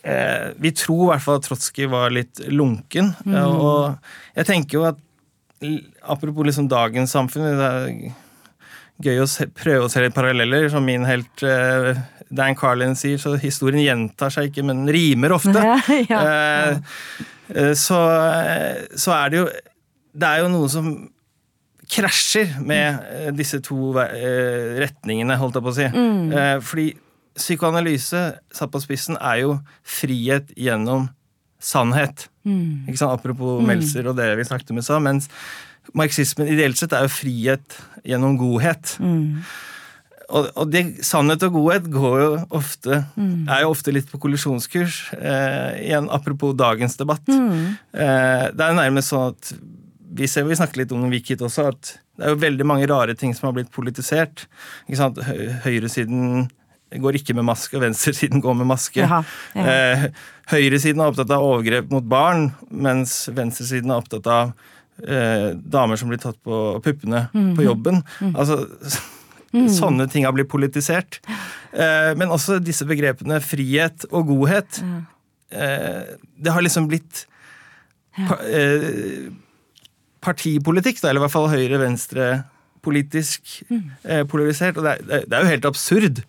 eh, 0.03 0.51
vi 0.61 0.73
tror 0.77 1.05
i 1.05 1.11
hvert 1.13 1.25
fall 1.25 1.39
at 1.41 1.47
Trotsky 1.49 1.87
var 1.91 2.13
litt 2.15 2.43
lunken. 2.49 3.13
Mm. 3.27 3.37
Og 3.45 4.37
jeg 4.39 4.51
tenker 4.55 4.81
jo 4.81 4.91
at 4.91 5.07
Apropos 6.09 6.47
liksom 6.49 6.71
dagens 6.73 7.13
samfunn 7.13 7.59
det 7.59 7.67
er 7.67 8.15
gøy 9.05 9.19
å 9.21 9.27
se, 9.29 9.45
prøve 9.53 9.85
å 9.85 9.91
se 9.93 10.01
litt 10.01 10.17
paralleller. 10.17 10.71
Som 10.73 10.87
min 10.89 11.05
helt 11.05 11.45
eh, 11.45 11.99
Dan 12.33 12.57
Carlin 12.57 12.97
sier, 12.97 13.21
så 13.21 13.35
historien 13.41 13.83
gjentar 13.83 14.33
seg 14.33 14.51
ikke, 14.51 14.65
men 14.67 14.87
rimer 14.89 15.37
ofte. 15.37 15.53
Ja, 15.61 15.99
ja. 16.09 16.21
Eh, 16.23 16.79
eh, 17.53 17.73
så, 17.77 18.01
eh, 18.41 18.87
så 18.97 19.13
er 19.19 19.33
det 19.33 19.41
jo 19.41 19.49
Det 20.11 20.29
er 20.29 20.45
jo 20.45 20.53
noe 20.53 20.71
som 20.73 20.95
krasjer 21.91 22.57
med 22.63 23.05
eh, 23.11 23.31
disse 23.35 23.61
to 23.67 23.93
eh, 24.01 24.79
retningene, 24.81 25.39
holdt 25.39 25.59
jeg 25.59 25.67
på 25.67 25.73
å 25.73 25.77
si. 25.77 25.89
Mm. 25.91 26.33
Eh, 26.33 26.57
fordi 26.65 26.89
psykoanalyse, 27.39 28.21
satt 28.53 28.71
på 28.73 28.81
spissen, 28.83 29.17
er 29.21 29.43
jo 29.45 29.57
frihet 29.87 30.51
gjennom 30.59 31.09
sannhet. 31.61 32.29
Mm. 32.45 32.87
Ikke 32.89 32.99
sant? 33.03 33.13
Apropos 33.19 33.61
Mm. 33.61 33.67
Melser 33.69 34.07
og 34.09 34.17
det 34.17 34.31
vi 34.39 34.45
snakket 34.49 34.71
om 34.73 34.79
i 34.79 34.83
stad. 34.83 35.03
Mens 35.05 35.29
marxismen 35.95 36.49
ideelt 36.49 36.77
sett 36.79 36.93
er 36.97 37.03
jo 37.07 37.13
frihet 37.13 37.77
gjennom 38.05 38.39
godhet. 38.41 38.97
Mm. 39.01 39.43
Og, 40.31 40.47
og 40.55 40.71
det, 40.71 40.85
sannhet 41.05 41.43
og 41.43 41.53
godhet 41.59 41.89
går 41.91 42.21
jo 42.23 42.31
ofte, 42.55 43.05
Mm. 43.17 43.49
er 43.49 43.63
jo 43.65 43.71
ofte 43.75 43.93
litt 43.93 44.07
på 44.11 44.19
kollisjonskurs. 44.23 45.13
Eh, 45.19 45.89
igjen 45.89 46.09
apropos 46.11 46.55
dagens 46.55 46.97
debatt. 46.97 47.27
Mm. 47.27 47.77
Eh, 47.93 48.47
det 48.55 48.61
er 48.61 48.71
jo 48.71 48.79
nærmest 48.79 49.11
sånn 49.11 49.35
at 49.35 49.53
vi, 50.13 50.27
ser, 50.27 50.45
vi 50.45 50.55
snakker 50.59 50.77
litt 50.83 50.93
om 50.93 51.11
Wikit 51.11 51.43
også, 51.43 51.69
at 51.75 51.99
det 52.17 52.27
er 52.27 52.31
jo 52.35 52.41
veldig 52.43 52.67
mange 52.67 52.87
rare 52.91 53.15
ting 53.15 53.35
som 53.35 53.49
har 53.49 53.53
blitt 53.59 53.71
politisert. 53.73 54.47
Ikke 54.89 54.97
sant? 54.99 55.19
Høyresiden 55.65 56.49
går 56.99 57.19
ikke 57.21 57.35
med 57.39 57.45
maske, 57.47 57.77
og 57.77 57.85
venstresiden 57.85 58.41
går 58.43 58.57
med 58.59 58.67
maske. 58.67 59.01
Jaha, 59.05 59.23
ja. 59.55 59.63
Eh, 59.63 60.05
høyresiden 60.51 61.01
er 61.01 61.13
opptatt 61.13 61.31
av 61.31 61.45
overgrep 61.47 61.91
mot 61.95 62.05
barn, 62.11 62.51
mens 62.71 63.29
venstresiden 63.31 63.91
er 63.95 64.01
opptatt 64.03 64.27
av 64.27 64.53
eh, 65.07 65.55
damer 65.55 65.97
som 65.97 66.11
blir 66.11 66.19
tatt 66.21 66.37
på 66.45 66.81
puppene 66.85 67.29
Mhm. 67.33 67.55
på 67.57 67.63
jobben. 67.65 68.03
Mhm. 68.21 68.35
Altså, 68.37 68.67
mm. 69.55 69.69
Sånne 69.69 70.11
ting 70.11 70.25
har 70.27 70.33
blitt 70.33 70.49
politisert. 70.51 71.21
Eh, 71.73 72.15
men 72.17 72.29
også 72.29 72.59
disse 72.63 72.85
begrepene 72.85 73.41
frihet 73.41 74.05
og 74.13 74.27
godhet. 74.29 74.83
Eh, 75.51 76.03
det 76.39 76.53
har 76.53 76.61
liksom 76.63 76.87
blitt 76.91 77.25
pa, 78.29 78.37
eh, 78.45 79.31
partipolitikk, 80.21 81.01
da, 81.01 81.09
eller 81.09 81.23
i 81.23 81.25
hvert 81.25 81.33
fall 81.33 81.49
høyre-venstre-politisk 82.81 83.63
eh, 84.05 84.25
polarisert. 84.27 84.77
Og 84.79 84.85
det 84.85 84.93
er, 84.93 85.25
det 85.27 85.33
er- 85.33 85.43
jo 85.45 85.51
helt 85.51 85.65
absurd 85.69 86.23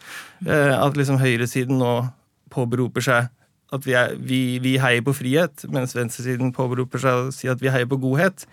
eh, 0.48 0.74
at 0.86 0.98
liksom 0.98 1.20
høyresiden 1.20 1.78
nå 1.80 2.10
påberoper 2.52 3.02
seg 3.02 3.30
at 3.72 3.86
vi, 3.86 3.94
er, 3.96 4.16
vi, 4.20 4.60
vi 4.60 4.74
heier 4.78 5.02
på 5.02 5.14
frihet, 5.16 5.64
mens 5.72 5.94
venstresiden 5.96 6.52
påberoper 6.52 7.00
seg 7.00 7.14
å 7.14 7.32
si 7.32 7.48
at 7.48 7.62
vi 7.62 7.70
heier 7.72 7.88
på 7.88 7.98
godhet. 8.04 8.44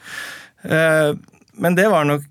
Eh, 0.62 1.14
men 1.58 1.74
det 1.74 1.88
var 1.90 2.04
nok 2.06 2.22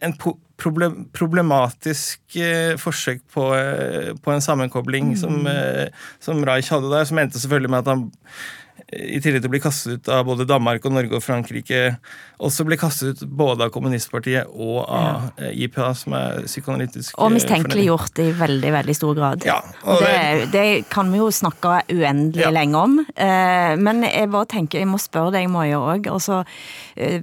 en 0.00 0.14
problem, 0.56 1.02
problematisk 1.12 2.20
eh, 2.40 2.78
forsøk 2.80 3.20
på, 3.34 3.44
eh, 3.58 4.14
på 4.24 4.32
en 4.32 4.40
sammenkobling 4.40 5.12
som, 5.20 5.44
eh, 5.46 5.90
som 6.24 6.40
Reich 6.48 6.70
hadde 6.72 6.88
der, 6.88 7.04
som 7.04 7.18
endte 7.20 7.38
selvfølgelig 7.42 7.70
med 7.74 7.84
at 7.84 7.92
han 7.92 8.06
i 8.88 9.20
tillegg 9.20 9.42
til 9.42 9.50
å 9.50 9.52
bli 9.52 9.60
kastet 9.60 9.98
ut 9.98 10.10
av 10.12 10.24
både 10.24 10.46
Danmark 10.48 10.86
og 10.88 10.94
Norge 10.96 11.18
og 11.18 11.24
Frankrike, 11.24 11.82
også 12.40 12.64
ble 12.64 12.78
kastet 12.80 13.18
ut 13.18 13.34
både 13.36 13.66
av 13.66 13.72
kommunistpartiet 13.74 14.48
og 14.48 14.78
av 14.86 15.26
ja. 15.36 15.50
IPA, 15.66 15.88
som 15.98 16.14
er 16.16 16.46
psykoanalytisk 16.46 17.18
Og 17.18 17.28
eh, 17.28 17.34
mistenkeliggjort 17.36 18.22
i 18.24 18.30
veldig, 18.38 18.72
veldig 18.78 18.96
stor 18.96 19.18
grad. 19.18 19.44
Ja, 19.48 19.58
og 19.84 19.98
og 19.98 20.06
det, 20.06 20.48
det 20.54 20.64
kan 20.92 21.10
vi 21.12 21.20
jo 21.20 21.28
snakke 21.34 21.82
uendelig 21.92 22.48
lenge 22.54 22.80
om. 22.80 22.98
Eh, 23.12 23.74
men 23.80 24.02
jeg 24.06 24.30
bare 24.32 24.50
tenker, 24.54 24.82
jeg 24.82 24.90
må 24.90 25.00
spørre 25.02 25.34
deg, 25.36 25.50
Maja, 25.52 25.80
òg. 25.82 26.08
Altså, 26.12 26.42
eh, 26.96 27.20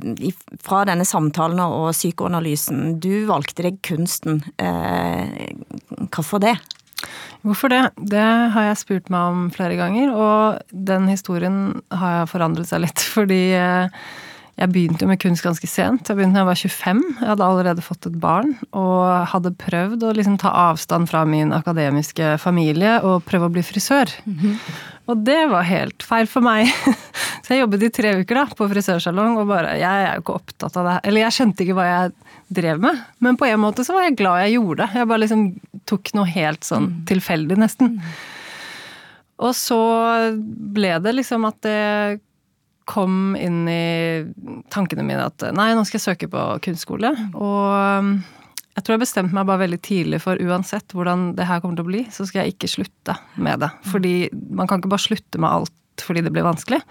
fra 0.66 0.84
denne 0.88 1.07
samtalen 1.07 1.61
og 1.66 1.91
psykoanalysen. 1.95 2.99
Du 3.03 3.26
valgte 3.30 3.66
deg 3.68 3.82
kunsten. 3.86 4.43
Eh, 4.61 5.53
hvorfor 6.11 6.43
det? 6.43 6.57
Hvorfor 7.45 7.70
det? 7.70 7.82
Det 7.97 8.28
har 8.55 8.70
jeg 8.70 8.82
spurt 8.82 9.09
meg 9.13 9.34
om 9.34 9.49
flere 9.53 9.78
ganger, 9.78 10.13
og 10.13 10.72
den 10.72 11.09
historien 11.11 11.82
har 11.93 12.26
forandret 12.32 12.72
seg 12.72 12.86
litt, 12.88 13.03
fordi 13.16 13.41
eh, 13.57 14.05
jeg 14.55 14.72
begynte 14.72 15.03
jo 15.03 15.11
med 15.11 15.20
kunst 15.20 15.43
ganske 15.43 15.68
sent. 15.68 16.07
Jeg 16.07 16.18
begynte 16.18 16.39
da 16.39 16.45
jeg 16.45 16.49
var 16.49 16.61
25. 16.63 17.03
Jeg 17.20 17.28
hadde 17.28 17.47
allerede 17.49 17.84
fått 17.84 18.07
et 18.07 18.18
barn, 18.24 18.55
og 18.72 19.28
hadde 19.34 19.51
prøvd 19.59 20.07
å 20.07 20.13
liksom 20.16 20.39
ta 20.41 20.53
avstand 20.72 21.11
fra 21.11 21.26
min 21.28 21.51
akademiske 21.55 22.38
familie 22.41 22.97
og 23.03 23.26
prøve 23.28 23.49
å 23.49 23.53
bli 23.53 23.66
frisør. 23.68 24.13
Og 25.11 25.22
det 25.28 25.41
var 25.51 25.68
helt 25.68 26.05
feil 26.07 26.30
for 26.30 26.45
meg. 26.45 26.72
Så 27.45 27.53
jeg 27.53 27.61
jobbet 27.61 27.84
i 27.86 27.91
tre 27.93 28.16
uker 28.24 28.39
da, 28.39 28.45
på 28.57 28.70
frisørsalong, 28.72 29.36
og 29.38 29.51
bare 29.51 29.76
Jeg 29.78 30.07
er 30.07 30.16
jo 30.16 30.24
ikke 30.24 30.39
opptatt 30.39 30.80
av 30.82 30.88
det. 30.89 30.95
Eller 31.05 31.28
jeg 31.28 31.36
skjønte 31.36 31.66
ikke 31.66 31.78
hva 31.78 31.89
jeg 31.91 32.16
drev 32.48 32.80
med, 32.82 33.00
men 33.24 33.38
på 33.39 33.48
en 33.50 33.62
måte 33.64 33.86
så 33.86 33.96
var 33.96 34.06
jeg 34.06 34.20
glad 34.20 34.43
jeg 34.43 34.58
gjorde 34.60 34.84
det. 34.84 35.00
Jeg 35.00 35.10
bare 35.10 35.24
liksom 35.24 35.46
tok 35.89 36.12
noe 36.18 36.30
helt 36.30 36.66
sånn 36.68 36.91
tilfeldig, 37.10 37.58
nesten. 37.62 37.98
Og 39.41 39.52
så 39.58 39.82
ble 40.76 40.93
det 41.04 41.16
liksom 41.18 41.48
at 41.50 41.58
det 41.66 42.22
kom 42.86 43.34
inn 43.34 43.66
i 43.68 44.24
tankene 44.70 45.04
mine 45.06 45.26
at 45.26 45.41
nei, 45.58 45.72
nå 45.74 45.84
skal 45.88 45.98
jeg 45.98 46.06
søke 46.06 46.30
på 46.32 46.43
kunstskole. 46.68 47.12
Og 47.34 48.22
Jeg 48.76 48.84
tror 48.84 48.98
jeg 48.98 49.06
bestemte 49.06 49.36
meg 49.38 49.48
bare 49.48 49.64
veldig 49.64 49.80
tidlig 49.88 50.18
for 50.20 50.39
uansett 50.43 50.91
hvordan 50.91 51.30
det 51.38 51.48
her 51.48 51.62
kommer 51.64 51.80
til 51.80 51.86
å 51.86 51.91
bli, 51.93 52.02
så 52.12 52.26
skal 52.28 52.43
jeg 52.43 52.56
ikke 52.56 52.74
slutte 52.74 53.16
med 53.39 53.64
det. 53.64 53.70
Fordi 53.88 54.16
man 54.52 54.68
kan 54.68 54.82
ikke 54.82 54.91
bare 54.91 55.06
slutte 55.06 55.39
med 55.39 55.48
alt 55.50 56.04
fordi 56.04 56.26
det 56.26 56.34
blir 56.36 56.43
vanskelig. 56.43 56.82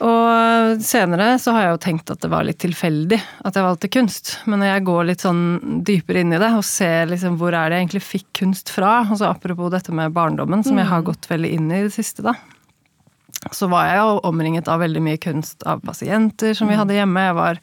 Og 0.00 0.80
senere 0.80 1.34
så 1.40 1.52
har 1.52 1.66
jeg 1.66 1.72
jo 1.74 1.80
tenkt 1.84 2.10
at 2.12 2.22
det 2.22 2.30
var 2.32 2.46
litt 2.46 2.60
tilfeldig 2.62 3.18
at 3.44 3.56
jeg 3.56 3.66
valgte 3.66 3.90
kunst. 3.92 4.32
Men 4.48 4.62
når 4.62 4.70
jeg 4.70 4.84
går 4.88 5.08
litt 5.10 5.24
sånn 5.26 5.42
dypere 5.84 6.22
inn 6.24 6.32
i 6.32 6.40
det 6.40 6.48
og 6.56 6.64
ser 6.64 7.10
liksom 7.10 7.36
hvor 7.40 7.52
er 7.52 7.68
det 7.68 7.76
jeg 7.76 7.86
egentlig 7.86 8.04
fikk 8.06 8.28
kunst 8.40 8.72
fra, 8.72 9.00
altså 9.02 9.28
apropos 9.28 9.72
dette 9.74 9.92
med 9.92 10.14
barndommen, 10.16 10.64
som 10.64 10.80
jeg 10.80 10.88
har 10.88 11.04
gått 11.04 11.28
veldig 11.28 11.52
inn 11.58 11.68
i 11.68 11.82
i 11.82 11.84
det 11.88 11.92
siste, 11.94 12.24
da. 12.24 12.34
Så 13.56 13.68
var 13.72 13.88
jeg 13.88 14.00
jo 14.00 14.16
omringet 14.28 14.68
av 14.68 14.82
veldig 14.82 15.02
mye 15.04 15.20
kunst 15.20 15.64
av 15.68 15.84
pasienter 15.84 16.56
som 16.56 16.68
vi 16.68 16.76
hadde 16.80 16.96
hjemme. 16.96 17.28
Jeg 17.28 17.36
var 17.36 17.60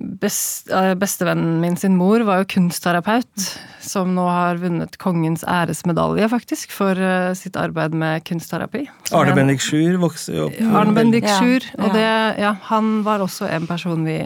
best, 0.00 0.70
eh, 0.70 0.94
Bestevennen 0.98 1.60
min 1.60 1.76
sin 1.76 1.96
mor 1.96 2.24
var 2.26 2.42
jo 2.42 2.48
kunstterapeut, 2.54 3.46
som 3.80 4.14
nå 4.16 4.26
har 4.28 4.60
vunnet 4.62 4.98
kongens 5.00 5.44
æresmedalje, 5.44 6.28
faktisk, 6.32 6.72
for 6.74 6.98
uh, 6.98 7.32
sitt 7.36 7.56
arbeid 7.60 7.94
med 7.96 8.24
kunstterapi. 8.28 8.86
Arne 9.16 9.34
Bendik 9.36 9.62
Sjur 9.64 9.98
vokste 10.02 10.36
jo 10.36 10.48
opp 10.48 10.60
Arne 10.60 10.94
Bendik 10.96 11.26
Ja, 11.28 11.38
Sjur. 11.38 11.66
Og 11.80 11.92
det, 11.96 12.06
ja, 12.40 12.54
han 12.70 13.00
var 13.06 13.24
også 13.24 13.48
en 13.50 13.68
person 13.70 14.04
vi 14.08 14.20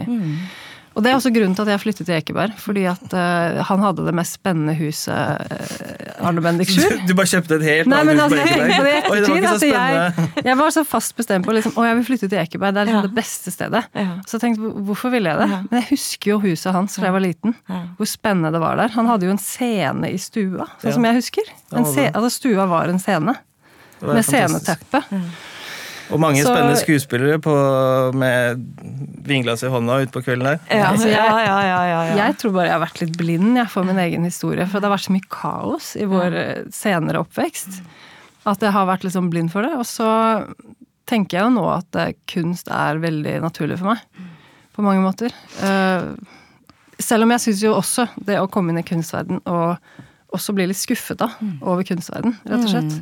Og 0.95 1.03
det 1.03 1.11
er 1.11 1.17
også 1.17 1.29
grunnen 1.35 1.51
til 1.57 1.65
at 1.65 1.69
jeg 1.73 1.81
flyttet 1.83 2.07
til 2.07 2.15
Ekeberg. 2.15 2.53
Fordi 2.63 2.85
at 2.87 3.13
uh, 3.13 3.57
han 3.67 3.81
hadde 3.83 4.05
det 4.07 4.13
mest 4.15 4.37
spennende 4.37 4.71
huset, 4.79 5.11
uh, 5.11 6.23
Arne 6.27 6.39
Bendik 6.45 6.69
Sjur. 6.71 6.93
Du 7.03 7.11
bare 7.19 7.27
kjøpte 7.27 7.57
et 7.57 7.65
helt 7.67 7.89
Nei, 7.91 7.99
annet 7.99 8.15
hus 8.15 8.23
altså, 8.23 8.37
på 8.37 8.45
jeg 8.45 8.55
i 8.55 8.69
Ekeberg? 8.69 9.09
Oi, 9.11 9.17
det 9.19 9.27
var 9.27 9.41
ikke 9.41 9.51
så 9.51 9.59
spennende. 9.59 10.27
jeg, 10.37 10.45
jeg 10.47 10.57
var 10.61 10.69
så 10.77 10.83
fast 10.87 11.15
bestemt 11.19 11.45
på 11.49 11.55
liksom, 11.57 11.73
å, 11.75 11.83
jeg 11.89 11.97
vil 11.99 12.05
flytte 12.07 12.29
til 12.31 12.39
Ekeberg. 12.39 12.77
Det 12.77 12.81
er 12.83 12.89
liksom 12.89 13.01
Ja. 13.03 13.07
det 13.09 13.17
beste 13.19 13.51
stedet. 13.55 13.81
Ja. 13.99 14.05
Så 14.23 14.37
jeg 14.37 14.43
tenkte, 14.45 14.71
hvorfor 14.87 15.11
ville 15.11 15.33
jeg 15.33 15.41
det? 15.43 15.49
Ja. 15.51 15.59
Men 15.67 15.81
jeg 15.81 15.87
husker 15.91 16.31
jo 16.31 16.37
huset 16.45 16.71
hans 16.77 16.95
fra 16.95 17.09
jeg 17.09 17.17
var 17.17 17.25
liten. 17.27 17.57
Ja. 17.67 17.81
Hvor 17.99 18.09
spennende 18.13 18.53
det 18.55 18.61
var 18.63 18.79
der. 18.79 18.93
Han 18.95 19.09
hadde 19.11 19.27
jo 19.27 19.33
en 19.35 19.41
scene 19.43 20.13
i 20.15 20.21
stua, 20.21 20.69
sånn 20.79 20.93
Ja. 20.93 20.95
som 20.95 21.09
jeg 21.09 21.19
husker. 21.19 21.51
En 21.75 21.89
se, 21.91 22.07
altså 22.13 22.31
Stua 22.39 22.69
var 22.71 22.87
en 22.93 23.03
scene. 23.03 23.35
Med 23.99 24.23
fantastisk. 24.23 24.31
sceneteppe. 24.31 25.03
Og 26.13 26.19
mange 26.21 26.41
Så- 26.43 26.51
spennende 26.53 26.77
skuespillere 26.77 27.39
på, 27.41 27.53
med 28.13 28.61
vinglass 29.25 29.63
i 29.65 29.71
hånda 29.73 29.99
utpå 30.05 30.21
kvelden 30.23 30.43
der. 30.51 30.59
Ja, 30.69 30.91
Altså, 30.91 31.07
jeg- 31.09 31.17
ja, 31.17 31.37
ja, 31.39 31.59
ja, 31.61 31.79
ja, 31.85 32.01
ja. 32.09 32.15
Jeg 32.27 32.37
tror 32.37 32.53
bare 32.53 32.67
jeg 32.69 32.73
har 32.79 32.85
vært 32.85 33.01
litt 33.01 33.17
blind 33.17 33.55
jeg, 33.57 33.69
for 33.69 33.83
min 33.83 33.97
egen 33.97 34.23
historie. 34.23 34.65
For 34.67 34.79
det 34.79 34.89
har 34.89 34.97
vært 34.97 35.07
så 35.07 35.15
mye 35.15 35.29
kaos 35.29 35.95
i 35.95 36.05
vår 36.05 36.33
eh, 36.37 36.63
senere 36.69 37.23
oppvekst. 37.25 37.81
At 38.45 38.59
jeg 38.61 38.71
har 38.71 38.85
vært 38.85 39.03
litt 39.03 39.13
sånn 39.13 39.31
blind 39.31 39.49
for 39.51 39.63
det. 39.63 39.73
Og 39.73 39.85
så 39.89 40.45
tenker 41.07 41.37
jeg 41.39 41.43
jo 41.47 41.49
nå 41.57 41.65
at 41.77 41.95
eh, 41.95 42.13
kunst 42.27 42.67
er 42.69 42.99
veldig 43.01 43.41
naturlig 43.41 43.79
for 43.79 43.93
meg. 43.95 43.99
På 44.75 44.83
mange 44.83 45.01
måter. 45.01 45.31
Eh, 45.63 46.15
Selv 46.97 47.23
om 47.23 47.29
jeg 47.31 47.41
syns 47.43 47.61
jo 47.61 47.73
også 47.75 48.07
det 48.23 48.37
å 48.39 48.47
komme 48.49 48.69
inn 48.71 48.77
i 48.79 48.81
kunstverden 48.87 49.41
og 49.51 49.77
også 50.33 50.55
blir 50.55 50.69
litt 50.69 50.79
skuffet 50.79 51.19
da, 51.19 51.29
over 51.61 51.85
kunstverden, 51.87 52.35
rett 52.47 52.65
og 52.65 52.71
slett. 52.71 52.95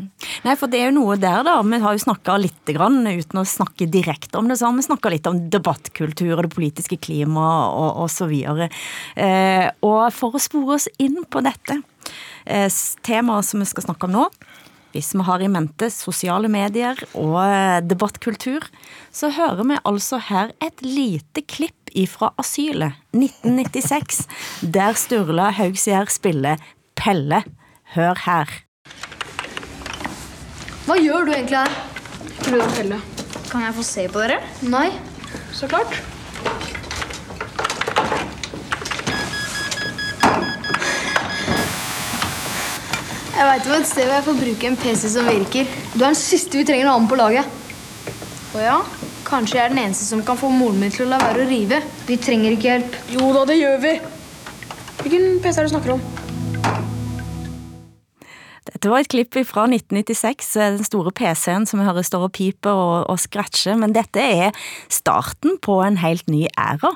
Nei, 0.46 0.56
for 0.60 0.72
det 0.72 0.82
er 0.82 0.90
jo 0.90 0.98
noe 1.00 1.18
der, 1.22 1.44
da. 1.48 1.56
Vi 1.66 1.80
har 1.84 1.96
jo 1.96 2.04
snakka 2.04 2.36
litt, 2.42 2.60
grann, 2.70 3.02
uten 3.08 3.42
å 3.42 3.46
snakke 3.48 3.88
direkte 3.92 4.40
om 4.40 4.50
det, 4.50 4.60
så 4.60 4.70
har 4.70 4.78
vi 4.78 4.86
snakka 4.86 5.14
litt 5.14 5.30
om 5.30 5.40
debattkultur 5.54 6.36
og 6.36 6.44
det 6.48 6.54
politiske 6.54 7.00
klimaet 7.02 7.78
og, 7.80 8.04
og 8.06 8.12
så 8.14 8.28
videre. 8.30 8.70
Eh, 9.16 9.70
og 9.86 10.06
for 10.16 10.36
å 10.36 10.44
spore 10.44 10.78
oss 10.78 10.90
inn 11.02 11.24
på 11.26 11.44
dette 11.46 11.80
eh, 12.46 12.70
temaet 13.06 13.50
som 13.50 13.64
vi 13.64 13.70
skal 13.70 13.88
snakke 13.88 14.10
om 14.10 14.18
nå, 14.18 14.28
hvis 14.94 15.16
vi 15.18 15.26
har 15.26 15.42
i 15.42 15.50
mente 15.50 15.90
sosiale 15.90 16.50
medier 16.52 17.00
og 17.18 17.40
eh, 17.42 17.80
debattkultur, 17.82 18.66
så 19.14 19.32
hører 19.34 19.66
vi 19.66 19.80
altså 19.90 20.20
her 20.30 20.54
et 20.62 20.84
lite 20.86 21.42
klipp 21.50 21.80
ifra 21.94 22.32
Asylet 22.42 22.98
1996, 23.14 24.24
der 24.74 24.98
Sturla 24.98 25.52
Haugsgjerd 25.54 26.14
spiller 26.14 26.62
Pelle. 27.04 27.42
Hør 27.98 28.16
her. 28.24 28.52
Hva 30.86 30.96
gjør 30.96 31.26
du 31.28 31.34
egentlig 31.34 31.58
her? 31.60 31.74
Prøver 32.38 32.64
å 32.64 32.76
pelle. 32.78 33.00
Kan 33.50 33.66
jeg 33.66 33.76
få 33.76 33.84
se 33.84 34.06
på 34.08 34.22
dere? 34.24 34.38
Nei. 34.72 34.86
Så 35.52 35.68
klart. 35.68 35.92
Jeg 43.34 43.50
veit 43.50 43.68
om 43.68 43.76
et 43.76 43.90
sted 43.90 44.08
hvor 44.08 44.16
jeg 44.16 44.28
får 44.30 44.40
bruke 44.40 44.72
en 44.72 44.82
PC 44.86 45.06
som 45.18 45.28
virker. 45.28 45.76
Du 45.92 46.00
er 46.00 46.08
den 46.08 46.20
siste 46.24 46.62
vi 46.62 46.64
trenger 46.72 46.88
å 46.88 46.96
ha 46.96 47.04
med 47.04 47.12
på 47.12 47.20
laget. 47.20 47.62
Å 48.56 48.64
ja? 48.64 48.80
Kanskje 49.28 49.60
jeg 49.60 49.66
er 49.66 49.76
den 49.76 49.84
eneste 49.90 50.08
som 50.08 50.24
kan 50.24 50.40
få 50.40 50.56
moren 50.56 50.80
min 50.80 50.96
til 50.96 51.10
å 51.10 51.12
la 51.18 51.20
være 51.28 51.44
å 51.44 51.52
rive. 51.52 51.84
Vi 52.08 52.16
trenger 52.16 52.56
ikke 52.56 52.72
hjelp. 52.72 53.00
Jo 53.20 53.34
da, 53.36 53.44
det 53.52 53.60
gjør 53.60 53.80
vi. 53.90 53.98
Hvilken 55.04 55.42
PC 55.44 55.58
er 55.58 55.66
det 55.66 55.72
du 55.74 55.76
snakker 55.76 55.98
om? 56.00 56.12
Dette 58.84 58.92
var 58.92 59.00
et 59.00 59.08
klipp 59.14 59.38
fra 59.48 59.64
1996, 59.72 60.48
eh, 60.60 60.74
den 60.76 60.84
store 60.84 61.12
PC-en 61.16 61.64
som 61.70 61.80
vi 61.80 61.86
hører 61.88 62.04
står 62.04 62.26
og 62.28 62.34
piper 62.36 62.76
og, 62.76 63.06
og 63.14 63.20
scratcher, 63.22 63.78
men 63.80 63.94
dette 63.96 64.20
er 64.20 64.50
starten 64.92 65.56
på 65.64 65.78
en 65.86 65.96
helt 66.02 66.28
ny 66.28 66.42
æra. 66.60 66.92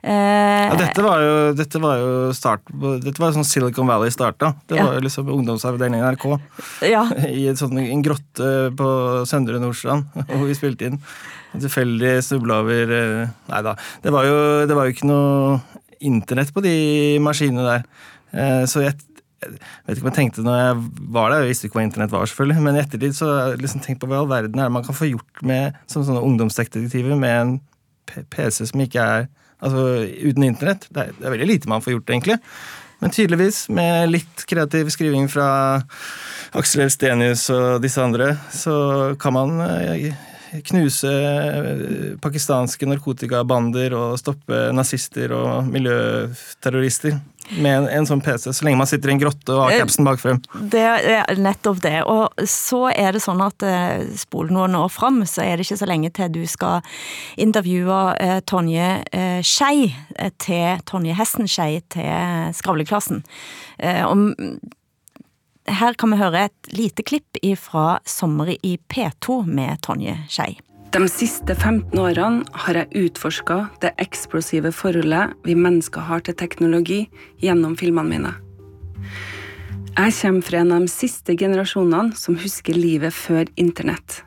Eh, 0.00 0.70
Ja, 0.70 0.78
dette 0.80 1.04
var 1.04 1.20
jo, 1.20 1.34
dette 1.58 1.80
var 1.82 1.98
jo 2.00 2.08
start 2.32 2.62
Dette 3.04 3.18
var 3.20 3.34
sånn 3.36 3.44
Silicon 3.44 3.90
Valley 3.90 4.08
starta. 4.14 4.54
Det 4.70 4.78
Ja. 4.78 4.86
var 4.86 4.94
jo 4.96 5.04
liksom 5.04 5.28
ungdomsavdelingen 5.28 6.00
i 6.00 6.06
NRK. 6.16 6.40
ja, 6.88 7.04
I 7.28 7.44
et 7.52 7.60
sånn, 7.60 7.76
en 7.76 8.02
grotte 8.06 8.72
på 8.78 8.88
Søndre 9.28 9.60
Nordstrand, 9.60 10.08
hvor 10.32 10.46
vi 10.48 10.56
spilte 10.56 10.88
inn. 10.88 10.96
Tilfeldig 11.52 12.22
snubla 12.24 12.62
over 12.64 12.94
eh, 13.02 13.28
Nei 13.52 13.60
da. 13.68 13.76
Det 14.00 14.14
var, 14.16 14.24
jo, 14.24 14.40
det 14.64 14.74
var 14.80 14.88
jo 14.88 14.96
ikke 14.96 15.12
noe 15.12 15.60
internett 16.00 16.54
på 16.56 16.64
de 16.64 17.18
maskinene 17.20 17.68
der. 17.68 17.84
Eh, 18.32 18.64
Så 18.64 18.80
jeg, 18.86 18.96
jeg 19.38 19.54
vet 19.54 19.96
ikke 19.96 20.04
hva 20.04 20.12
jeg 20.12 20.18
tenkte 20.18 20.44
når 20.46 20.60
jeg 20.60 20.76
var 21.14 21.30
der, 21.30 21.44
jeg 21.44 21.52
visste 21.52 21.68
ikke 21.68 21.78
hva 21.78 21.86
internett 21.86 22.14
var, 22.14 22.28
selvfølgelig, 22.30 22.64
men 22.66 22.78
i 22.78 22.82
ettertid 22.82 23.16
så 23.16 23.30
har 23.30 23.52
jeg 23.52 23.62
liksom 23.62 23.82
tenkt 23.84 24.02
på 24.02 24.10
hva 24.10 24.18
i 24.18 24.22
all 24.22 24.30
verden 24.30 24.58
er 24.58 24.68
det 24.68 24.74
man 24.74 24.86
kan 24.86 24.98
få 24.98 25.10
gjort 25.12 25.42
med, 25.46 25.78
som 25.90 26.06
sånne 26.06 26.24
ungdomsdetektiver 26.26 27.18
med 27.18 27.36
en 27.36 27.58
PC 28.32 28.64
som 28.68 28.86
ikke 28.86 29.04
er 29.04 29.28
Altså 29.58 30.06
uten 30.22 30.44
internett. 30.46 30.84
Det 30.94 31.02
er, 31.02 31.16
det 31.18 31.26
er 31.26 31.32
veldig 31.34 31.48
lite 31.48 31.70
man 31.70 31.82
får 31.82 31.96
gjort, 31.96 32.10
egentlig. 32.14 32.36
Men 33.02 33.10
tydeligvis, 33.14 33.64
med 33.74 34.10
litt 34.10 34.44
kreativ 34.50 34.90
skriving 34.94 35.28
fra 35.30 35.48
Aksel 36.58 36.84
Elstenius 36.84 37.48
og 37.54 37.82
disse 37.82 38.02
andre, 38.02 38.32
så 38.54 38.76
kan 39.18 39.34
man 39.34 39.58
eh, 39.66 40.14
knuse 40.70 41.10
eh, 41.10 42.14
pakistanske 42.22 42.88
narkotikabander 42.88 43.96
og 43.98 44.18
stoppe 44.20 44.68
nazister 44.76 45.34
og 45.36 45.68
miljøterrorister 45.72 47.18
med 47.56 47.72
en, 47.72 47.86
en 47.88 48.06
sånn 48.08 48.20
PC, 48.20 48.50
så 48.52 48.64
lenge 48.66 48.76
man 48.80 48.88
sitter 48.90 49.08
i 49.08 49.14
en 49.14 49.20
grotte 49.22 49.54
og 49.54 49.62
har 49.62 49.72
Eh, 49.72 49.80
capsen 49.80 50.04
bakfrem. 50.04 50.40
det 50.72 50.82
er 50.84 51.38
nettopp 51.40 51.80
det. 51.84 52.02
Og 52.04 52.42
så 52.48 52.88
er 52.92 53.16
det 53.16 53.22
sånn 53.24 53.40
at 53.44 53.64
eh, 53.64 54.04
spol 54.20 54.52
noen 54.52 54.76
år 54.76 54.90
fram, 54.92 55.22
så 55.24 55.44
er 55.46 55.56
det 55.56 55.64
ikke 55.64 55.80
så 55.80 55.88
lenge 55.88 56.12
til 56.16 56.32
du 56.34 56.42
skal 56.50 56.84
intervjue 57.40 58.00
eh, 58.20 58.40
Tonje 58.48 58.90
eh, 59.12 59.40
Skei 59.46 59.88
eh, 60.16 60.32
til 60.36 60.82
Tonje 60.88 61.16
Hesten 61.16 61.48
Skei 61.48 61.80
til 61.88 62.52
Skravleklassen. 62.58 63.24
Eh, 63.78 64.04
om 64.04 64.34
her 65.68 65.94
kan 65.98 66.12
vi 66.12 66.18
høre 66.20 66.46
et 66.48 66.72
lite 66.74 67.04
klipp 67.04 67.38
fra 67.60 67.98
Sommer 68.08 68.54
i 68.62 68.78
P2 68.88 69.44
med 69.46 69.80
Tonje 69.84 70.16
Skei. 70.28 70.58
De 70.92 71.04
siste 71.12 71.54
15 71.54 71.98
årene 72.00 72.44
har 72.64 72.74
jeg 72.78 73.04
utforska 73.04 73.58
det 73.82 73.92
eksplosive 74.00 74.72
forholdet 74.72 75.34
vi 75.44 75.54
mennesker 75.54 76.00
har 76.08 76.24
til 76.24 76.34
teknologi 76.34 77.02
gjennom 77.42 77.76
filmene 77.76 78.08
mine. 78.08 78.32
Jeg 79.98 80.14
kommer 80.20 80.46
fra 80.46 80.62
en 80.62 80.72
av 80.72 80.86
de 80.86 80.92
siste 80.92 81.36
generasjonene 81.36 82.16
som 82.16 82.38
husker 82.40 82.76
livet 82.76 83.12
før 83.12 83.48
internett. 83.56 84.22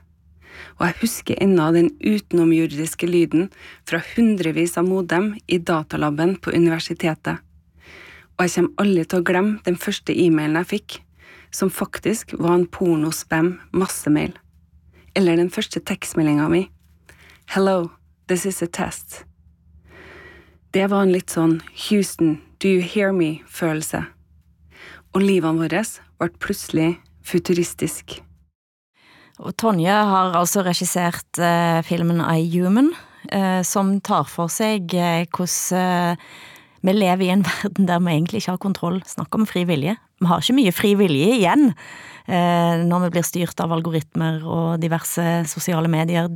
Og 0.78 0.88
jeg 0.88 1.00
husker 1.02 1.42
ennå 1.42 1.72
den 1.74 1.94
utenomjordiske 2.02 3.10
lyden 3.10 3.50
fra 3.89 4.02
hundrevis 4.14 4.78
av 4.78 4.86
modem 4.89 5.34
i 5.48 5.58
datalaben 5.58 6.36
på 6.38 6.54
universitetet. 6.54 7.42
Og 8.38 8.46
jeg 8.46 8.58
kommer 8.58 8.84
aldri 8.84 9.06
til 9.06 9.22
å 9.22 9.26
glemme 9.26 9.64
den 9.66 9.78
første 9.80 10.14
e-mailen 10.14 10.62
jeg 10.62 10.76
fikk, 10.76 11.02
som 11.52 11.70
faktisk 11.70 12.34
var 12.39 12.54
en 12.54 12.68
pornospam 12.68 13.60
massemail 13.72 14.38
eller 15.14 15.36
den 15.38 15.52
første 15.52 15.82
tekstmeldinga 15.84 16.47
mi. 16.52 16.70
Hello, 17.52 17.91
this 18.28 18.45
is 18.45 18.62
a 18.64 18.68
test. 18.68 19.26
Det 20.72 20.88
var 20.88 21.04
en 21.04 21.12
litt 21.12 21.34
sånn 21.34 21.60
Houston, 21.89 22.39
do 22.64 22.70
you 22.72 22.82
hear 22.82 23.12
me-følelse. 23.12 24.06
Og 25.12 25.24
livene 25.26 25.60
våre 25.60 25.84
ble 26.22 26.30
plutselig 26.39 26.93
futuristisk. 27.28 28.22
Og 29.41 29.56
Tonje 29.60 29.91
har 29.91 30.38
altså 30.38 30.64
regissert 30.64 31.39
eh, 31.41 31.82
filmen 31.84 32.22
I 32.24 32.45
Human, 32.54 32.93
eh, 33.32 33.60
som 33.68 33.97
tar 33.99 34.30
for 34.30 34.52
seg 34.54 34.93
eh, 34.95 35.26
hvordan 35.28 36.16
eh, 36.16 36.32
vi 36.82 36.94
lever 36.94 37.26
i 37.28 37.32
en 37.34 37.44
verden 37.46 37.86
der 37.90 38.00
vi 38.02 38.14
egentlig 38.16 38.42
ikke 38.42 38.56
har 38.56 38.62
kontroll. 38.64 39.02
Snakk 39.06 39.36
om 39.38 39.46
fri 39.50 39.66
vilje. 39.70 39.98
Vi 40.22 40.30
har 40.30 40.42
ikke 40.42 40.58
mye 40.58 40.74
fri 40.74 40.94
vilje 41.00 41.36
igjen 41.40 41.68
eh, 41.72 42.82
når 42.86 43.06
vi 43.08 43.12
blir 43.18 43.26
styrt 43.28 43.62
av 43.64 43.74
algoritmer 43.76 44.42
og 44.46 44.80
diverse 44.82 45.26
sosiale 45.50 45.90
medier. 45.92 46.30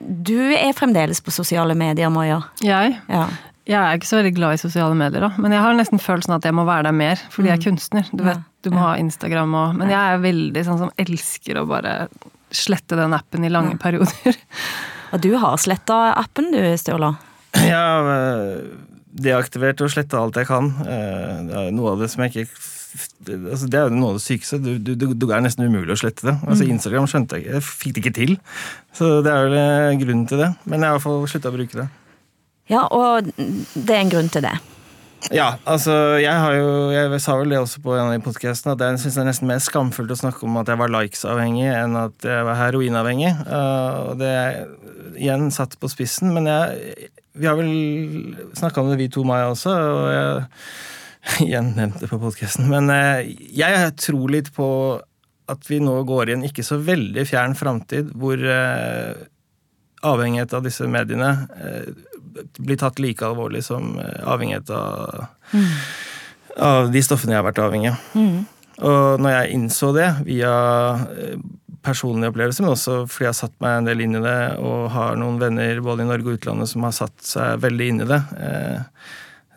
Du 0.00 0.36
er 0.54 0.72
fremdeles 0.78 1.18
på 1.24 1.32
sosiale 1.34 1.74
medier, 1.74 2.10
Maja. 2.14 2.40
Jeg? 2.62 2.98
Ja. 3.10 3.24
Jeg 3.66 3.78
er 3.78 3.98
ikke 3.98 4.08
så 4.10 4.18
veldig 4.18 4.34
glad 4.36 4.56
i 4.56 4.60
sosiale 4.62 4.94
medier, 4.98 5.22
da. 5.22 5.30
Men 5.42 5.52
jeg 5.54 5.62
har 5.62 5.74
nesten 5.78 6.00
følelsen 6.02 6.34
at 6.34 6.46
jeg 6.46 6.54
må 6.54 6.64
være 6.66 6.88
der 6.88 6.96
mer, 6.98 7.20
fordi 7.30 7.50
jeg 7.50 7.58
er 7.58 7.62
Mm. 7.62 7.66
kunstner. 7.70 8.08
Du 8.12 8.24
vet, 8.26 8.40
du 8.62 8.70
må 8.74 8.78
ha 8.82 8.96
Instagram 8.98 9.54
og 9.54 9.74
Men 9.78 9.88
jeg 9.90 9.98
er 10.14 10.18
veldig 10.22 10.64
sånn 10.66 10.78
som 10.78 10.90
elsker 10.98 11.60
å 11.60 11.66
bare 11.68 12.08
slette 12.50 12.96
den 12.98 13.14
appen 13.14 13.44
i 13.44 13.48
lange 13.48 13.76
perioder. 13.78 14.36
Og 15.12 15.20
du 15.22 15.30
har 15.38 15.56
sletta 15.58 16.14
appen 16.18 16.50
du, 16.52 16.58
Sturla? 16.76 17.14
Ja, 17.54 17.84
eh, 18.02 18.58
deaktivert 19.12 19.82
og 19.84 19.90
sletta 19.92 20.20
alt 20.22 20.38
jeg 20.40 20.48
kan. 20.48 20.72
Eh, 20.86 21.42
Det 21.48 21.58
er 21.58 21.74
noe 21.76 21.92
av 21.92 22.00
det 22.02 22.10
som 22.12 22.24
jeg 22.24 22.32
ikke 22.32 22.46
altså 22.92 23.68
Det 23.72 23.78
er 23.78 23.86
jo 23.88 23.96
noe 23.96 24.10
av 24.12 24.18
det 24.18 24.24
sykeste. 24.26 24.58
Du, 24.60 24.74
du, 24.76 25.06
du, 25.16 25.26
er 25.32 25.40
nesten 25.40 25.64
umulig 25.64 25.94
å 25.94 25.96
slette 25.96 26.26
det. 26.28 26.34
Altså 26.44 26.66
Mm. 26.66 26.72
Instagram 26.74 27.06
skjønte 27.08 27.38
jeg 27.38 27.46
ikke. 27.46 27.54
Jeg 27.54 27.64
fikk 27.64 27.94
det 27.94 28.02
ikke 28.02 28.14
til. 28.18 28.34
Så 28.92 29.22
det 29.24 29.32
er 29.32 29.46
vel 29.48 29.56
eh, 29.56 29.96
grunnen 30.02 30.26
til 30.28 30.42
det. 30.42 30.50
Men 30.66 30.80
jeg 30.80 30.88
har 30.90 30.92
i 30.92 30.98
hvert 30.98 31.06
fall 31.06 31.24
slutta 31.32 31.48
å 31.48 31.56
bruke 31.56 31.78
det. 31.80 31.88
Ja, 32.68 32.82
og 32.92 33.32
det 33.32 33.96
er 33.96 34.02
en 34.02 34.12
grunn 34.12 34.28
til 34.32 34.44
det. 34.44 34.52
Ja, 35.30 35.54
altså 35.70 36.18
jeg 36.18 36.34
har 36.34 36.54
jo 36.56 36.90
Jeg 36.90 37.20
sa 37.22 37.36
vel 37.38 37.52
det 37.54 37.60
også 37.60 37.80
på 37.84 37.94
en 37.94 38.08
av 38.08 38.12
de 38.12 38.24
podkastene, 38.24 38.74
at 38.74 38.80
jeg 38.82 39.02
syns 39.04 39.14
det 39.14 39.22
er 39.22 39.28
nesten 39.30 39.48
mer 39.48 39.60
skamfullt 39.62 40.10
å 40.10 40.18
snakke 40.18 40.42
om 40.48 40.56
at 40.58 40.68
jeg 40.68 40.80
var 40.80 40.90
likes-avhengig 40.90 41.68
enn 41.70 41.94
at 42.00 42.26
jeg 42.26 42.46
var 42.48 42.58
heroinavhengig. 42.58 43.30
Uh, 43.46 44.10
og 44.10 44.18
det 44.18 44.32
er 44.34 44.64
igjen 45.14 45.50
satt 45.54 45.78
på 45.78 45.90
spissen, 45.92 46.34
men 46.34 46.50
jeg 46.50 47.12
Vi 47.32 47.46
har 47.48 47.56
vel 47.56 48.36
snakka 48.54 48.82
om 48.82 48.90
det, 48.90 48.98
vi 49.00 49.08
to, 49.12 49.24
Maja, 49.24 49.48
også, 49.52 49.72
og 49.72 50.08
jeg 50.12 50.42
igjen 51.48 51.72
nevnt 51.76 52.00
det 52.02 52.10
på 52.10 52.20
podkasten. 52.20 52.68
Men 52.72 52.90
uh, 52.92 53.22
jeg 53.24 53.92
tror 54.00 54.32
litt 54.32 54.52
på 54.54 54.68
at 55.52 55.68
vi 55.68 55.80
nå 55.82 55.94
går 56.08 56.30
i 56.30 56.36
en 56.36 56.46
ikke 56.46 56.64
så 56.66 56.78
veldig 56.80 57.24
fjern 57.28 57.56
framtid 57.58 58.12
hvor 58.18 58.40
uh, 58.40 59.12
avhengighet 60.06 60.54
av 60.56 60.66
disse 60.66 60.86
mediene 60.90 61.32
uh, 61.52 62.48
blir 62.58 62.80
tatt 62.80 63.00
like 63.02 63.24
alvorlig 63.26 63.60
som 63.64 63.94
avhengighet 64.00 64.70
av, 64.72 65.26
av 66.56 66.88
de 66.92 67.02
stoffene 67.04 67.34
jeg 67.34 67.42
har 67.42 67.48
vært 67.50 67.60
avhengig 67.60 67.90
av. 67.92 68.06
Mm. 68.16 68.38
Og 68.88 69.20
når 69.20 69.34
jeg 69.34 69.58
innså 69.58 69.90
det 69.94 70.08
via 70.24 70.52
eh, 71.82 71.86
personlige 71.86 72.32
opplevelser, 72.32 72.64
men 72.64 72.74
også 72.76 73.00
fordi 73.10 73.26
jeg 73.26 73.32
har 73.32 73.40
satt 73.40 73.56
meg 73.64 73.78
en 73.78 73.90
del 73.90 74.04
inn 74.04 74.18
i 74.18 74.22
det, 74.24 74.38
og 74.62 74.92
har 74.94 75.18
noen 75.20 75.40
venner 75.42 75.82
både 75.84 76.06
i 76.06 76.08
Norge 76.10 76.30
og 76.30 76.38
utlandet 76.38 76.70
som 76.70 76.86
har 76.86 76.94
satt 76.96 77.18
seg 77.26 77.60
veldig 77.64 77.90
inn 77.92 78.04
i 78.04 78.08
det 78.12 78.22
eh, 78.38 78.80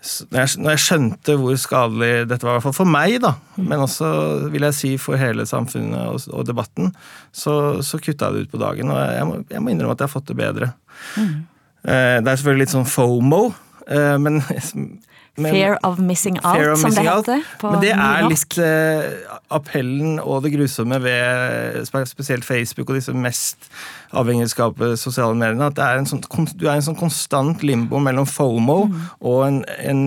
når 0.05 0.37
jeg, 0.37 0.61
når 0.61 0.75
jeg 0.75 0.81
skjønte 0.83 1.35
hvor 1.41 1.55
skadelig 1.57 2.09
dette 2.29 2.45
var, 2.45 2.53
i 2.53 2.57
hvert 2.59 2.65
fall 2.67 2.75
for 2.77 2.89
meg, 2.93 3.15
da, 3.23 3.31
men 3.57 3.81
også 3.81 4.07
vil 4.53 4.67
jeg 4.67 4.77
si 4.77 4.91
for 5.01 5.17
hele 5.17 5.47
samfunnet 5.49 6.11
og, 6.11 6.27
og 6.29 6.45
debatten, 6.45 6.91
så, 7.33 7.81
så 7.85 7.97
kutta 7.97 8.29
jeg 8.29 8.35
det 8.35 8.43
ut 8.45 8.53
på 8.53 8.61
dagen. 8.61 8.93
Og 8.93 8.99
jeg 9.01 9.25
må, 9.25 9.39
jeg 9.49 9.63
må 9.63 9.73
innrømme 9.73 9.95
at 9.95 10.03
jeg 10.03 10.11
har 10.11 10.13
fått 10.13 10.29
det 10.29 10.37
bedre. 10.37 10.69
Mm. 11.17 11.33
Det 11.81 11.95
er 12.21 12.37
selvfølgelig 12.37 12.65
litt 12.65 12.75
sånn 12.75 12.89
fomo, 12.89 13.41
eh, 13.89 14.15
men, 14.21 14.43
men 15.37 15.51
Fear 15.51 15.77
of 15.83 15.97
missing 15.99 16.37
out, 16.45 16.55
of 16.61 16.79
som 16.79 16.89
missing 16.89 17.05
det 17.05 17.11
heter 17.11 17.41
Men 17.63 17.81
det 17.81 17.91
er 17.91 18.27
litt 18.29 18.57
eh, 18.57 19.33
appellen 19.51 20.19
og 20.23 20.43
det 20.45 20.53
grusomme 20.53 20.99
ved 21.03 21.81
spesielt 22.07 22.45
Facebook 22.47 22.89
og 22.89 22.95
disse 22.95 23.11
mest 23.13 23.67
avhengighetsskapende 24.15 24.95
sosiale 24.97 25.35
mediene, 25.35 25.67
at 25.67 25.75
det 25.75 25.83
er 25.83 25.97
en 25.99 26.07
sånn, 26.07 26.23
du 26.55 26.67
er 26.69 26.75
i 26.75 26.79
en 26.79 26.87
sånn 26.87 26.99
konstant 26.99 27.63
limbo 27.67 27.99
mellom 27.99 28.25
FOMO 28.29 28.77
og 29.19 29.41
en, 29.49 29.59
en 29.83 30.05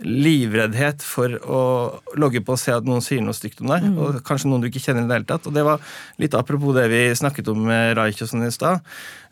livreddhet 0.00 1.02
for 1.04 1.34
å 1.44 1.62
logge 2.20 2.40
på 2.44 2.54
og 2.56 2.60
se 2.60 2.72
at 2.72 2.86
noen 2.88 3.02
sier 3.04 3.20
noe 3.24 3.36
stygt 3.36 3.60
om 3.60 3.68
deg, 3.72 3.82
Mm. 3.84 3.98
og 4.00 4.22
kanskje 4.24 4.48
noen 4.48 4.62
du 4.62 4.68
ikke 4.70 4.80
kjenner 4.80 5.04
i 5.04 5.08
det 5.10 5.16
hele 5.18 5.28
tatt. 5.28 5.46
Og 5.46 5.52
det 5.52 5.64
var 5.66 5.80
litt 6.18 6.32
apropos 6.34 6.72
det 6.74 6.86
vi 6.88 7.02
snakket 7.14 7.48
om 7.52 7.60
med 7.68 7.96
Raich 7.98 8.22
og 8.22 8.28
sånn 8.30 8.46
i 8.46 8.50
stad. 8.50 8.80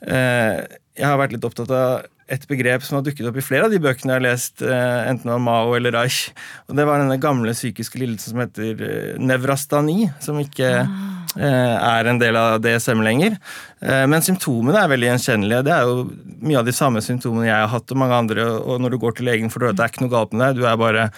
Eh, 0.02 0.66
Jeg 0.98 1.06
har 1.06 1.16
vært 1.16 1.30
litt 1.32 1.44
opptatt 1.46 1.70
av 1.70 2.02
et 2.28 2.44
begrep 2.48 2.84
som 2.84 2.98
har 2.98 3.04
dukket 3.06 3.26
opp 3.30 3.38
i 3.40 3.44
flere 3.44 3.66
av 3.66 3.72
de 3.72 3.80
bøkene 3.80 4.12
jeg 4.12 4.18
har 4.18 4.24
lest, 4.26 4.62
eh, 4.62 5.08
enten 5.08 5.30
av 5.32 5.40
Mao 5.40 5.72
eller 5.76 5.94
Reich. 5.96 6.28
Og 6.68 6.76
det 6.76 6.84
var 6.84 7.00
denne 7.00 7.16
gamle 7.20 7.54
psykiske 7.56 8.00
lidelsen 8.00 8.34
som 8.34 8.42
heter 8.42 8.82
eh, 8.84 9.16
nevrastani, 9.16 10.10
som 10.20 10.36
ikke 10.40 10.68
eh, 10.68 11.74
er 11.78 12.10
en 12.10 12.20
del 12.20 12.36
av 12.36 12.60
DSM 12.64 13.00
lenger. 13.04 13.38
Men 13.80 14.24
symptomene 14.26 14.80
er 14.80 14.90
veldig 14.90 15.06
gjenkjennelige. 15.12 15.64
Det 15.68 15.72
er 15.72 15.84
jo 15.86 16.08
mye 16.42 16.58
av 16.58 16.66
de 16.66 16.74
samme 16.74 17.02
symptomene 17.04 17.46
jeg 17.46 17.54
har 17.54 17.70
hatt 17.70 17.92
og 17.94 18.00
mange 18.00 18.16
andre. 18.16 18.46
Og 18.58 18.80
når 18.82 18.90
du 18.90 18.98
går 19.04 19.14
til 19.16 19.28
legen, 19.30 19.52
at 19.52 19.76
det 19.76 19.84
er 19.84 19.92
ikke 19.92 20.02
noe 20.02 20.16
galt 20.16 20.34
med 20.34 20.42
deg. 20.42 20.58
Du 20.58 20.66
er 20.66 20.80
bare 20.80 21.10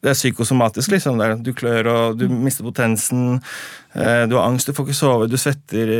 det 0.00 0.12
er 0.12 0.16
psykosomatisk, 0.16 0.94
liksom. 0.94 1.20
Er, 1.20 1.36
du 1.42 1.52
klør, 1.52 1.90
og 1.92 2.18
du 2.18 2.28
mister 2.30 2.64
potensen. 2.64 3.42
Du 3.92 4.36
har 4.38 4.46
angst, 4.46 4.70
du 4.70 4.72
får 4.72 4.88
ikke 4.88 4.96
sove, 4.96 5.28
du 5.28 5.36
svetter. 5.36 5.92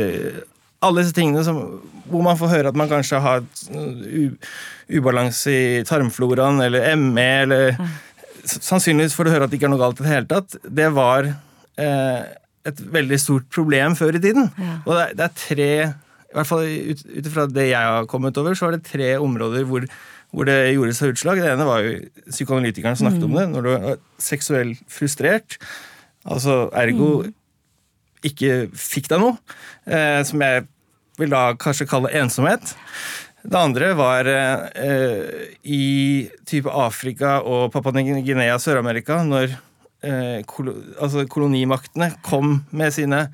Alle 0.81 1.03
disse 1.03 1.13
tingene 1.13 1.43
som, 1.45 1.59
hvor 2.09 2.25
man 2.25 2.37
får 2.39 2.53
høre 2.53 2.71
at 2.73 2.77
man 2.79 2.89
kanskje 2.91 3.21
har 3.23 3.43
ubalanse 4.89 5.53
i 5.53 5.83
tarmfloraen 5.87 6.61
eller 6.65 6.93
ME, 6.99 7.29
eller 7.45 7.79
Sannsynligvis 8.49 9.13
får 9.13 9.27
du 9.27 9.33
høre 9.33 9.45
at 9.45 9.51
det 9.51 9.59
ikke 9.59 9.67
er 9.67 9.73
noe 9.73 9.81
galt 9.81 9.99
i 9.99 10.05
det 10.05 10.11
hele 10.13 10.29
tatt. 10.29 10.55
Det 10.63 10.85
var 10.95 11.27
eh, 11.27 12.21
et 12.69 12.79
veldig 12.95 13.19
stort 13.21 13.49
problem 13.53 13.97
før 13.99 14.15
i 14.15 14.21
tiden. 14.23 14.47
Og 14.85 14.93
det 14.95 15.01
er, 15.03 15.17
det 15.19 15.25
er 15.25 15.35
tre 15.37 15.71
i 16.29 16.37
hvert 16.37 16.49
fall 16.49 16.63
ut 16.63 17.03
ut 17.09 17.27
ifra 17.27 17.47
det 17.49 17.71
jeg 17.71 17.91
har 17.91 18.07
kommet 18.09 18.37
over, 18.37 18.53
så 18.53 18.67
var 18.67 18.77
det 18.77 18.85
tre 18.85 19.15
områder 19.17 19.65
hvor, 19.65 19.85
hvor 20.29 20.45
det 20.45 20.57
gjorde 20.75 20.95
seg 20.97 21.13
utslag. 21.15 21.41
Det 21.41 21.51
ene 21.51 21.65
var 21.67 21.85
jo 21.85 21.95
psykoanalytikeren 22.29 22.97
som 22.99 23.07
snakket 23.07 23.25
om 23.25 23.37
det. 23.39 23.45
Når 23.53 23.65
du 23.65 23.71
er 23.75 24.01
seksuelt 24.21 24.83
frustrert, 24.93 25.57
altså 26.25 26.67
ergo 26.77 27.09
ikke 28.29 28.67
fikk 28.75 29.09
deg 29.09 29.23
noe, 29.23 29.39
eh, 29.87 30.21
som 30.27 30.43
jeg 30.43 30.67
vil 31.19 31.33
da 31.33 31.49
kanskje 31.59 31.87
kalle 31.89 32.13
ensomhet. 32.15 32.73
Det 33.43 33.55
andre 33.55 33.93
var 33.95 34.27
eh, 34.27 35.55
i 35.63 36.27
type 36.47 36.71
Afrika 36.71 37.39
og 37.39 37.71
Papua 37.71 37.95
Ny-Guinea, 37.95 38.57
Sør-Amerika, 38.59 39.21
når 39.23 39.53
eh, 40.03 40.41
kol 40.49 40.73
altså 40.99 41.23
kolonimaktene 41.31 42.11
kom 42.25 42.59
med 42.75 42.93
sine 42.95 43.25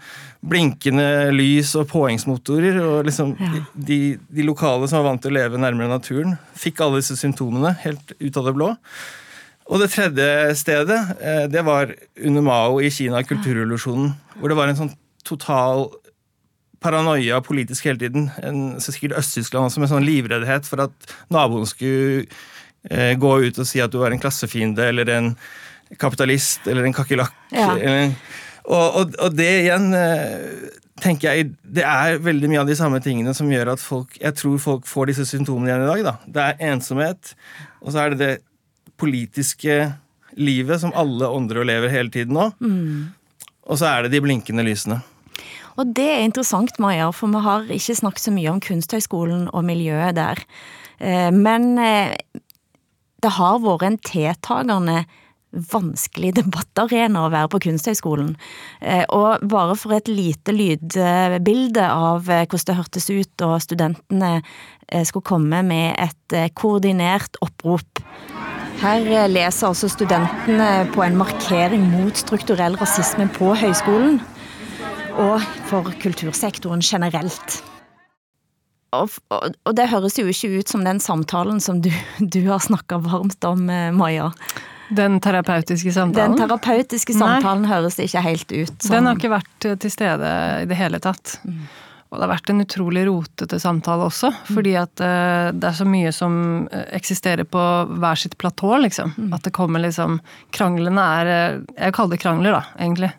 blinkende 0.45 1.33
lys 1.33 1.73
og 1.79 1.89
påhengsmotorer, 1.89 2.77
og 2.83 3.09
liksom 3.09 3.33
de, 3.73 3.99
de 4.29 4.45
lokale 4.45 4.89
som 4.89 5.01
var 5.01 5.09
vant 5.09 5.25
til 5.25 5.33
å 5.33 5.39
leve 5.39 5.61
nærmere 5.61 5.89
naturen, 5.89 6.37
fikk 6.53 6.85
alle 6.85 7.01
disse 7.01 7.17
symptomene 7.17 7.73
helt 7.85 8.13
ut 8.19 8.41
av 8.41 8.49
det 8.49 8.57
blå. 8.57 8.73
Og 9.65 9.81
det 9.81 9.89
tredje 9.95 10.53
stedet, 10.61 10.99
eh, 11.17 11.45
det 11.49 11.65
var 11.65 11.95
under 12.21 12.45
Mao 12.45 12.77
i 12.77 12.93
Kina, 12.93 13.25
kulturrevolusjonen, 13.25 14.13
hvor 14.37 14.51
det 14.51 14.57
var 14.59 14.69
en 14.69 14.83
sånn 14.83 14.93
total 15.25 15.87
paranoia 16.83 17.41
politisk 17.45 17.87
hele 17.89 18.01
tiden. 18.01 18.29
En, 18.43 18.79
sikkert 18.83 19.17
Øst-Tyskland 19.19 19.69
også, 19.69 19.83
med 19.83 19.91
sånn 19.91 20.07
livreddhet 20.07 20.67
for 20.69 20.85
at 20.87 21.13
naboen 21.33 21.67
skulle 21.69 22.25
eh, 22.89 23.13
gå 23.19 23.35
ut 23.45 23.61
og 23.61 23.69
si 23.69 23.83
at 23.83 23.93
du 23.93 23.99
var 24.01 24.15
en 24.15 24.21
klassefiende 24.21 24.89
eller 24.91 25.11
en 25.13 25.33
kapitalist 26.01 26.65
eller 26.67 26.87
en 26.87 26.95
kakerlakk. 26.95 27.35
Ja. 27.53 27.75
Og, 28.65 28.85
og, 29.01 29.17
og 29.21 29.35
det 29.37 29.51
igjen 29.65 29.91
eh, 29.93 30.71
tenker 31.01 31.35
jeg, 31.35 31.51
Det 31.61 31.83
er 31.85 32.21
veldig 32.23 32.49
mye 32.49 32.63
av 32.63 32.69
de 32.69 32.77
samme 32.77 33.01
tingene 33.03 33.35
som 33.37 33.51
gjør 33.51 33.75
at 33.75 33.83
folk 33.83 34.15
jeg 34.21 34.37
tror 34.39 34.57
folk 34.63 34.89
får 34.89 35.11
disse 35.11 35.27
symptomene 35.29 35.71
igjen 35.71 35.85
i 35.85 35.91
dag. 35.91 36.05
da. 36.07 36.15
Det 36.25 36.45
er 36.45 36.73
ensomhet, 36.73 37.35
og 37.81 37.93
så 37.93 38.05
er 38.05 38.15
det 38.15 38.21
det 38.23 38.33
politiske 38.99 39.93
livet 40.39 40.81
som 40.81 40.93
alle 40.95 41.27
åndrer 41.31 41.61
og 41.63 41.69
lever 41.69 41.91
hele 41.91 42.11
tiden 42.11 42.35
nå. 42.35 42.49
Mm. 42.59 43.11
Og 43.65 43.79
så 43.79 43.89
er 43.89 44.05
det 44.05 44.15
de 44.15 44.23
blinkende 44.23 44.65
lysene. 44.65 45.01
Og 45.75 45.91
det 45.95 46.07
er 46.07 46.23
interessant, 46.23 46.77
Maja, 46.79 47.09
for 47.15 47.31
vi 47.33 47.43
har 47.43 47.67
ikke 47.75 47.97
snakket 47.99 48.27
så 48.27 48.33
mye 48.35 48.53
om 48.53 48.63
kunsthøgskolen 48.63 49.49
og 49.51 49.67
miljøet 49.67 50.15
der. 50.15 50.41
Eh, 50.99 51.31
Men 51.31 51.77
eh, 51.77 52.15
det 53.23 53.35
har 53.35 53.59
vært 53.63 53.83
en 53.83 53.97
tiltagende 53.99 55.03
vanskelig 55.71 56.33
debattarena 56.35 57.25
å 57.25 57.31
være 57.31 57.51
på 57.51 57.61
kunsthøgskolen. 57.67 58.35
Eh, 58.81 59.03
Og 59.09 59.43
bare 59.51 59.75
for 59.75 59.95
et 59.95 60.07
lite 60.07 60.55
lydbilde 60.55 61.83
av 61.83 62.23
hvordan 62.23 62.65
det 62.67 62.79
hørtes 62.79 63.09
ut 63.09 63.31
da 63.37 63.59
studentene 63.59 64.41
skulle 64.85 65.25
komme 65.25 65.63
med 65.65 65.95
et 65.97 66.53
koordinert 66.53 67.39
opprop. 67.41 68.03
Her 68.83 69.27
leser 69.31 69.71
altså 69.71 69.89
studentene 69.89 70.85
på 70.93 71.01
en 71.01 71.17
markering 71.17 71.87
mot 71.89 72.13
strukturell 72.19 72.77
rasisme 72.77 73.25
på 73.33 73.55
høyskolen 73.57 74.19
og 75.15 75.41
for 75.69 75.87
kultursektoren 76.01 76.83
generelt. 76.83 77.61
Og, 78.95 79.11
og, 79.33 79.55
og 79.67 79.75
det 79.75 79.89
høres 79.91 80.17
jo 80.19 80.27
ikke 80.31 80.61
ut 80.61 80.71
som 80.71 80.85
den 80.87 81.01
samtalen 81.03 81.59
som 81.63 81.81
du, 81.83 81.91
du 82.19 82.41
har 82.47 82.63
snakka 82.63 83.01
varmt 83.03 83.47
om, 83.47 83.67
eh, 83.69 83.91
Maja. 83.95 84.31
Den 84.95 85.17
terapeutiske 85.23 85.91
samtalen? 85.91 86.35
Den 86.35 86.45
terapeutiske 86.45 87.15
samtalen 87.17 87.65
høres 87.67 87.97
ikke 87.99 88.21
helt 88.21 88.51
ut 88.53 88.75
som 88.77 88.93
Den 88.93 89.09
har 89.09 89.17
ikke 89.17 89.33
vært 89.33 89.67
eh, 89.67 89.79
til 89.81 89.91
stede 89.91 90.29
i 90.61 90.69
det 90.69 90.77
hele 90.79 91.01
tatt. 91.03 91.39
Og 92.13 92.19
det 92.19 92.27
har 92.27 92.31
vært 92.35 92.51
en 92.53 92.63
utrolig 92.63 93.03
rotete 93.09 93.57
samtale 93.59 94.05
også, 94.07 94.29
fordi 94.53 94.75
at 94.79 95.01
eh, 95.03 95.49
det 95.57 95.71
er 95.71 95.75
så 95.75 95.89
mye 95.89 96.13
som 96.15 96.37
eksisterer 96.85 97.49
på 97.49 97.65
hver 97.97 98.21
sitt 98.21 98.37
platå, 98.39 98.75
liksom. 98.85 99.15
At 99.35 99.43
det 99.47 99.55
kommer 99.57 99.83
liksom 99.83 100.21
Kranglene 100.55 101.11
er 101.19 101.31
Jeg 101.73 101.95
kaller 101.97 102.15
det 102.15 102.23
krangler, 102.23 102.59
da, 102.59 102.63
egentlig. 102.79 103.11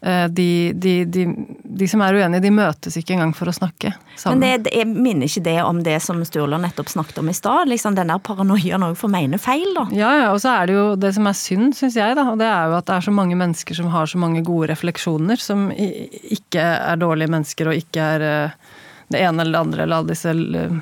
Eh, 0.00 0.28
De, 0.28 0.72
de, 0.74 1.04
de, 1.04 1.24
de 1.64 1.88
som 1.90 2.02
er 2.06 2.14
uenige, 2.14 2.44
de 2.44 2.50
møtes 2.54 2.94
ikke 3.00 3.16
engang 3.16 3.32
for 3.34 3.50
å 3.50 3.54
snakke 3.54 3.90
sammen. 4.14 4.38
Men 4.44 4.62
det, 4.62 4.70
jeg 4.76 4.86
minner 4.86 5.26
ikke 5.26 5.42
det 5.48 5.56
om 5.64 5.80
det 5.82 5.96
som 6.04 6.20
Sturla 6.26 6.60
nettopp 6.62 6.92
snakket 6.92 7.18
om 7.18 7.30
i 7.32 7.34
stad? 7.34 7.66
Liksom 7.72 7.96
den 7.98 8.12
der 8.12 8.20
paranoiaen 8.22 8.86
òg 8.86 8.94
for 9.00 9.10
mene 9.10 9.40
feil, 9.42 9.66
da? 9.74 9.88
Ja, 9.90 10.12
ja, 10.20 10.28
og 10.30 10.38
så 10.44 10.52
er 10.54 10.70
det 10.70 10.76
jo 10.76 10.84
det 11.02 11.10
som 11.16 11.26
er 11.26 11.38
synd, 11.38 11.74
syns 11.74 11.98
jeg, 11.98 12.14
da, 12.14 12.28
og 12.30 12.38
det 12.38 12.46
er 12.46 12.70
jo 12.70 12.76
at 12.78 12.86
det 12.86 12.94
er 12.98 13.08
så 13.08 13.14
mange 13.16 13.38
mennesker 13.40 13.78
som 13.80 13.90
har 13.90 14.06
så 14.06 14.20
mange 14.22 14.44
gode 14.46 14.70
refleksjoner, 14.70 15.42
som 15.42 15.66
ikke 15.74 16.62
er 16.62 17.02
dårlige 17.02 17.34
mennesker 17.34 17.72
og 17.72 17.82
ikke 17.82 18.06
er 18.18 18.26
eh, 18.28 18.70
det 19.08 19.24
ene 19.24 19.42
eller 19.42 19.56
det 19.56 19.64
andre, 19.66 19.82
eller 19.82 20.02
alle 20.02 20.12
disse 20.14 20.30
eh, 20.30 20.78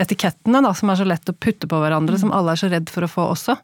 etikettene 0.00 0.62
da, 0.64 0.74
som 0.74 0.90
er 0.90 0.98
så 0.98 1.06
lett 1.06 1.30
å 1.30 1.36
putte 1.36 1.68
på 1.70 1.80
hverandre, 1.84 2.18
som 2.18 2.34
alle 2.34 2.56
er 2.56 2.60
så 2.64 2.70
redd 2.72 2.90
for 2.90 3.06
å 3.06 3.12
få 3.14 3.30
også. 3.36 3.58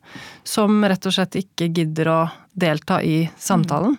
Som 0.46 0.78
rett 0.84 1.08
og 1.08 1.14
slett 1.16 1.38
ikke 1.40 1.72
gidder 1.72 2.12
å 2.12 2.18
delta 2.54 3.00
i 3.02 3.24
samtalen. 3.40 3.96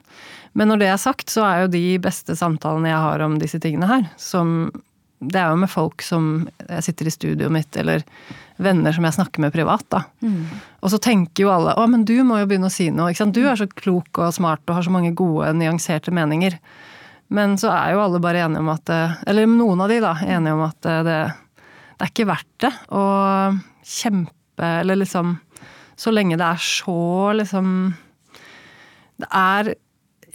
Men 0.58 0.72
når 0.72 0.82
det 0.82 0.90
er 0.90 1.00
sagt, 1.02 1.30
så 1.30 1.46
er 1.46 1.64
jo 1.64 1.72
de 1.76 1.86
beste 2.02 2.34
samtalene 2.38 2.90
jeg 2.90 3.04
har 3.06 3.24
om 3.26 3.38
disse 3.42 3.62
tingene 3.62 3.90
her, 3.90 4.12
som 4.18 4.72
Det 5.18 5.40
er 5.42 5.50
jo 5.50 5.58
med 5.58 5.70
folk 5.70 6.04
som 6.06 6.48
jeg 6.68 6.84
sitter 6.86 7.08
i 7.10 7.12
studioet 7.14 7.50
mitt, 7.54 7.74
eller 7.74 8.04
venner 8.62 8.94
som 8.94 9.06
jeg 9.06 9.16
snakker 9.16 9.42
med 9.42 9.54
privat, 9.54 9.86
da. 9.90 10.04
Og 10.86 10.92
så 10.94 11.00
tenker 11.02 11.42
jo 11.44 11.50
alle 11.50 11.74
å, 11.74 11.88
men 11.90 12.04
du 12.06 12.22
må 12.24 12.38
jo 12.38 12.46
begynne 12.46 12.70
å 12.70 12.74
si 12.74 12.92
noe. 12.94 13.10
ikke 13.10 13.24
sant? 13.24 13.34
Du 13.34 13.42
er 13.50 13.58
så 13.58 13.66
klok 13.66 14.20
og 14.22 14.36
smart 14.36 14.62
og 14.68 14.76
har 14.78 14.86
så 14.86 14.94
mange 14.94 15.16
gode, 15.18 15.50
nyanserte 15.58 16.14
meninger. 16.14 16.60
Men 17.34 17.58
så 17.58 17.72
er 17.74 17.96
jo 17.96 18.04
alle 18.04 18.22
bare 18.22 18.46
enige 18.46 18.62
om 18.62 18.70
at 18.72 18.90
eh, 18.94 19.18
Eller 19.28 19.50
noen 19.50 19.82
av 19.82 19.90
de, 19.90 20.00
da, 20.00 20.14
enige 20.22 20.54
om 20.54 20.64
at 20.64 20.86
eh, 20.86 21.02
det, 21.04 21.18
det 21.98 22.06
er 22.06 22.14
ikke 22.14 22.30
verdt 22.30 22.62
det 22.64 22.72
å 22.96 23.04
kjempe, 23.84 24.70
eller 24.80 25.02
liksom 25.02 25.34
Så 25.98 26.14
lenge 26.14 26.38
det 26.40 26.46
er 26.46 26.62
så 26.62 27.34
liksom 27.42 27.74
Det 29.18 29.28
er 29.28 29.74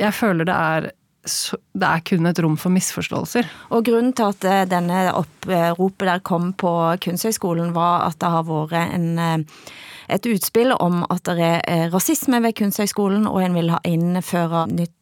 Jeg 0.01 0.15
føler 0.17 0.49
det 0.49 0.57
er 0.57 0.91
så, 1.29 1.57
det 1.79 1.87
er 1.87 2.03
kun 2.07 2.27
et 2.27 2.41
rom 2.43 2.57
for 2.59 2.75
misforståelser. 2.75 3.47
Og 3.75 3.85
grunnen 3.87 4.13
til 4.17 4.33
at 4.33 4.47
eh, 4.49 4.65
denne 4.71 5.05
oppropet 5.15 6.09
der 6.09 6.23
kom 6.27 6.51
på 6.59 6.73
Kunsthøgskolen, 7.03 7.73
var 7.77 8.09
at 8.09 8.19
det 8.23 8.31
har 8.33 8.47
vært 8.49 8.75
en, 8.81 9.07
eh, 9.23 9.67
et 10.13 10.27
utspill 10.27 10.75
om 10.75 11.05
at 11.11 11.23
det 11.29 11.39
er 11.39 11.61
eh, 11.71 11.87
rasisme 11.93 12.43
ved 12.43 12.57
Kunsthøgskolen, 12.59 13.29
og 13.31 13.43
en 13.43 13.59
vil 13.59 13.71
ha 13.75 13.81
innføre 13.87 14.67
nytt 14.73 14.99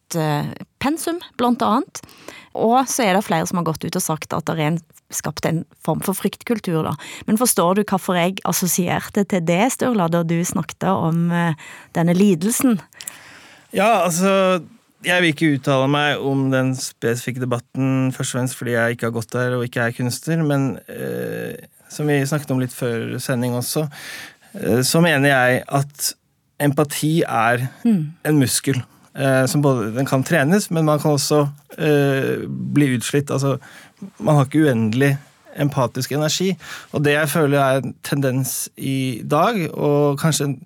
pensum, 0.83 1.21
blant 1.39 1.63
annet. 1.63 2.01
Og 2.59 2.81
så 2.91 3.05
er 3.05 3.15
det 3.15 3.23
flere 3.23 3.47
som 3.47 3.61
har 3.61 3.69
gått 3.69 3.85
ut 3.87 3.95
og 3.95 4.03
sagt 4.03 4.35
at 4.35 4.49
det 4.49 4.57
er 4.57 4.73
en, 4.73 4.79
skapt 5.15 5.47
en 5.47 5.61
form 5.87 6.03
for 6.03 6.19
fryktkultur, 6.19 6.81
da. 6.83 6.97
Men 7.29 7.39
forstår 7.39 7.79
du 7.79 7.85
hvorfor 7.85 8.19
jeg 8.19 8.43
assosierte 8.49 9.23
til 9.31 9.45
det, 9.47 9.69
Sturla, 9.77 10.09
da 10.11 10.25
du 10.27 10.35
snakket 10.43 10.89
om 10.91 11.31
denne 11.95 12.17
lidelsen? 12.19 12.81
Ja, 13.71 14.03
altså 14.03 14.65
Jeg 15.05 15.23
vil 15.23 15.31
ikke 15.33 15.55
uttale 15.57 15.87
meg 15.89 16.21
om 16.29 16.49
den 16.53 16.75
spesifikke 16.77 17.41
debatten, 17.41 18.11
først 18.13 18.35
og 18.35 18.39
fremst 18.39 18.57
fordi 18.59 18.75
jeg 18.75 18.97
ikke 18.97 19.09
har 19.09 19.15
gått 19.17 19.33
der 19.33 19.55
og 19.57 19.65
ikke 19.65 19.87
er 19.87 19.95
kunstner, 19.97 20.43
men 20.45 20.67
eh, 20.93 21.57
som 21.89 22.11
vi 22.11 22.19
snakket 22.29 22.53
om 22.53 22.61
litt 22.61 22.75
før 22.77 23.15
sending 23.23 23.57
også, 23.57 23.87
eh, 24.61 24.83
så 24.85 25.01
mener 25.01 25.33
jeg 25.33 25.63
at 25.81 26.11
empati 26.61 27.15
er 27.25 27.65
en 27.89 28.37
muskel. 28.43 28.83
Eh, 29.17 29.47
som 29.51 29.63
både, 29.65 29.89
den 29.97 30.07
kan 30.07 30.23
trenes, 30.23 30.69
men 30.71 30.85
man 30.87 31.01
kan 31.03 31.17
også 31.17 31.41
eh, 31.81 32.45
bli 32.47 32.93
utslitt. 32.99 33.33
Altså, 33.33 33.57
man 34.21 34.37
har 34.37 34.45
ikke 34.47 34.67
uendelig 34.69 35.15
empatisk 35.61 36.13
energi. 36.15 36.53
Og 36.93 37.03
det 37.05 37.17
jeg 37.17 37.29
føler 37.33 37.59
er 37.59 37.81
en 37.81 37.97
tendens 38.07 38.69
i 38.77 39.23
dag, 39.27 39.65
og 39.75 40.21
kanskje 40.21 40.45
en- 40.53 40.61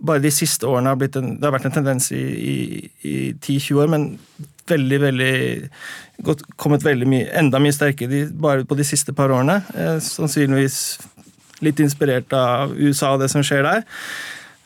bare 0.00 0.22
de 0.24 0.32
siste 0.32 0.66
årene 0.68 0.92
har 0.92 1.18
en, 1.20 1.34
det 1.36 1.44
har 1.46 1.54
vært 1.54 1.68
en 1.68 1.76
tendens 1.76 2.10
i, 2.16 2.22
i, 2.22 2.56
i 3.04 3.14
10-20 3.34 3.82
år, 3.82 3.90
men 3.92 4.06
veldig, 4.70 5.00
veldig 5.02 5.34
gått, 6.26 6.44
kommet 6.60 6.84
veldig 6.86 7.08
mye, 7.10 7.28
enda 7.40 7.60
mye 7.62 7.74
sterkere 7.74 8.10
de, 8.12 8.22
bare 8.32 8.66
på 8.68 8.78
de 8.78 8.86
siste 8.86 9.14
par 9.16 9.32
årene. 9.34 9.60
Eh, 9.74 9.98
sannsynligvis 10.04 10.80
litt 11.64 11.80
inspirert 11.82 12.32
av 12.36 12.74
USA 12.78 13.14
og 13.14 13.22
det 13.24 13.30
som 13.32 13.44
skjer 13.44 13.66
der. 13.66 13.86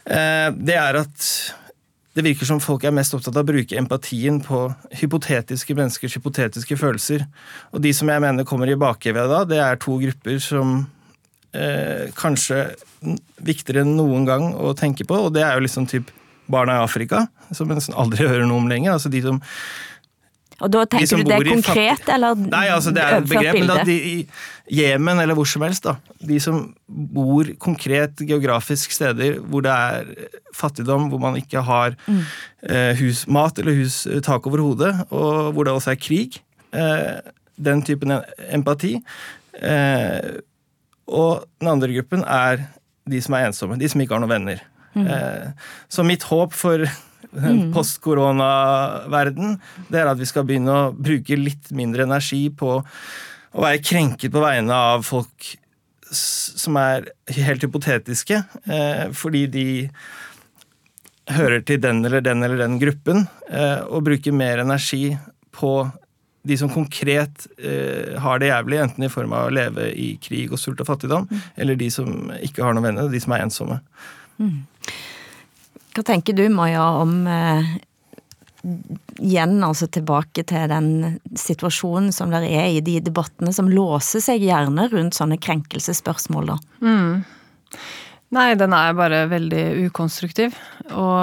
Eh, 0.04 0.48
det 0.54 0.78
er 0.78 1.00
at 1.02 1.28
det 2.14 2.22
virker 2.22 2.46
som 2.46 2.60
folk 2.62 2.84
er 2.86 2.94
mest 2.94 3.14
opptatt 3.16 3.34
av 3.34 3.42
å 3.42 3.48
bruke 3.48 3.78
empatien 3.78 4.38
på 4.44 4.68
hypotetiske 5.00 5.74
menneskers 5.74 6.14
hypotetiske 6.20 6.78
følelser. 6.78 7.24
Og 7.74 7.82
de 7.82 7.90
som 7.96 8.10
jeg 8.10 8.22
mener 8.22 8.46
kommer 8.46 8.70
i 8.70 8.78
bakhevet 8.78 9.30
da, 9.30 9.42
det 9.48 9.58
er 9.58 9.80
to 9.82 9.96
grupper 9.98 10.38
som 10.42 10.76
eh, 11.50 12.12
kanskje 12.14 12.68
viktigere 13.44 13.84
enn 13.84 13.96
noen 13.98 14.24
gang 14.28 14.50
å 14.54 14.74
tenke 14.78 15.06
på, 15.08 15.16
og 15.26 15.32
det 15.36 15.42
er 15.46 15.56
jo 15.58 15.64
liksom 15.66 15.88
typ 15.90 16.10
barna 16.50 16.78
i 16.80 16.84
Afrika, 16.84 17.26
som 17.56 17.68
jeg 17.70 17.78
nesten 17.80 17.96
aldri 17.96 18.26
hører 18.30 18.46
noe 18.48 18.60
om 18.62 18.68
lenger. 18.70 18.92
altså 18.96 19.08
de 19.12 19.22
som 19.24 19.38
Og 20.62 20.70
da 20.70 20.84
De 20.86 21.06
som 21.06 21.18
tenker 21.18 21.24
du 21.24 21.30
det 21.30 21.36
er 21.38 21.48
konkret, 21.54 22.08
eller 22.14 22.34
Nei, 22.38 22.66
altså 22.70 22.92
det 22.94 23.02
er 23.02 23.16
et 23.18 23.28
begrep, 23.30 23.56
men 23.58 23.70
at 23.74 23.86
de 23.88 23.96
i 24.10 24.16
Jemen 24.72 25.18
eller 25.20 25.36
hvor 25.36 25.44
som 25.50 25.60
helst, 25.66 25.84
da. 25.84 25.96
De 26.24 26.38
som 26.40 26.60
bor 26.88 27.44
konkret 27.60 28.16
geografisk 28.24 28.94
steder 28.96 29.40
hvor 29.42 29.60
det 29.66 29.72
er 29.74 30.06
fattigdom, 30.56 31.10
hvor 31.12 31.20
man 31.20 31.36
ikke 31.40 31.60
har 31.66 31.96
Mm. 32.06 32.20
eh, 32.70 32.94
hus, 32.96 33.26
mat 33.28 33.58
eller 33.58 33.74
hus, 33.82 34.06
eh, 34.06 34.20
tak 34.24 34.46
over 34.46 34.62
hodet, 34.64 34.94
og 35.10 35.52
hvor 35.52 35.64
det 35.68 35.74
også 35.74 35.90
er 35.92 36.00
krig. 36.00 36.38
Eh, 36.72 37.20
den 37.60 37.82
typen 37.84 38.14
empati. 38.50 38.94
Eh, 39.60 40.40
og 41.06 41.44
den 41.60 41.68
andre 41.68 41.92
gruppen 41.92 42.24
er 42.24 42.64
de 43.10 43.20
som 43.24 43.34
er 43.36 43.48
ensomme, 43.48 43.78
de 43.80 43.88
som 43.90 44.00
ikke 44.00 44.16
har 44.16 44.22
noen 44.24 44.34
venner. 44.34 44.62
Mm. 44.94 45.06
Eh, 45.06 45.72
så 45.92 46.04
mitt 46.06 46.22
håp 46.30 46.54
for 46.56 46.84
Mm. 47.34 47.42
den 47.42 47.72
post-korona-verden, 47.74 49.56
det 49.90 49.98
er 49.98 50.06
at 50.06 50.20
vi 50.20 50.26
skal 50.28 50.44
begynne 50.46 50.70
å 50.70 50.92
bruke 50.94 51.34
litt 51.34 51.72
mindre 51.74 52.04
energi 52.06 52.46
på 52.54 52.76
å 52.78 53.64
være 53.64 53.80
krenket 53.82 54.30
på 54.30 54.42
vegne 54.44 54.74
av 54.74 55.02
folk 55.06 55.48
som 56.14 56.78
er 56.78 57.08
helt 57.34 57.64
hypotetiske, 57.66 58.38
eh, 58.70 59.08
fordi 59.10 59.46
de 59.50 59.66
hører 61.34 61.64
til 61.66 61.80
den 61.82 62.04
eller 62.04 62.22
den 62.22 62.44
eller 62.44 62.60
den 62.60 62.78
gruppen, 62.78 63.26
eh, 63.50 63.80
og 63.88 64.04
bruke 64.06 64.30
mer 64.30 64.62
energi 64.62 65.16
på 65.50 65.90
de 66.44 66.58
som 66.60 66.70
konkret 66.72 67.46
eh, 67.56 68.14
har 68.20 68.40
det 68.40 68.50
jævlig, 68.50 68.82
enten 68.84 69.06
i 69.06 69.12
form 69.12 69.32
av 69.32 69.48
å 69.48 69.54
leve 69.54 69.88
i 69.96 70.14
krig 70.20 70.52
og 70.52 70.60
sult 70.60 70.82
og 70.84 70.90
fattigdom, 70.90 71.26
eller 71.56 71.78
de 71.80 71.88
som 71.92 72.28
ikke 72.36 72.64
har 72.64 72.76
noen 72.76 72.90
venner, 72.90 73.08
de 73.08 73.22
som 73.22 73.32
er 73.32 73.46
ensomme. 73.46 73.80
Hva 75.94 76.04
tenker 76.04 76.36
du, 76.36 76.44
Maja, 76.52 76.84
om 77.00 77.22
eh, 77.30 77.74
igjen 79.22 79.56
altså 79.64 79.88
tilbake 79.92 80.44
til 80.48 80.68
den 80.72 81.18
situasjonen 81.38 82.12
som 82.12 82.32
der 82.34 82.46
er 82.48 82.72
i 82.72 82.82
de 82.84 82.98
debattene 83.04 83.52
som 83.54 83.70
låser 83.70 84.24
seg 84.24 84.44
gjerne 84.44 84.88
rundt 84.92 85.16
sånne 85.16 85.38
krenkelsesspørsmål, 85.40 86.54
da? 86.54 86.58
Mm. 86.84 87.24
Nei, 88.34 88.48
den 88.58 88.74
er 88.74 88.96
bare 88.98 89.24
veldig 89.30 89.64
ukonstruktiv. 89.86 90.56
Og 90.90 91.18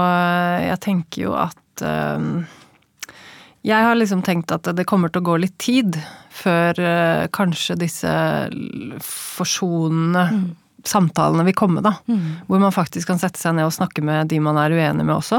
jeg 0.64 0.82
tenker 0.86 1.26
jo 1.26 1.36
at 1.36 1.86
eh, 1.86 2.58
Jeg 3.68 3.86
har 3.86 3.96
liksom 3.96 4.24
tenkt 4.26 4.52
at 4.56 4.66
det 4.76 4.88
kommer 4.90 5.12
til 5.14 5.22
å 5.22 5.28
gå 5.32 5.36
litt 5.44 5.58
tid 5.62 6.00
før 6.34 6.80
eh, 6.82 7.28
kanskje 7.36 7.76
disse 7.84 8.10
forsonende 9.06 10.26
forsonende 10.26 10.58
samtalene 10.84 11.44
vil 11.46 11.54
komme, 11.54 11.82
da. 11.86 11.92
Hvor 12.48 12.58
man 12.58 12.74
faktisk 12.74 13.12
kan 13.12 13.20
sette 13.22 13.38
seg 13.38 13.54
ned 13.54 13.68
og 13.68 13.74
snakke 13.76 14.02
med 14.02 14.32
de 14.32 14.40
man 14.42 14.58
er 14.58 14.74
uenig 14.74 15.06
med 15.06 15.14
også. 15.14 15.38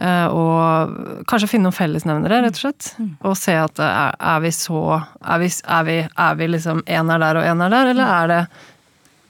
Eh, 0.00 0.24
Og 0.32 1.24
kanskje 1.28 1.50
finne 1.52 1.68
noen 1.68 1.76
fellesnevnere, 1.76 2.38
rett 2.46 2.56
og 2.56 2.62
slett. 2.62 2.88
Og 3.28 3.36
se 3.36 3.52
at 3.60 3.76
eh, 3.84 3.84
er, 4.06 4.16
er 4.32 4.40
vi 4.46 4.52
så 4.56 4.80
Er 5.20 5.42
vi, 5.42 5.50
er 5.52 5.84
vi, 5.84 5.98
er 6.08 6.34
vi 6.40 6.48
liksom 6.48 6.80
en 6.86 7.10
er 7.12 7.18
der 7.26 7.42
og 7.42 7.44
en 7.50 7.60
er 7.66 7.74
der, 7.76 7.90
eller 7.92 8.14
er 8.22 8.32
det 8.32 8.40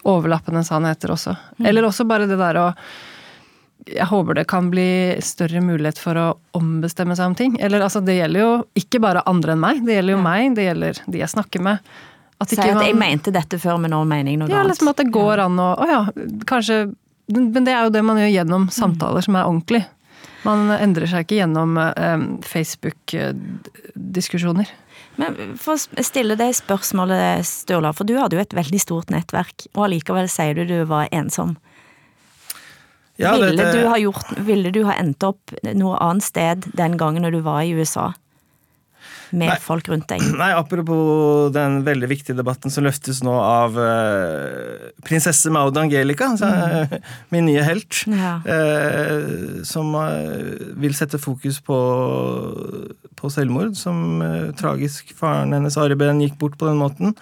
overlappende 0.07 0.63
sannheter 0.65 1.11
også? 1.17 1.35
Eller 1.67 1.83
også 1.91 2.07
bare 2.07 2.31
det 2.31 2.39
der 2.39 2.61
å 2.63 2.69
jeg 3.95 4.07
håper 4.11 4.35
det 4.39 4.45
kan 4.51 4.71
bli 4.73 4.89
større 5.25 5.61
mulighet 5.65 5.99
for 6.01 6.19
å 6.19 6.27
ombestemme 6.59 7.17
seg 7.19 7.27
om 7.31 7.37
ting. 7.39 7.53
Eller 7.61 7.81
altså, 7.85 8.01
det 8.05 8.15
gjelder 8.19 8.41
jo 8.45 8.53
ikke 8.79 8.99
bare 9.03 9.27
andre 9.31 9.51
enn 9.55 9.65
meg, 9.65 9.77
det 9.87 9.95
gjelder 9.99 10.13
jo 10.17 10.23
meg, 10.25 10.41
det 10.59 10.65
gjelder 10.69 10.93
de 11.07 11.17
jeg 11.23 11.35
snakker 11.35 11.61
med. 11.65 11.77
At 12.39 12.47
Si 12.53 12.57
at 12.63 12.69
jeg 12.71 12.99
mente 12.99 13.31
dette 13.35 13.57
før, 13.59 13.77
men 13.83 13.91
nå 13.95 14.01
mener 14.07 14.29
jeg 14.31 14.39
noe 14.41 14.51
ja, 14.51 14.55
annet. 14.61 14.71
liksom 14.77 14.93
at 14.93 15.01
det 15.01 15.09
går 15.15 15.37
an 15.43 15.57
å 15.59 15.61
Å 15.75 15.85
ja, 15.91 16.03
kanskje 16.47 16.77
Men 17.35 17.65
det 17.67 17.73
er 17.75 17.83
jo 17.89 17.95
det 17.97 18.03
man 18.07 18.21
gjør 18.21 18.31
gjennom 18.31 18.69
samtaler 18.73 19.23
som 19.27 19.35
er 19.37 19.49
ordentlig. 19.49 19.83
Man 20.47 20.61
endrer 20.73 21.07
seg 21.11 21.21
ikke 21.27 21.41
gjennom 21.43 21.71
eh, 21.83 22.19
Facebook-diskusjoner. 22.47 24.67
Men 25.19 25.35
for 25.59 25.73
å 25.75 25.79
stille 26.07 26.35
deg 26.39 26.55
spørsmålet, 26.57 27.45
Sturla, 27.45 27.93
for 27.93 28.05
du 28.07 28.17
hadde 28.17 28.37
jo 28.39 28.45
et 28.45 28.57
veldig 28.57 28.81
stort 28.81 29.11
nettverk, 29.13 29.67
og 29.75 29.85
allikevel 29.89 30.29
sier 30.31 30.55
du 30.55 30.65
du 30.71 30.85
var 30.89 31.09
ensom. 31.11 31.57
Ja, 33.19 33.35
ville, 33.35 33.57
det- 33.59 33.75
du 33.83 33.89
ha 33.91 33.99
gjort, 33.99 34.33
ville 34.47 34.71
du 34.73 34.85
ha 34.87 34.95
endt 35.01 35.23
opp 35.27 35.53
noe 35.75 35.99
annet 35.99 36.23
sted 36.23 36.69
den 36.79 36.97
gangen 37.01 37.23
når 37.27 37.33
du 37.39 37.41
var 37.47 37.63
i 37.67 37.75
USA? 37.75 38.13
med 39.31 39.51
Nei. 39.51 39.57
folk 39.61 39.85
rundt 39.93 40.07
deg? 40.09 40.23
Nei, 40.41 40.47
apropos 40.57 41.51
den 41.53 41.83
veldig 41.85 42.09
viktige 42.09 42.37
debatten 42.39 42.73
som 42.73 42.87
løftes 42.87 43.19
nå 43.23 43.35
av 43.37 43.75
uh, 43.77 44.89
prinsesse 45.05 45.51
Maud 45.53 45.77
Angelica, 45.77 46.31
altså, 46.33 46.49
min 47.35 47.45
nye 47.45 47.61
helt, 47.67 48.05
Ja. 48.09 48.39
uh, 48.41 49.61
som 49.69 49.93
eh, 50.01 50.73
vil 50.81 50.97
sette 50.97 51.21
fokus 51.21 51.61
på, 51.61 51.77
på 53.21 53.31
selvmord, 53.35 53.77
som 53.77 54.23
eh, 54.25 54.49
tragisk 54.59 55.13
faren 55.19 55.53
hennes 55.53 55.77
Ari 55.77 55.97
Behn 55.99 56.23
gikk 56.25 56.39
bort 56.41 56.57
på 56.61 56.69
den 56.71 56.81
måten. 56.81 57.13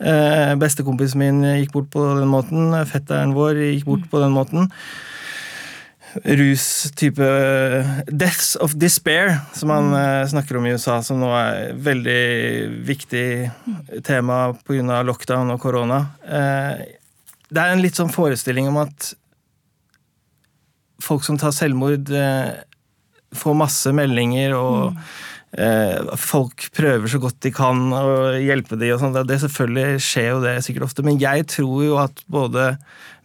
Eh, 0.00 0.54
Bestekompisen 0.60 1.20
min 1.20 1.42
gikk 1.60 1.74
bort 1.76 1.90
på 1.92 2.06
den 2.22 2.30
måten. 2.32 2.72
Fetteren 2.88 3.36
vår 3.36 3.60
gikk 3.74 3.84
bort 3.90 4.08
på 4.12 4.24
den 4.24 4.32
måten 4.32 4.70
rus-type 6.24 7.28
Deaths 8.10 8.56
of 8.56 8.74
despair, 8.78 9.36
som 9.54 9.70
man 9.70 9.90
mm. 9.92 10.28
snakker 10.32 10.58
om 10.58 10.66
i 10.66 10.74
USA, 10.74 11.00
som 11.06 11.20
nå 11.22 11.30
er 11.36 11.60
et 11.70 11.82
veldig 11.86 12.22
viktig 12.88 13.26
tema 14.06 14.42
pga. 14.66 15.02
lockdown 15.06 15.54
og 15.54 15.60
korona. 15.62 16.00
Eh, 16.26 16.84
det 17.50 17.62
er 17.62 17.74
en 17.74 17.82
litt 17.82 17.98
sånn 17.98 18.12
forestilling 18.14 18.68
om 18.70 18.80
at 18.82 19.12
folk 21.02 21.24
som 21.26 21.38
tar 21.40 21.54
selvmord, 21.56 22.10
eh, 22.14 22.52
får 23.36 23.58
masse 23.58 23.92
meldinger, 23.94 24.54
og 24.58 24.90
eh, 24.92 25.18
folk 25.50 26.68
prøver 26.76 27.10
så 27.10 27.18
godt 27.18 27.40
de 27.42 27.50
kan 27.50 27.88
å 27.90 28.02
hjelpe 28.38 28.76
de 28.78 28.92
og 28.94 29.00
sånn. 29.02 29.16
Det, 29.16 29.24
det 29.26 29.40
selvfølgelig 29.42 30.02
skjer 30.04 30.28
jo 30.28 30.42
det 30.44 30.52
sikkert 30.62 30.86
ofte, 30.86 31.02
men 31.06 31.18
jeg 31.18 31.48
tror 31.50 31.80
jo 31.82 31.96
at 31.98 32.22
både 32.30 32.68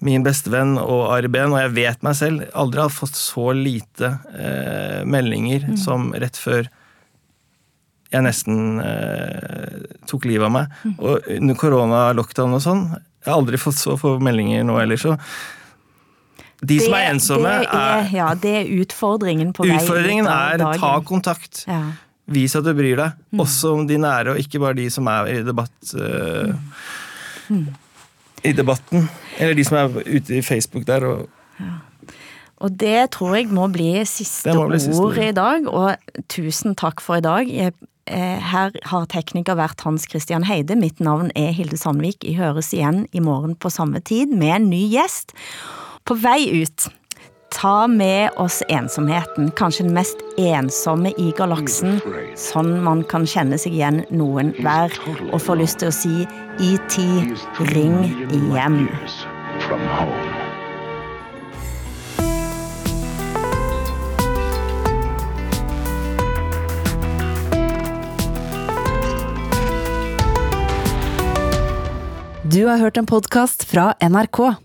min 0.05 0.25
bestevenn 0.25 0.75
og 0.81 1.11
Ari 1.13 1.29
Behn, 1.31 1.53
og 1.53 1.61
jeg 1.61 1.75
vet 1.75 2.01
meg 2.05 2.17
selv, 2.17 2.47
aldri 2.57 2.81
har 2.81 2.93
fått 2.93 3.17
så 3.19 3.51
lite 3.55 4.15
eh, 4.33 5.03
meldinger 5.05 5.69
som 5.79 6.09
rett 6.17 6.39
før 6.39 6.67
jeg 8.13 8.23
nesten 8.23 8.79
eh, 8.81 9.85
tok 10.09 10.25
livet 10.29 10.47
av 10.47 10.55
meg. 10.55 10.79
Og 10.95 11.29
under 11.37 11.59
korona-lockdown 11.59 12.57
og 12.57 12.63
sånn, 12.63 12.87
jeg 13.25 13.31
har 13.31 13.37
aldri 13.39 13.59
fått 13.61 13.79
så 13.81 13.95
få 13.99 14.17
meldinger 14.23 14.65
nå 14.67 14.79
heller, 14.79 15.01
så 15.01 15.17
de 16.65 16.77
som 16.79 16.95
er 16.95 17.09
ensomme, 17.11 17.51
er, 17.51 17.65
er 17.67 18.11
Ja, 18.15 18.29
det 18.39 18.51
er 18.61 18.69
utfordringen 18.79 19.51
på 19.53 19.65
vei 19.67 19.75
Utfordringen 19.75 20.25
er 20.31 20.61
ta 20.79 20.93
kontakt. 21.05 21.65
Ja. 21.67 21.81
Vis 22.27 22.55
at 22.57 22.63
du 22.65 22.71
bryr 22.73 22.95
deg, 22.97 23.11
Mm. 23.31 23.39
også 23.43 23.73
om 23.75 23.87
de 23.87 23.97
nære, 24.01 24.31
og 24.33 24.39
ikke 24.41 24.59
bare 24.59 24.73
de 24.79 24.89
som 24.89 25.07
er 25.07 25.27
i 25.27 25.41
debatt 25.43 25.93
Uh, 25.93 26.53
Mm. 27.49 27.67
I 28.43 28.51
debatten. 28.53 29.07
Eller 29.37 29.53
de 29.53 29.63
som 29.63 29.77
er 29.77 30.01
ute 30.05 30.37
i 30.37 30.41
Facebook 30.41 30.85
der 30.87 31.05
og 31.05 31.29
Og 32.61 32.71
det 32.79 33.11
tror 33.11 33.35
jeg 33.35 33.49
må 33.51 33.67
bli 33.71 34.03
siste, 34.07 34.53
må 34.55 34.67
bli 34.69 34.79
siste 34.79 35.01
ord 35.01 35.17
i 35.19 35.31
dag, 35.35 35.67
og 35.67 35.97
tusen 36.31 36.73
takk 36.75 37.01
for 37.03 37.17
i 37.19 37.21
dag. 37.21 37.49
Jeg, 37.51 37.73
eh, 38.07 38.39
her 38.39 38.71
har 38.85 39.05
tekniker 39.05 39.55
vært 39.59 39.81
Hans 39.83 40.07
Christian 40.09 40.43
Heide, 40.47 40.75
mitt 40.79 40.99
navn 40.99 41.31
er 41.35 41.51
Hilde 41.51 41.77
Sandvik. 41.77 42.23
Vi 42.23 42.33
høres 42.39 42.71
igjen 42.73 43.07
i 43.13 43.19
morgen 43.19 43.55
på 43.55 43.69
samme 43.69 43.99
tid 44.03 44.31
med 44.31 44.55
en 44.55 44.69
ny 44.69 44.89
gjest. 44.89 45.33
På 46.05 46.15
vei 46.17 46.61
ut, 46.63 46.87
ta 47.55 47.87
med 47.87 48.29
oss 48.35 48.63
ensomheten, 48.67 49.51
kanskje 49.51 49.85
den 49.85 49.95
mest 49.95 50.17
ensomme 50.37 51.13
i 51.17 51.31
galaksen, 51.37 52.01
sånn 52.35 52.73
man 52.83 53.03
kan 53.07 53.27
kjenne 53.27 53.59
seg 53.61 53.77
igjen 53.77 54.01
noen 54.11 54.51
hver, 54.59 54.91
og 55.31 55.39
få 55.41 55.55
lyst 55.61 55.79
til 55.79 55.91
å 55.91 55.95
si 55.95 56.27
ET, 56.59 56.97
ring 57.71 57.95
hjem. 58.31 58.81
Du 72.45 72.61
har 72.67 72.77
hørt 72.79 72.99
en 72.99 73.07
podkast 73.09 73.65
fra 73.67 73.93
NRK. 73.99 74.64